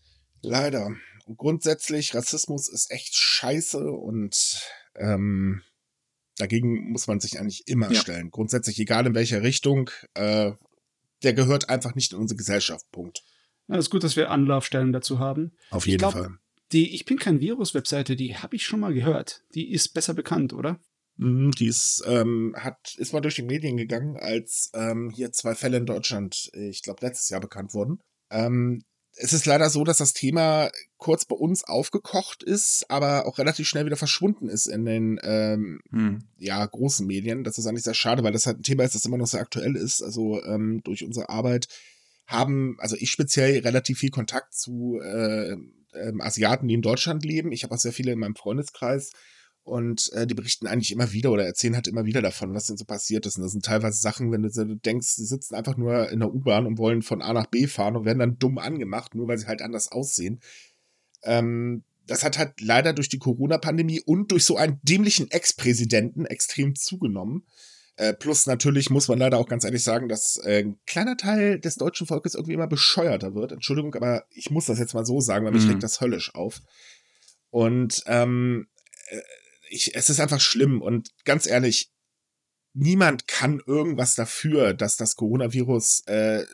Leider. 0.42 0.96
Und 1.26 1.38
grundsätzlich, 1.38 2.14
Rassismus 2.16 2.68
ist 2.68 2.92
echt 2.92 3.16
scheiße 3.16 3.92
und 3.92 4.62
ähm, 4.96 5.62
dagegen 6.38 6.92
muss 6.92 7.08
man 7.08 7.20
sich 7.20 7.40
eigentlich 7.40 7.68
immer 7.68 7.92
ja. 7.92 8.00
stellen. 8.00 8.32
Grundsätzlich, 8.32 8.80
egal 8.80 9.06
in 9.08 9.16
welcher 9.16 9.44
Richtung, 9.44 9.90
äh, 10.16 10.52
der 11.24 11.34
gehört 11.34 11.70
einfach 11.70 11.96
nicht 11.96 12.14
in 12.14 12.20
unsere 12.20 12.38
Gesellschaft. 12.38 12.86
Punkt. 12.92 13.24
Ja, 13.68 13.78
ist 13.78 13.90
gut, 13.90 14.04
dass 14.04 14.16
wir 14.16 14.32
Anlaufstellen 14.32 14.92
dazu 14.92 15.20
haben. 15.20 15.54
Auf 15.70 15.88
jeden 15.88 16.00
glaub, 16.00 16.14
Fall. 16.14 16.38
Die 16.72 16.96
Ich 16.96 17.06
bin 17.06 17.18
kein 17.18 17.40
Virus-Webseite, 17.40 18.16
die 18.16 18.38
habe 18.38 18.56
ich 18.56 18.66
schon 18.66 18.80
mal 18.80 18.94
gehört. 18.94 19.44
Die 19.54 19.72
ist 19.72 19.90
besser 19.94 20.14
bekannt, 20.14 20.54
oder? 20.54 20.80
Mhm, 21.18 21.52
die 21.52 21.68
ist, 21.68 22.04
ähm, 22.08 22.56
hat, 22.58 22.96
ist 22.98 23.14
mal 23.14 23.22
durch 23.22 23.36
die 23.36 23.44
Medien 23.44 23.78
gegangen, 23.78 24.18
als 24.18 24.72
ähm, 24.74 25.10
hier 25.10 25.32
zwei 25.32 25.56
Fälle 25.56 25.78
in 25.78 25.86
Deutschland, 25.86 26.50
ich 26.54 26.82
glaube, 26.82 27.06
letztes 27.06 27.30
Jahr 27.30 27.42
bekannt 27.42 27.74
wurden. 27.74 28.00
Ähm, 28.30 28.84
es 29.22 29.34
ist 29.34 29.46
leider 29.46 29.70
so, 29.70 29.84
dass 29.84 29.98
das 29.98 30.14
Thema 30.14 30.72
kurz 30.98 31.26
bei 31.26 31.36
uns 31.36 31.64
aufgekocht 31.64 32.42
ist, 32.44 32.86
aber 32.90 33.28
auch 33.28 33.38
relativ 33.38 33.68
schnell 33.68 33.86
wieder 33.86 33.96
verschwunden 33.96 34.50
ist 34.50 34.66
in 34.66 34.84
den 34.86 35.20
ähm, 35.24 35.80
hm. 35.92 36.24
ja, 36.38 36.66
großen 36.66 37.06
Medien. 37.06 37.44
Das 37.44 37.58
ist 37.58 37.68
eigentlich 37.68 37.84
sehr 37.84 37.94
schade, 37.94 38.24
weil 38.24 38.34
das 38.34 38.48
halt 38.48 38.60
ein 38.60 38.64
Thema 38.64 38.84
ist, 38.84 38.96
das 38.96 39.06
immer 39.06 39.18
noch 39.18 39.28
sehr 39.28 39.42
aktuell 39.42 39.76
ist. 39.76 40.02
Also 40.02 40.44
ähm, 40.44 40.82
durch 40.84 41.04
unsere 41.04 41.30
Arbeit 41.30 41.68
haben, 42.26 42.78
also 42.80 42.96
ich 43.00 43.12
speziell 43.12 43.60
relativ 43.60 44.00
viel 44.00 44.10
Kontakt 44.10 44.56
zu 44.56 45.00
äh, 45.04 45.52
äh, 45.52 46.14
Asiaten, 46.20 46.68
die 46.68 46.74
in 46.74 46.82
Deutschland 46.82 47.24
leben. 47.24 47.52
Ich 47.52 47.64
habe 47.64 47.76
auch 47.76 47.80
sehr 47.80 47.94
viele 47.94 48.14
in 48.14 48.20
meinem 48.20 48.36
Freundeskreis 48.36 49.12
und 49.64 50.12
äh, 50.14 50.26
die 50.26 50.34
berichten 50.34 50.68
eigentlich 50.68 50.92
immer 50.92 51.12
wieder 51.12 51.32
oder 51.32 51.46
erzählen 51.46 51.76
halt 51.76 51.88
immer 51.88 52.06
wieder 52.06 52.22
davon, 52.22 52.54
was 52.54 52.66
denn 52.66 52.78
so 52.78 52.86
passiert 52.86 53.26
ist. 53.26 53.38
Und 53.38 53.44
das 53.44 53.52
sind 53.52 53.66
teilweise 53.66 54.00
Sachen, 54.00 54.32
wenn 54.32 54.42
du, 54.42 54.50
du 54.50 54.76
denkst, 54.76 55.08
sie 55.08 55.26
sitzen 55.26 55.56
einfach 55.56 55.78
nur 55.78 56.10
in 56.10 56.20
der 56.20 56.34
U-Bahn 56.34 56.66
und 56.66 56.78
wollen 56.78 57.02
von 57.02 57.22
A 57.22 57.34
nach 57.34 57.46
B 57.46 57.68
fahren 57.68 57.96
und 57.96 58.06
werden 58.06 58.20
dann 58.20 58.40
dumm 58.40 58.58
angemacht, 58.58 59.14
nur 59.14 59.28
weil 59.28 59.38
sie 59.38 59.48
halt 59.48 59.62
anders 59.62 59.92
aussehen. 59.92 60.40
Ähm, 61.24 61.84
das 62.08 62.24
hat 62.24 62.38
halt 62.38 62.60
leider 62.60 62.94
durch 62.94 63.10
die 63.10 63.20
Corona-Pandemie 63.20 64.02
und 64.02 64.32
durch 64.32 64.46
so 64.46 64.58
einen 64.58 64.80
dämlichen 64.82 65.30
Ex-Präsidenten 65.30 66.26
extrem 66.26 66.76
zugenommen. 66.76 67.46
Äh, 67.98 68.14
plus 68.14 68.48
natürlich 68.48 68.90
muss 68.90 69.08
man 69.08 69.20
leider 69.20 69.38
auch 69.38 69.48
ganz 69.48 69.64
ehrlich 69.64 69.84
sagen, 69.84 70.10
dass 70.10 70.38
äh, 70.44 70.64
ein 70.64 70.80
kleiner 70.88 71.18
Teil 71.18 71.60
des 71.60 71.76
deutschen 71.76 72.08
Volkes 72.08 72.34
irgendwie 72.34 72.54
immer 72.54 72.68
bescheuerter 72.68 73.36
wird. 73.36 73.52
Entschuldigung, 73.52 73.94
aber 73.94 74.26
ich 74.32 74.50
muss 74.50 74.66
das 74.66 74.80
jetzt 74.80 74.96
mal 74.96 75.06
so 75.06 75.20
sagen, 75.20 75.46
weil 75.46 75.52
mich 75.52 75.66
mhm. 75.66 75.72
regt 75.72 75.84
das 75.84 76.02
höllisch 76.02 76.34
auf. 76.34 76.62
Und 77.52 78.02
ähm, 78.08 78.68
äh, 79.10 79.22
ich, 79.72 79.96
es 79.96 80.10
ist 80.10 80.20
einfach 80.20 80.42
schlimm. 80.42 80.82
Und 80.82 81.12
ganz 81.26 81.48
ehrlich, 81.48 81.92
niemand 82.74 83.28
kann 83.28 83.62
irgendwas 83.66 84.16
dafür, 84.16 84.74
dass 84.74 84.98
das 84.98 85.16
Coronavirus 85.16 86.04
äh, 86.08 86.46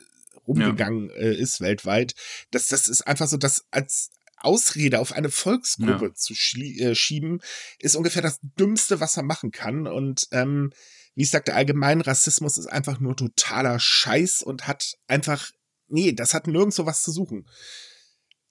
rumgegangen 0.46 1.10
ja. 1.10 1.16
äh, 1.16 1.34
ist 1.34 1.60
weltweit. 1.60 2.14
Das, 2.50 2.68
das 2.68 2.88
ist 2.88 3.06
einfach 3.06 3.28
so, 3.28 3.36
dass 3.36 3.66
als 3.70 4.10
Ausrede 4.36 5.00
auf 5.00 5.12
eine 5.12 5.30
Volksgruppe 5.30 6.06
ja. 6.06 6.14
zu 6.14 6.32
äh, 6.32 6.94
schieben, 6.94 7.40
ist 7.80 7.96
ungefähr 7.96 8.22
das 8.22 8.38
Dümmste, 8.42 9.00
was 9.00 9.16
er 9.16 9.24
machen 9.24 9.50
kann. 9.50 9.86
Und 9.86 10.28
ähm, 10.30 10.72
wie 11.14 11.22
ich 11.22 11.30
sagte, 11.30 11.54
allgemein 11.54 12.00
Rassismus 12.00 12.56
ist 12.56 12.68
einfach 12.68 13.00
nur 13.00 13.16
totaler 13.16 13.80
Scheiß 13.80 14.42
und 14.42 14.68
hat 14.68 14.96
einfach, 15.08 15.50
nee, 15.88 16.12
das 16.12 16.34
hat 16.34 16.46
nirgendwo 16.46 16.86
was 16.86 17.02
zu 17.02 17.10
suchen. 17.10 17.48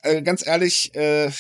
Äh, 0.01 0.21
ganz 0.21 0.45
ehrlich, 0.45 0.93
äh, 0.93 1.31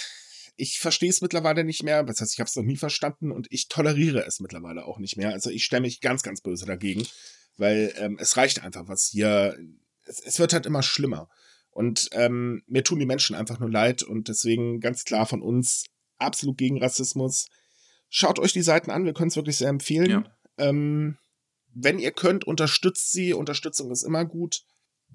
ich 0.57 0.79
verstehe 0.79 1.09
es 1.09 1.21
mittlerweile 1.21 1.63
nicht 1.63 1.83
mehr. 1.83 2.03
Das 2.03 2.19
heißt, 2.19 2.33
ich 2.33 2.39
habe 2.39 2.47
es 2.47 2.55
noch 2.55 2.63
nie 2.63 2.75
verstanden 2.75 3.31
und 3.31 3.47
ich 3.51 3.67
toleriere 3.67 4.25
es 4.25 4.39
mittlerweile 4.39 4.85
auch 4.85 4.97
nicht 4.97 5.15
mehr. 5.15 5.31
Also 5.31 5.49
ich 5.49 5.63
stelle 5.63 5.81
mich 5.81 6.01
ganz, 6.01 6.23
ganz 6.23 6.41
böse 6.41 6.65
dagegen, 6.65 7.07
weil 7.57 7.93
ähm, 7.97 8.17
es 8.19 8.35
reicht 8.35 8.63
einfach, 8.63 8.87
was 8.87 9.07
hier. 9.07 9.57
Es, 10.05 10.19
es 10.19 10.39
wird 10.39 10.53
halt 10.53 10.65
immer 10.65 10.83
schlimmer. 10.83 11.29
Und 11.69 12.09
ähm, 12.13 12.63
mir 12.65 12.83
tun 12.83 12.99
die 12.99 13.05
Menschen 13.05 13.35
einfach 13.35 13.59
nur 13.59 13.69
leid 13.69 14.01
und 14.01 14.29
deswegen 14.29 14.79
ganz 14.79 15.03
klar 15.03 15.27
von 15.27 15.43
uns 15.43 15.85
absolut 16.17 16.57
gegen 16.57 16.81
Rassismus. 16.81 17.47
Schaut 18.09 18.39
euch 18.39 18.51
die 18.51 18.63
Seiten 18.63 18.89
an, 18.89 19.05
wir 19.05 19.13
können 19.13 19.29
es 19.29 19.35
wirklich 19.35 19.57
sehr 19.57 19.69
empfehlen. 19.69 20.09
Ja. 20.09 20.23
Ähm, 20.57 21.17
wenn 21.67 21.99
ihr 21.99 22.11
könnt, 22.11 22.45
unterstützt 22.45 23.11
sie. 23.11 23.33
Unterstützung 23.33 23.91
ist 23.91 24.01
immer 24.01 24.25
gut. 24.25 24.63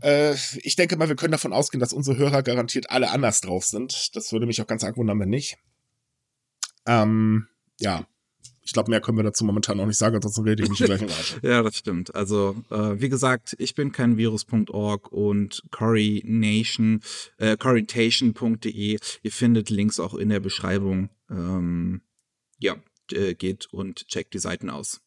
Äh, 0.00 0.34
ich 0.62 0.76
denke 0.76 0.96
mal, 0.96 1.08
wir 1.08 1.16
können 1.16 1.32
davon 1.32 1.52
ausgehen, 1.52 1.80
dass 1.80 1.92
unsere 1.92 2.16
Hörer 2.16 2.42
garantiert 2.42 2.90
alle 2.90 3.10
anders 3.10 3.40
drauf 3.40 3.64
sind. 3.64 4.16
Das 4.16 4.32
würde 4.32 4.46
mich 4.46 4.60
auch 4.62 4.66
ganz 4.66 4.84
arg 4.84 4.96
wundern, 4.96 5.20
wenn 5.20 5.28
nicht. 5.28 5.58
Ähm, 6.86 7.48
ja, 7.80 8.06
ich 8.64 8.72
glaube, 8.72 8.90
mehr 8.90 9.00
können 9.00 9.18
wir 9.18 9.24
dazu 9.24 9.44
momentan 9.44 9.76
noch 9.76 9.86
nicht 9.86 9.98
sagen, 9.98 10.14
ansonsten 10.14 10.44
rede 10.44 10.62
ich 10.62 10.68
mich 10.68 10.78
gleich 10.78 11.02
in 11.02 11.10
Arsch. 11.10 11.36
ja, 11.42 11.62
das 11.62 11.76
stimmt. 11.76 12.14
Also, 12.14 12.56
äh, 12.70 13.00
wie 13.00 13.08
gesagt, 13.08 13.56
ich 13.58 13.74
bin 13.74 13.90
kein 13.90 14.16
Virus.org 14.16 15.10
und 15.10 15.62
Corynation, 15.70 17.00
äh, 17.38 17.56
Corytation.de. 17.56 18.98
Ihr 19.22 19.32
findet 19.32 19.70
Links 19.70 19.98
auch 19.98 20.14
in 20.14 20.28
der 20.28 20.40
Beschreibung. 20.40 21.10
Ähm, 21.28 22.02
ja, 22.58 22.76
äh, 23.12 23.34
geht 23.34 23.66
und 23.72 24.06
checkt 24.06 24.34
die 24.34 24.38
Seiten 24.38 24.70
aus. 24.70 25.00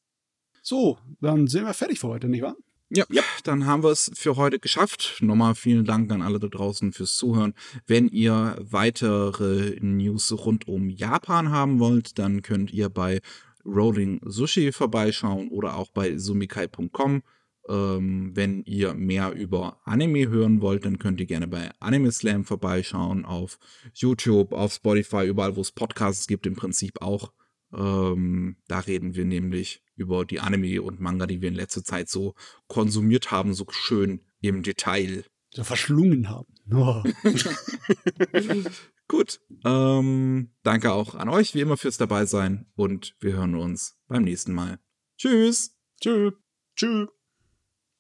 So, 0.61 0.97
dann 1.21 1.47
sind 1.47 1.65
wir 1.65 1.73
fertig 1.73 1.99
für 1.99 2.07
heute, 2.07 2.27
nicht 2.27 2.41
wahr? 2.41 2.57
Ja, 2.95 3.03
ja, 3.09 3.23
dann 3.43 3.65
haben 3.65 3.83
wir 3.83 3.89
es 3.89 4.09
für 4.13 4.37
heute 4.37 4.57
geschafft. 4.57 5.17
Nochmal 5.19 5.53
vielen 5.53 5.83
Dank 5.83 6.09
an 6.13 6.21
alle 6.21 6.39
da 6.39 6.47
draußen 6.47 6.93
fürs 6.93 7.17
Zuhören. 7.17 7.53
Wenn 7.87 8.07
ihr 8.07 8.55
weitere 8.61 9.77
News 9.81 10.31
rund 10.31 10.69
um 10.69 10.89
Japan 10.89 11.51
haben 11.51 11.79
wollt, 11.79 12.17
dann 12.19 12.41
könnt 12.41 12.71
ihr 12.71 12.87
bei 12.87 13.19
Rolling 13.65 14.21
Sushi 14.23 14.71
vorbeischauen 14.71 15.49
oder 15.49 15.75
auch 15.75 15.91
bei 15.91 16.17
sumikai.com. 16.17 17.21
Ähm, 17.67 18.31
wenn 18.33 18.63
ihr 18.63 18.93
mehr 18.93 19.33
über 19.33 19.81
Anime 19.83 20.29
hören 20.29 20.61
wollt, 20.61 20.85
dann 20.85 20.97
könnt 20.97 21.19
ihr 21.19 21.25
gerne 21.25 21.49
bei 21.49 21.71
Anime 21.81 22.13
Slam 22.13 22.45
vorbeischauen, 22.45 23.25
auf 23.25 23.59
YouTube, 23.93 24.53
auf 24.53 24.71
Spotify, 24.71 25.25
überall 25.27 25.57
wo 25.57 25.61
es 25.61 25.73
Podcasts 25.73 26.27
gibt, 26.27 26.45
im 26.45 26.55
Prinzip 26.55 27.01
auch. 27.01 27.33
Ähm, 27.73 28.55
da 28.69 28.79
reden 28.79 29.15
wir 29.15 29.25
nämlich 29.25 29.84
über 29.95 30.25
die 30.25 30.39
Anime 30.39 30.81
und 30.81 30.99
Manga, 30.99 31.25
die 31.25 31.41
wir 31.41 31.49
in 31.49 31.55
letzter 31.55 31.83
Zeit 31.83 32.09
so 32.09 32.35
konsumiert 32.67 33.31
haben, 33.31 33.53
so 33.53 33.65
schön 33.69 34.21
im 34.41 34.63
Detail. 34.63 35.25
So 35.51 35.63
verschlungen 35.63 36.29
haben. 36.29 36.53
Oh. 36.71 37.03
Gut. 39.07 39.39
Ähm, 39.63 40.51
danke 40.63 40.91
auch 40.91 41.15
an 41.15 41.29
euch, 41.29 41.53
wie 41.53 41.61
immer, 41.61 41.77
fürs 41.77 41.97
dabei 41.97 42.25
sein 42.25 42.65
und 42.75 43.15
wir 43.19 43.33
hören 43.33 43.55
uns 43.55 43.97
beim 44.07 44.23
nächsten 44.23 44.53
Mal. 44.53 44.79
Tschüss. 45.17 45.77
Tschüss. 46.01 46.33
Tschüss. 46.75 47.14